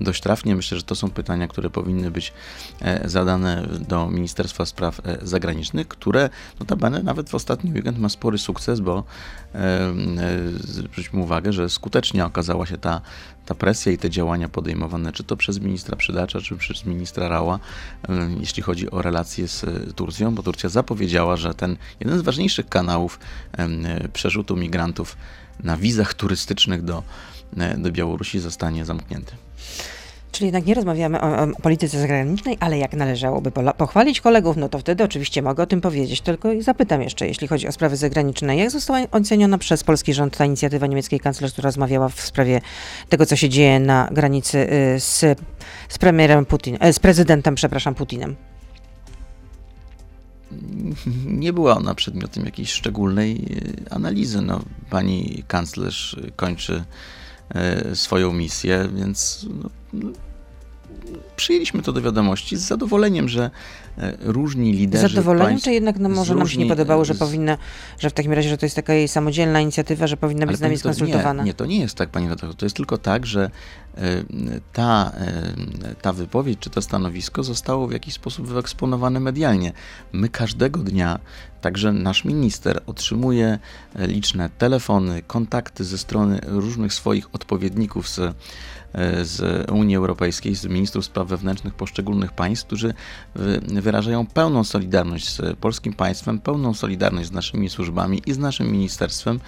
dość 0.00 0.22
trafnie. 0.22 0.56
Myślę, 0.56 0.76
że 0.76 0.82
to 0.82 0.94
są 0.94 1.10
pytania, 1.10 1.48
które 1.48 1.70
powinny 1.70 2.10
być 2.10 2.32
e, 2.80 3.08
zadane 3.08 3.68
do 3.88 4.10
Ministerstwa 4.10 4.66
Spraw 4.66 5.00
e, 5.06 5.18
Zagranicznych, 5.22 5.88
które 5.88 6.30
notabene 6.60 7.02
nawet 7.02 7.30
w 7.30 7.34
ostatni 7.34 7.72
weekend 7.72 7.98
ma 7.98 8.08
spory 8.08 8.38
sukces, 8.38 8.80
bo 8.80 9.04
zwróćmy 10.60 11.20
uwagę, 11.20 11.52
że 11.52 11.68
skutecznie 11.68 12.24
okazała 12.24 12.66
się 12.66 12.78
ta 12.78 13.00
ta 13.50 13.54
presja 13.54 13.92
i 13.92 13.98
te 13.98 14.10
działania 14.10 14.48
podejmowane, 14.48 15.12
czy 15.12 15.24
to 15.24 15.36
przez 15.36 15.60
ministra 15.60 15.96
Przydacza, 15.96 16.40
czy 16.40 16.56
przez 16.56 16.84
ministra 16.84 17.28
Rała, 17.28 17.58
jeśli 18.40 18.62
chodzi 18.62 18.90
o 18.90 19.02
relacje 19.02 19.48
z 19.48 19.64
e, 19.64 19.92
Turcją, 19.92 20.34
bo 20.34 20.42
Turcja 20.42 20.68
zapowiedziała, 20.68 21.36
że 21.36 21.54
ten 21.54 21.76
jeden 22.00 22.18
z 22.18 22.22
ważniejszych 22.22 22.68
kanałów 22.68 23.20
przerzutu 24.12 24.56
migrantów 24.56 25.16
na 25.62 25.76
wizach 25.76 26.14
turystycznych 26.14 26.82
do, 26.82 27.02
e, 27.56 27.78
do 27.78 27.92
Białorusi 27.92 28.40
zostanie 28.40 28.84
zamknięty. 28.84 29.32
Czyli 30.32 30.46
jednak 30.46 30.66
nie 30.66 30.74
rozmawiamy 30.74 31.20
o, 31.20 31.42
o, 31.42 31.46
polityce 31.62 32.00
zagranicznej, 32.00 32.56
ale 32.60 32.78
jak 32.78 32.92
należałoby 32.92 33.50
pochwalić 33.76 34.20
kolegów, 34.20 34.56
no 34.56 34.68
to 34.68 34.78
wtedy 34.78 35.04
oczywiście 35.04 35.42
mogę 35.42 35.62
o 35.62 35.66
tym 35.66 35.80
powiedzieć. 35.80 36.20
Tylko 36.20 36.48
zapytam 36.60 37.02
jeszcze, 37.02 37.26
jeśli 37.26 37.48
chodzi 37.48 37.68
o 37.68 37.72
sprawy 37.72 37.96
zagraniczne, 37.96 38.56
jak 38.56 38.70
została 38.70 39.00
oceniona 39.10 39.58
przez 39.58 39.84
polski 39.84 40.14
rząd 40.14 40.36
ta 40.36 40.44
inicjatywa 40.44 40.86
niemieckiej 40.86 41.20
kanclerz, 41.20 41.52
która 41.52 41.66
rozmawiała 41.66 42.08
w 42.08 42.20
sprawie 42.20 42.60
tego, 43.08 43.26
co 43.26 43.36
się 43.36 43.48
dzieje 43.48 43.80
na 43.80 44.08
granicy 44.12 44.58
y, 44.58 45.00
z, 45.00 45.38
z 45.88 45.98
premierem 45.98 46.46
Putin, 46.46 46.78
y, 46.84 46.92
z 46.92 46.98
prezydentem, 46.98 47.54
przepraszam, 47.54 47.94
Putinem? 47.94 48.36
nie 51.26 51.52
była 51.52 51.76
ona 51.76 51.94
przedmiotem 51.94 52.44
jakiejś 52.44 52.72
szczególnej 52.72 53.36
y, 53.86 53.90
analizy. 53.90 54.42
No, 54.42 54.60
pani 54.90 55.44
kanclerz 55.48 56.16
kończy 56.36 56.84
swoją 57.94 58.32
misję, 58.32 58.88
więc 58.94 59.46
no, 59.62 59.70
przyjęliśmy 61.36 61.82
to 61.82 61.92
do 61.92 62.02
wiadomości 62.02 62.56
z 62.56 62.60
zadowoleniem, 62.60 63.28
że 63.28 63.50
e, 63.98 64.16
różni 64.20 64.72
liderzy. 64.72 65.08
Z 65.08 65.10
zadowoleniem, 65.10 65.48
państw, 65.48 65.64
czy 65.64 65.72
jednak 65.72 65.98
no, 65.98 66.08
może 66.08 66.34
nam 66.34 66.48
się 66.48 66.58
nie 66.58 66.66
podobało, 66.66 67.04
że 67.04 67.14
powinna, 67.14 67.58
że 67.98 68.10
w 68.10 68.12
takim 68.12 68.32
razie, 68.32 68.48
że 68.48 68.58
to 68.58 68.66
jest 68.66 68.76
taka 68.76 68.94
jej 68.94 69.08
samodzielna 69.08 69.60
inicjatywa, 69.60 70.06
że 70.06 70.16
powinna 70.16 70.46
być 70.46 70.56
z 70.56 70.60
nami 70.60 70.78
skonsultowana? 70.78 71.42
Nie, 71.42 71.46
nie, 71.46 71.54
to 71.54 71.66
nie 71.66 71.78
jest 71.78 71.94
tak, 71.94 72.08
pani 72.08 72.28
redaktor. 72.28 72.54
To 72.54 72.66
jest 72.66 72.76
tylko 72.76 72.98
tak, 72.98 73.26
że 73.26 73.50
e, 73.96 74.00
ta, 74.72 75.12
e, 75.84 75.94
ta 76.02 76.12
wypowiedź 76.12 76.58
czy 76.58 76.70
to 76.70 76.82
stanowisko 76.82 77.42
zostało 77.42 77.86
w 77.86 77.92
jakiś 77.92 78.14
sposób 78.14 78.46
wyeksponowane 78.46 79.20
medialnie. 79.20 79.72
My 80.12 80.28
każdego 80.28 80.80
dnia, 80.80 81.18
także 81.60 81.92
nasz 81.92 82.24
minister 82.24 82.82
otrzymuje 82.86 83.58
liczne 83.98 84.50
telefony, 84.58 85.22
kontakty 85.22 85.84
ze 85.84 85.98
strony 85.98 86.40
różnych 86.42 86.94
swoich 86.94 87.34
odpowiedników 87.34 88.08
z 88.08 88.20
E, 88.20 88.32
z 89.22 89.70
Unii 89.70 89.96
Europejskiej, 89.96 90.54
z 90.54 90.66
ministrów 90.66 91.04
spraw 91.04 91.28
wewnętrznych 91.28 91.74
poszczególnych 91.74 92.32
państw, 92.32 92.66
którzy 92.66 92.94
wyrażają 93.60 94.26
pełną 94.26 94.64
solidarność 94.64 95.28
z 95.28 95.56
polskim 95.56 95.92
państwem, 95.92 96.38
pełną 96.38 96.74
solidarność 96.74 97.28
z 97.28 97.32
naszymi 97.32 97.70
służbami 97.70 98.22
i 98.26 98.32
z 98.32 98.38
naszym 98.38 98.72
ministerstwem, 98.72 99.40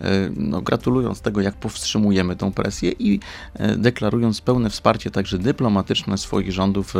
e, 0.00 0.30
no, 0.36 0.60
gratulując 0.60 1.20
tego, 1.20 1.40
jak 1.40 1.54
powstrzymujemy 1.54 2.36
tą 2.36 2.52
presję 2.52 2.92
i 2.98 3.20
e, 3.54 3.76
deklarując 3.76 4.40
pełne 4.40 4.70
wsparcie 4.70 5.10
także 5.10 5.38
dyplomatyczne 5.38 6.18
swoich 6.18 6.52
rządów 6.52 6.94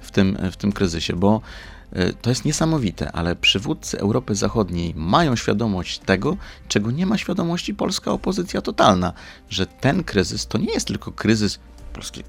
w 0.00 0.10
tym, 0.10 0.38
w 0.52 0.56
tym 0.56 0.72
kryzysie, 0.72 1.16
bo 1.16 1.40
E, 1.40 1.75
to 2.22 2.30
jest 2.30 2.44
niesamowite, 2.44 3.12
ale 3.12 3.36
przywódcy 3.36 3.98
Europy 4.00 4.34
Zachodniej 4.34 4.94
mają 4.96 5.36
świadomość 5.36 5.98
tego, 5.98 6.36
czego 6.68 6.90
nie 6.90 7.06
ma 7.06 7.18
świadomości 7.18 7.74
polska 7.74 8.10
opozycja 8.10 8.62
totalna, 8.62 9.12
że 9.48 9.66
ten 9.66 10.04
kryzys 10.04 10.46
to 10.46 10.58
nie 10.58 10.72
jest 10.72 10.86
tylko 10.86 11.12
kryzys 11.12 11.58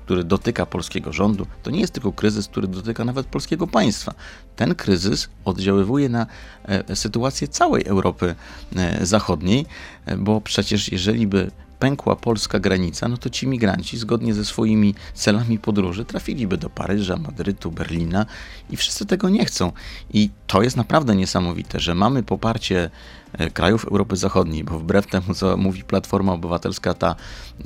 który 0.06 0.24
dotyka 0.24 0.66
polskiego 0.66 1.14
rządu, 1.14 1.48
to 1.64 1.72
nie 1.72 1.80
jest 1.80 1.94
tylko 1.94 2.12
kryzys, 2.12 2.48
który 2.48 2.68
dotyka 2.68 3.06
nawet 3.06 3.28
polskiego 3.28 3.68
państwa. 3.68 4.14
Ten 4.56 4.76
kryzys 4.76 5.30
oddziaływuje 5.46 6.10
na 6.10 6.28
e, 6.64 6.96
sytuację 6.96 7.48
całej 7.48 7.86
Europy 7.86 8.36
e, 8.76 9.06
Zachodniej, 9.06 9.66
bo 10.18 10.42
przecież 10.42 10.92
jeżeli 10.92 11.28
by 11.28 11.52
pękła 11.80 12.16
polska 12.16 12.60
granica, 12.60 13.08
no 13.08 13.18
to 13.18 13.30
ci 13.30 13.48
migranci 13.48 13.98
zgodnie 13.98 14.34
ze 14.34 14.46
swoimi 14.46 14.96
celami 15.14 15.60
podróży 15.60 16.06
trafiliby 16.06 16.58
do 16.58 16.70
Paryża, 16.70 17.18
Madrytu, 17.18 17.72
Berlina 17.72 18.26
i 18.70 18.78
wszyscy 18.78 19.06
tego 19.06 19.30
nie 19.30 19.46
chcą. 19.46 19.72
I 20.14 20.30
to 20.48 20.62
jest 20.62 20.78
naprawdę 20.78 21.16
niesamowite, 21.16 21.80
że 21.80 21.96
mamy 21.96 22.24
poparcie 22.24 22.90
e, 23.34 23.50
krajów 23.50 23.86
Europy 23.86 24.16
Zachodniej, 24.16 24.64
bo 24.64 24.80
wbrew 24.80 25.08
temu, 25.08 25.34
co 25.34 25.58
mówi 25.58 25.84
Platforma 25.84 26.34
Obywatelska, 26.34 26.94
ta 26.94 27.16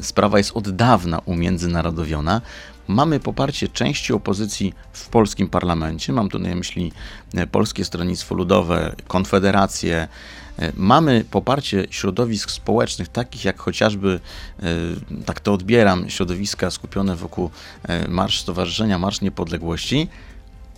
sprawa 0.02 0.38
jest 0.38 0.52
od 0.58 0.69
dawna 0.69 1.19
umiędzynarodowiona. 1.26 2.41
Mamy 2.88 3.19
poparcie 3.19 3.67
części 3.67 4.13
opozycji 4.13 4.74
w 4.93 5.10
polskim 5.10 5.50
parlamencie, 5.50 6.13
mam 6.13 6.30
tu 6.30 6.39
na 6.39 6.56
myśli 6.56 6.91
e, 7.34 7.47
Polskie 7.47 7.86
Stronnictwo 7.86 8.36
Ludowe, 8.36 8.95
Konfederację, 9.08 10.08
mamy 10.78 11.26
poparcie 11.32 11.88
środowisk 11.89 12.52
społecznych, 12.52 13.08
takich 13.08 13.45
jak 13.45 13.60
chociażby, 13.60 14.19
e, 14.60 14.65
tak 15.26 15.39
to 15.39 15.54
odbieram, 15.54 16.10
środowiska 16.10 16.71
skupione 16.71 17.15
wokół 17.15 17.50
e, 17.84 18.08
Marsz 18.08 18.39
Stowarzyszenia 18.41 19.00
Marsz 19.00 19.21
Niepodległości, 19.21 20.08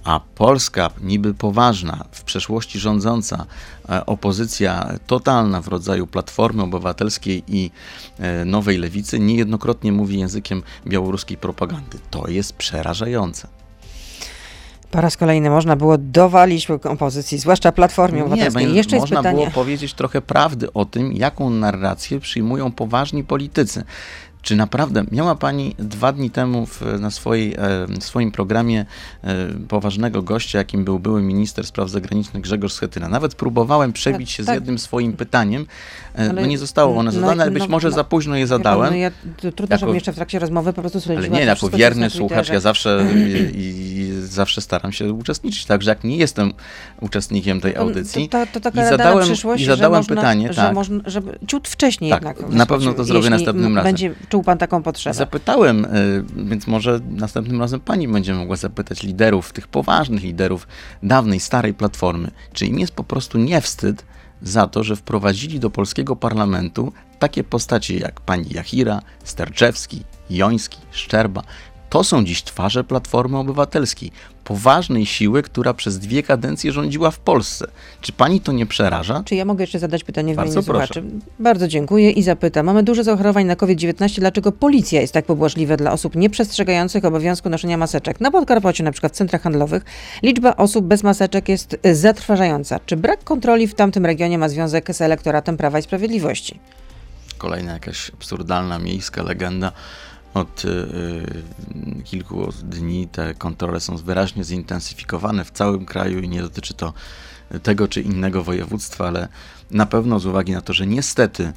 a 0.04 0.20
Polska, 0.36 0.90
niby 1.02 1.34
poważna, 1.34 2.06
w 2.12 2.24
przeszłości 2.24 2.80
rządząca, 2.80 3.46
opozycja 4.06 4.90
totalna 5.08 5.62
w 5.62 5.68
rodzaju 5.68 6.08
Platformy 6.08 6.64
Obywatelskiej 6.64 7.44
i 7.48 7.72
Nowej 8.46 8.78
Lewicy, 8.78 9.20
niejednokrotnie 9.20 9.92
mówi 9.92 10.20
językiem 10.20 10.64
białoruskiej 10.88 11.38
propagandy. 11.38 11.98
To 12.10 12.28
jest 12.28 12.54
przerażające. 12.54 13.63
Po 14.94 15.02
raz 15.02 15.18
kolejny 15.18 15.50
można 15.50 15.76
było 15.76 15.98
dowalić 15.98 16.70
opozycji, 16.70 17.38
zwłaszcza 17.38 17.72
Platformie 17.72 18.22
Obywatelskiej. 18.22 18.68
Nie, 18.68 18.74
Jeszcze 18.74 18.98
można 18.98 19.24
było 19.24 19.48
powiedzieć 19.52 19.94
trochę 19.94 20.22
prawdy 20.22 20.74
o 20.74 20.86
tym, 20.86 21.14
jaką 21.14 21.50
narrację 21.50 22.20
przyjmują 22.20 22.72
poważni 22.72 23.24
politycy. 23.24 23.84
Czy 24.44 24.56
naprawdę 24.56 25.04
miała 25.12 25.36
Pani 25.36 25.76
dwa 25.80 26.12
dni 26.12 26.32
temu 26.32 26.66
w, 26.66 26.82
na 27.00 27.12
swojej, 27.12 27.54
e, 27.54 28.02
swoim 28.02 28.32
programie 28.32 28.86
e, 29.24 29.36
poważnego 29.68 30.22
gościa, 30.22 30.58
jakim 30.58 30.86
był 30.86 31.00
były 31.00 31.22
minister 31.22 31.66
spraw 31.66 31.90
zagranicznych 31.90 32.44
Grzegorz 32.44 32.74
Schetyna? 32.74 33.10
Nawet 33.10 33.36
próbowałem 33.36 33.94
przebić 33.94 34.32
się 34.32 34.44
tak. 34.44 34.56
z 34.56 34.56
jednym 34.56 34.80
swoim 34.80 35.14
pytaniem, 35.14 35.66
e, 36.16 36.20
ale, 36.20 36.42
no 36.42 36.48
nie 36.48 36.58
zostało 36.58 36.98
one 36.98 37.12
no, 37.12 37.12
zadane, 37.12 37.36
no, 37.36 37.42
ale 37.42 37.52
być 37.52 37.64
no, 37.64 37.70
może 37.70 37.90
no, 37.90 37.96
za 37.96 38.04
późno 38.04 38.36
je 38.36 38.48
zadałem. 38.48 38.90
No 38.90 38.98
ja, 38.98 39.12
trudno, 39.38 39.66
jako, 39.70 39.78
żebym 39.78 39.96
jeszcze 39.96 40.12
w 40.12 40.16
trakcie 40.16 40.40
rozmowy 40.40 40.74
po 40.74 40.82
prostu 40.82 41.00
Ale 41.10 41.30
nie, 41.30 41.42
jako 41.42 41.70
wierny 41.70 42.10
słuchacz, 42.10 42.50
ja 42.50 42.60
zawsze, 42.60 43.06
i, 43.16 43.60
i, 43.60 44.12
zawsze 44.22 44.62
staram 44.62 44.92
się 44.92 45.14
uczestniczyć, 45.14 45.66
także 45.66 45.92
jak 45.92 46.04
nie 46.04 46.18
jestem 46.18 46.54
uczestnikiem 47.02 47.62
tej 47.62 47.76
audycji. 47.76 48.30
To, 48.30 48.46
to, 48.46 48.52
to 48.54 48.60
taka 48.60 48.88
I 48.88 48.90
zadałem, 48.90 49.28
i 49.58 49.66
zadałem 49.66 50.00
można, 50.00 50.16
pytanie, 50.16 50.54
że 50.54 50.62
tak. 50.62 50.74
Można, 50.74 51.00
żeby 51.06 51.40
ciut 51.48 51.68
wcześniej 51.68 52.12
tak, 52.12 52.24
jednak. 52.24 52.50
Na 52.50 52.66
pewno 52.66 52.94
to 52.94 53.04
zrobię 53.04 53.30
następnym 53.30 53.76
razem. 53.76 53.94
Będzie 53.94 54.12
czuł 54.34 54.44
pan 54.44 54.58
taką 54.58 54.84
potrzebę? 54.84 55.14
Zapytałem, 55.14 55.86
y, 55.86 56.24
więc 56.36 56.68
może 56.68 57.00
następnym 57.10 57.60
razem 57.60 57.80
pani 57.80 58.08
będzie 58.08 58.34
mogła 58.34 58.56
zapytać 58.56 59.04
liderów, 59.04 59.54
tych 59.54 59.68
poważnych 59.68 60.24
liderów 60.24 60.68
dawnej, 61.04 61.40
starej 61.40 61.74
platformy, 61.74 62.32
czy 62.54 62.66
im 62.66 62.80
jest 62.80 62.94
po 62.94 63.04
prostu 63.04 63.38
nie 63.38 63.62
wstyd 63.62 64.06
za 64.42 64.68
to, 64.68 64.84
że 64.84 64.96
wprowadzili 64.96 65.60
do 65.60 65.70
polskiego 65.70 66.16
parlamentu 66.16 66.94
takie 67.20 67.44
postacie 67.44 67.98
jak 67.98 68.22
pani 68.22 68.50
Jachira, 68.50 69.02
Sterczewski, 69.24 70.04
Joński, 70.30 70.80
Szczerba, 70.92 71.42
to 71.94 72.04
są 72.04 72.26
dziś 72.26 72.44
twarze 72.44 72.84
Platformy 72.84 73.38
Obywatelskiej, 73.38 74.12
poważnej 74.44 75.06
siły, 75.06 75.44
która 75.44 75.74
przez 75.74 76.00
dwie 76.00 76.24
kadencje 76.24 76.72
rządziła 76.72 77.12
w 77.12 77.20
Polsce. 77.20 77.68
Czy 78.02 78.12
pani 78.12 78.42
to 78.42 78.52
nie 78.52 78.66
przeraża? 78.66 79.24
Czy 79.26 79.36
ja 79.36 79.46
mogę 79.46 79.64
jeszcze 79.64 79.80
zadać 79.80 80.04
pytanie 80.04 80.34
w 80.34 80.36
Bardzo 80.36 80.54
imieniu 80.54 80.66
proszę. 80.66 80.94
słuchaczy? 80.94 81.04
Bardzo 81.40 81.68
dziękuję 81.68 82.12
i 82.12 82.24
zapytam. 82.24 82.66
Mamy 82.66 82.84
dużo 82.84 83.04
zachorowań 83.04 83.46
na 83.46 83.56
COVID-19. 83.56 84.20
Dlaczego 84.20 84.52
policja 84.52 85.02
jest 85.02 85.14
tak 85.14 85.26
pobłażliwa 85.26 85.78
dla 85.78 85.92
osób 85.92 86.16
nieprzestrzegających 86.16 87.06
obowiązku 87.06 87.50
noszenia 87.50 87.78
maseczek? 87.78 88.22
Na 88.22 88.32
Podkarpaciu, 88.32 88.84
na 88.84 88.92
przykład 88.92 89.14
w 89.14 89.16
centrach 89.16 89.42
handlowych, 89.42 89.86
liczba 90.24 90.56
osób 90.56 90.86
bez 90.86 91.04
maseczek 91.04 91.50
jest 91.50 91.78
zatrważająca. 91.92 92.80
Czy 92.86 92.98
brak 92.98 93.24
kontroli 93.24 93.68
w 93.68 93.76
tamtym 93.76 94.06
regionie 94.06 94.38
ma 94.38 94.50
związek 94.50 94.96
z 94.96 95.02
elektoratem 95.02 95.58
Prawa 95.58 95.80
i 95.80 95.82
Sprawiedliwości? 95.82 96.60
Kolejna 97.38 97.74
jakaś 97.74 98.10
absurdalna 98.10 98.80
miejska 98.80 99.24
legenda 99.24 99.72
od 100.34 100.66
y, 100.66 100.70
y, 100.70 102.04
kilku 102.04 102.50
dni 102.64 103.08
te 103.08 103.34
kontrole 103.34 103.80
są 103.80 103.98
wyraźnie 103.98 104.44
zintensyfikowane 104.44 105.46
w 105.46 105.52
całym 105.52 105.86
kraju 105.86 106.20
i 106.20 106.30
nie 106.30 106.42
dotyczy 106.42 106.74
to 106.74 106.94
tego 107.64 107.88
czy 107.88 108.02
innego 108.02 108.44
województwa, 108.44 109.08
ale 109.08 109.28
na 109.72 109.86
pewno 109.86 110.20
z 110.20 110.26
uwagi 110.26 110.52
na 110.52 110.62
to, 110.62 110.74
że 110.74 110.88
niestety 110.88 111.54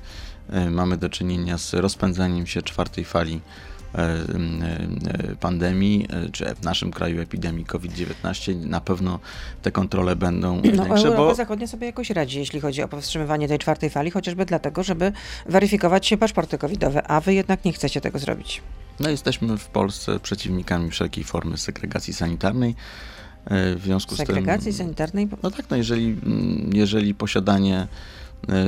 y, 0.66 0.70
mamy 0.70 0.96
do 0.96 1.08
czynienia 1.08 1.58
z 1.58 1.74
rozpędzaniem 1.74 2.46
się 2.46 2.62
czwartej 2.62 3.04
fali 3.04 3.40
pandemii, 5.40 6.06
e, 6.10 6.30
czy 6.30 6.54
w 6.54 6.62
naszym 6.62 6.90
kraju 6.90 7.20
epidemii 7.20 7.64
COVID-19, 7.64 8.66
na 8.66 8.80
pewno 8.80 9.18
te 9.62 9.72
kontrole 9.72 10.16
będą 10.16 10.56
no, 10.56 10.62
większe. 10.62 10.86
Europa 10.86 11.16
bo... 11.16 11.34
Zachodnia 11.34 11.66
sobie 11.66 11.86
jakoś 11.86 12.10
radzi, 12.10 12.38
jeśli 12.38 12.60
chodzi 12.60 12.82
o 12.82 12.88
powstrzymywanie 12.88 13.48
tej 13.48 13.58
czwartej 13.58 13.90
fali, 13.90 14.10
chociażby 14.10 14.46
dlatego, 14.46 14.82
żeby 14.82 15.12
weryfikować 15.46 16.06
się 16.06 16.16
paszporty 16.16 16.58
covidowe, 16.58 17.10
a 17.10 17.20
wy 17.20 17.34
jednak 17.34 17.64
nie 17.64 17.72
chcecie 17.72 18.00
tego 18.00 18.18
zrobić. 18.18 18.62
No 19.00 19.10
jesteśmy 19.10 19.58
w 19.58 19.66
Polsce 19.66 20.20
przeciwnikami 20.20 20.90
wszelkiej 20.90 21.24
formy 21.24 21.58
segregacji 21.58 22.14
sanitarnej. 22.14 22.74
W 23.50 23.80
związku 23.84 24.16
segregacji 24.16 24.24
z 24.24 24.26
tym... 24.26 24.36
Segregacji 24.36 24.72
sanitarnej? 24.72 25.28
No 25.42 25.50
tak, 25.50 25.70
no 25.70 25.76
jeżeli, 25.76 26.16
jeżeli 26.72 27.14
posiadanie 27.14 27.88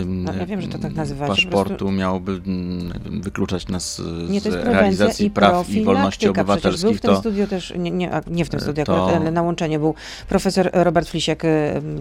no, 0.06 0.32
ja 0.34 0.46
wiem, 0.46 0.60
że 0.60 0.68
to 0.68 0.78
tak. 0.78 0.92
Paszportu 1.26 1.76
prostu... 1.76 1.90
miałoby 1.90 2.32
mm, 2.46 2.92
wykluczać 3.20 3.68
nas 3.68 3.96
z 3.96 4.30
nie, 4.30 4.40
realizacji 4.50 5.26
i 5.26 5.30
praw 5.30 5.70
i 5.70 5.84
wolności 5.84 6.28
obywatelskich. 6.28 6.82
Był 6.82 6.94
w 6.94 7.00
tym 7.00 7.16
studiu 7.16 7.46
też, 7.46 7.72
nie, 7.78 7.90
nie, 7.90 8.10
nie 8.26 8.44
w 8.44 8.48
tym 8.48 8.60
studiu, 8.60 8.84
to... 8.84 9.16
ale 9.16 9.30
na 9.30 9.42
łączenie 9.42 9.78
był 9.78 9.94
profesor 10.28 10.70
Robert 10.72 11.08
Flisiek, 11.08 11.42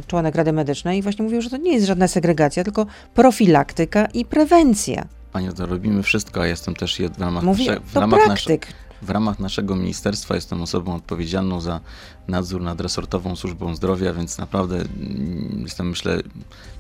członek 0.07 0.35
Rady 0.35 0.53
Medycznej 0.53 0.99
i 0.99 1.01
właśnie 1.01 1.23
mówił, 1.23 1.41
że 1.41 1.49
to 1.49 1.57
nie 1.57 1.73
jest 1.73 1.87
żadna 1.87 2.07
segregacja, 2.07 2.63
tylko 2.63 2.85
profilaktyka 3.13 4.05
i 4.05 4.25
prewencja. 4.25 5.07
Panie, 5.31 5.53
to 5.53 5.65
robimy 5.65 6.03
wszystko, 6.03 6.41
a 6.41 6.47
jestem 6.47 6.75
też 6.75 7.01
w 7.17 7.21
ramach, 7.21 7.43
Mówię, 7.43 7.65
nasze, 7.65 7.79
w 7.79 7.95
ramach. 7.95 8.27
Nasze, 8.27 8.57
w 9.01 9.09
ramach 9.09 9.39
naszego 9.39 9.75
ministerstwa 9.75 10.35
jestem 10.35 10.61
osobą 10.61 10.95
odpowiedzialną 10.95 11.61
za 11.61 11.79
nadzór 12.27 12.61
nad 12.61 12.81
resortową 12.81 13.35
służbą 13.35 13.75
zdrowia, 13.75 14.13
więc 14.13 14.37
naprawdę 14.37 14.75
mm, 14.75 15.61
jestem, 15.63 15.89
myślę, 15.89 16.21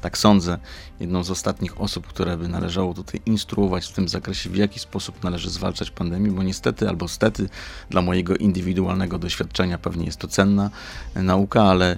tak 0.01 0.17
sądzę, 0.17 0.57
jedną 0.99 1.23
z 1.23 1.31
ostatnich 1.31 1.81
osób, 1.81 2.07
które 2.07 2.37
by 2.37 2.47
należało 2.47 2.93
tutaj 2.93 3.21
instruować 3.25 3.85
w 3.85 3.93
tym 3.93 4.07
zakresie, 4.09 4.49
w 4.49 4.55
jaki 4.55 4.79
sposób 4.79 5.23
należy 5.23 5.49
zwalczać 5.49 5.91
pandemię, 5.91 6.31
bo 6.31 6.43
niestety 6.43 6.89
albo 6.89 7.07
stety 7.07 7.49
dla 7.89 8.01
mojego 8.01 8.35
indywidualnego 8.35 9.19
doświadczenia 9.19 9.77
pewnie 9.77 10.05
jest 10.05 10.19
to 10.19 10.27
cenna 10.27 10.69
nauka, 11.15 11.63
ale 11.63 11.97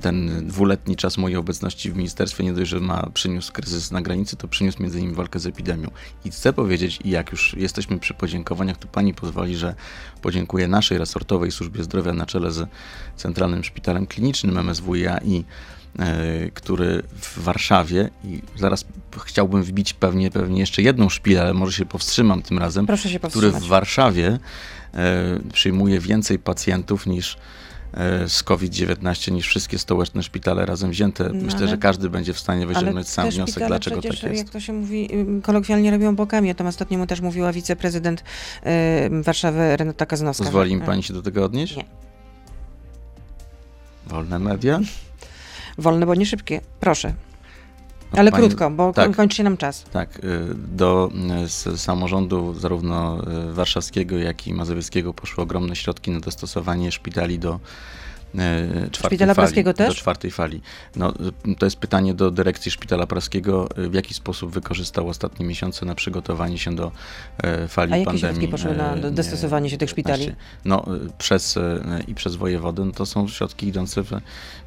ten 0.00 0.46
dwuletni 0.46 0.96
czas 0.96 1.18
mojej 1.18 1.36
obecności 1.36 1.92
w 1.92 1.96
ministerstwie 1.96 2.44
nie 2.44 2.52
dość, 2.52 2.70
że 2.70 2.80
ma 2.80 3.10
przyniósł 3.14 3.52
kryzys 3.52 3.90
na 3.90 4.02
granicy, 4.02 4.36
to 4.36 4.48
przyniósł 4.48 4.82
między 4.82 4.98
innymi 4.98 5.14
walkę 5.14 5.38
z 5.38 5.46
epidemią. 5.46 5.90
I 6.24 6.30
chcę 6.30 6.52
powiedzieć, 6.52 6.98
i 7.04 7.10
jak 7.10 7.30
już 7.30 7.54
jesteśmy 7.54 7.98
przy 7.98 8.14
podziękowaniach, 8.14 8.76
to 8.76 8.88
pani 8.88 9.14
pozwoli, 9.14 9.56
że 9.56 9.74
podziękuję 10.22 10.68
naszej 10.68 10.98
resortowej 10.98 11.52
służbie 11.52 11.84
zdrowia 11.84 12.12
na 12.12 12.26
czele 12.26 12.52
z 12.52 12.68
Centralnym 13.16 13.64
Szpitalem 13.64 14.06
Klinicznym 14.06 14.58
MSWiA 14.58 15.18
i 15.18 15.44
e, 15.98 16.50
który 16.54 17.02
w 17.20 17.38
Warszawie 17.38 18.10
i 18.24 18.42
zaraz 18.56 18.84
chciałbym 19.24 19.62
wbić 19.62 19.92
pewnie, 19.92 20.30
pewnie 20.30 20.60
jeszcze 20.60 20.82
jedną 20.82 21.08
szpilę, 21.08 21.42
ale 21.42 21.54
może 21.54 21.72
się 21.72 21.86
powstrzymam 21.86 22.42
tym 22.42 22.58
razem, 22.58 22.86
Proszę 22.86 23.08
się 23.08 23.20
który 23.20 23.50
w 23.50 23.62
Warszawie 23.62 24.38
e, 24.94 25.38
przyjmuje 25.52 26.00
więcej 26.00 26.38
pacjentów 26.38 27.06
niż 27.06 27.36
E, 27.36 27.61
z 28.28 28.42
COVID-19 28.42 29.32
niż 29.32 29.46
wszystkie 29.46 29.78
stołeczne 29.78 30.22
szpitale 30.22 30.66
razem 30.66 30.90
wzięte. 30.90 31.28
No 31.28 31.44
Myślę, 31.44 31.68
że 31.68 31.78
każdy 31.78 32.10
będzie 32.10 32.32
w 32.34 32.38
stanie 32.38 32.66
wyciągnąć 32.66 33.08
sam 33.08 33.30
wniosek, 33.30 33.66
dlaczego 33.66 34.00
przecież, 34.00 34.20
tak 34.20 34.30
jest. 34.30 34.44
Jak 34.44 34.52
to 34.52 34.60
się 34.60 34.72
mówi, 34.72 35.08
kolokwialnie 35.42 35.90
robią 35.90 36.16
bokami. 36.16 36.50
O 36.50 36.54
tym 36.54 36.66
ostatniemu 36.66 37.06
też 37.06 37.20
mówiła 37.20 37.52
wiceprezydent 37.52 38.20
y, 38.20 39.22
Warszawy 39.22 39.76
Renata 39.76 40.06
Kazanowska. 40.06 40.44
Pozwoli 40.44 40.76
mi 40.76 40.82
pani 40.82 41.02
się 41.02 41.14
do 41.14 41.22
tego 41.22 41.44
odnieść? 41.44 41.76
Nie. 41.76 41.84
Wolne 44.06 44.38
media? 44.38 44.80
Wolne, 45.78 46.06
bo 46.06 46.14
nie 46.14 46.26
szybkie. 46.26 46.60
Proszę. 46.80 47.14
Ale 48.16 48.30
Pani, 48.30 48.46
krótko, 48.46 48.70
bo 48.70 48.92
tak, 48.92 49.16
kończy 49.16 49.36
się 49.36 49.42
nam 49.42 49.56
czas. 49.56 49.84
Tak, 49.92 50.18
y, 50.18 50.20
do 50.54 51.10
y, 51.66 51.78
samorządu 51.78 52.54
zarówno 52.54 53.18
y, 53.50 53.52
warszawskiego, 53.52 54.18
jak 54.18 54.46
i 54.46 54.54
mazowieckiego 54.54 55.14
poszły 55.14 55.42
ogromne 55.44 55.76
środki 55.76 56.10
na 56.10 56.20
dostosowanie 56.20 56.92
szpitali 56.92 57.38
do 57.38 57.60
czwartej 58.90 59.16
Szpitala 59.16 59.34
fali. 59.34 59.46
Praskiego 59.46 59.74
też? 59.74 59.88
Do 59.88 59.94
czwartej 59.94 60.30
fali. 60.30 60.60
No, 60.96 61.12
to 61.58 61.66
jest 61.66 61.76
pytanie 61.76 62.14
do 62.14 62.30
dyrekcji 62.30 62.70
Szpitala 62.70 63.06
Praskiego, 63.06 63.68
w 63.76 63.94
jaki 63.94 64.14
sposób 64.14 64.50
wykorzystał 64.52 65.08
ostatnie 65.08 65.46
miesiące 65.46 65.86
na 65.86 65.94
przygotowanie 65.94 66.58
się 66.58 66.76
do 66.76 66.92
fali 67.68 67.92
A 67.92 67.96
jakie 67.96 68.04
pandemii. 68.10 68.20
środki 68.20 68.48
poszły 68.48 68.76
na 68.76 68.96
do- 68.96 69.10
dostosowanie 69.10 69.70
się 69.70 69.78
tych 69.78 69.90
szpitali? 69.90 70.32
No, 70.64 70.84
przez 71.18 71.58
i 72.06 72.14
przez 72.14 72.36
wojewodę 72.36 72.84
no 72.84 72.92
to 72.92 73.06
są 73.06 73.28
środki 73.28 73.66
idące 73.66 74.02
w 74.02 74.10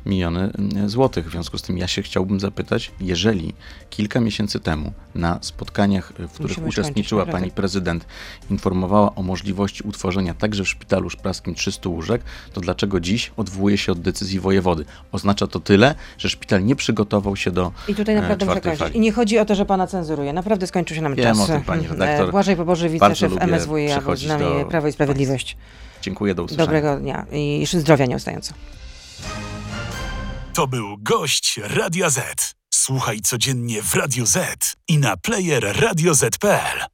miliony 0.06 0.52
e, 0.86 0.90
złotych. 0.90 1.28
W 1.28 1.32
związku 1.32 1.58
z 1.58 1.62
tym 1.62 1.78
ja 1.78 1.88
się 1.88 2.02
chciałbym 2.02 2.40
zapytać, 2.40 2.92
jeżeli 3.00 3.54
kilka 3.90 4.20
miesięcy 4.20 4.60
temu 4.60 4.94
na 5.16 5.40
spotkaniach, 5.42 6.14
w 6.20 6.32
których 6.32 6.52
Musimy 6.52 6.68
uczestniczyła 6.68 7.22
pani 7.22 7.34
naprawdę. 7.34 7.56
prezydent, 7.56 8.06
informowała 8.50 9.16
o 9.16 9.24
możliwości 9.24 9.84
utworzenia 9.84 10.34
także 10.34 10.64
w 10.64 10.68
szpitalu 10.68 11.10
szpraskim 11.10 11.56
300 11.56 11.90
łóżek, 11.90 12.22
to 12.54 12.62
dlaczego 12.62 13.00
dziś 13.00 13.32
odwołuje 13.38 13.78
się 13.78 13.92
od 13.92 14.02
decyzji 14.02 14.40
wojewody? 14.40 14.86
Oznacza 15.12 15.48
to 15.48 15.60
tyle, 15.60 15.96
że 16.18 16.30
szpital 16.30 16.66
nie 16.66 16.76
przygotował 16.76 17.36
się 17.36 17.52
do 17.52 17.72
I 17.88 17.96
tutaj 17.96 18.16
e, 18.16 18.22
naprawdę 18.22 18.46
muszę 18.46 18.62
kończyć. 18.62 18.96
I 18.96 19.00
nie 19.00 19.12
chodzi 19.12 19.40
o 19.40 19.46
to, 19.46 19.56
że 19.56 19.66
pana 19.66 19.88
cenzuruje. 19.88 20.34
Naprawdę 20.34 20.68
skończył 20.68 20.96
się 20.96 21.02
nam 21.02 21.16
Wiem 21.16 21.36
czas. 21.36 21.50
o 21.50 21.54
tym, 21.54 21.62
pani 21.62 21.86
E, 21.86 21.90
redaktor. 21.90 22.32
Błażej 22.32 22.56
Poboży, 22.56 22.90
wiceszef 22.90 23.32
MSWiA, 23.42 24.16
z 24.16 24.28
nami 24.28 24.44
do 24.44 24.66
Prawo 24.66 24.88
i 24.88 24.92
Sprawiedliwość. 24.92 25.58
Dziękuję, 26.02 26.36
do 26.36 26.44
usłyszenia. 26.44 26.66
Dobrego 26.66 27.00
dnia 27.00 27.26
i 27.32 27.66
zdrowia 27.66 28.06
nieustająco. 28.06 28.54
To 30.56 30.68
był 30.68 30.98
gość 30.98 31.60
Radia 31.64 32.10
Z. 32.10 32.56
Słuchaj 32.74 33.20
codziennie 33.22 33.82
w 33.82 33.96
Radio 33.96 34.26
Z 34.26 34.74
i 34.88 34.98
na 34.98 35.18
player 35.18 35.82
radioz.pl. 35.82 36.86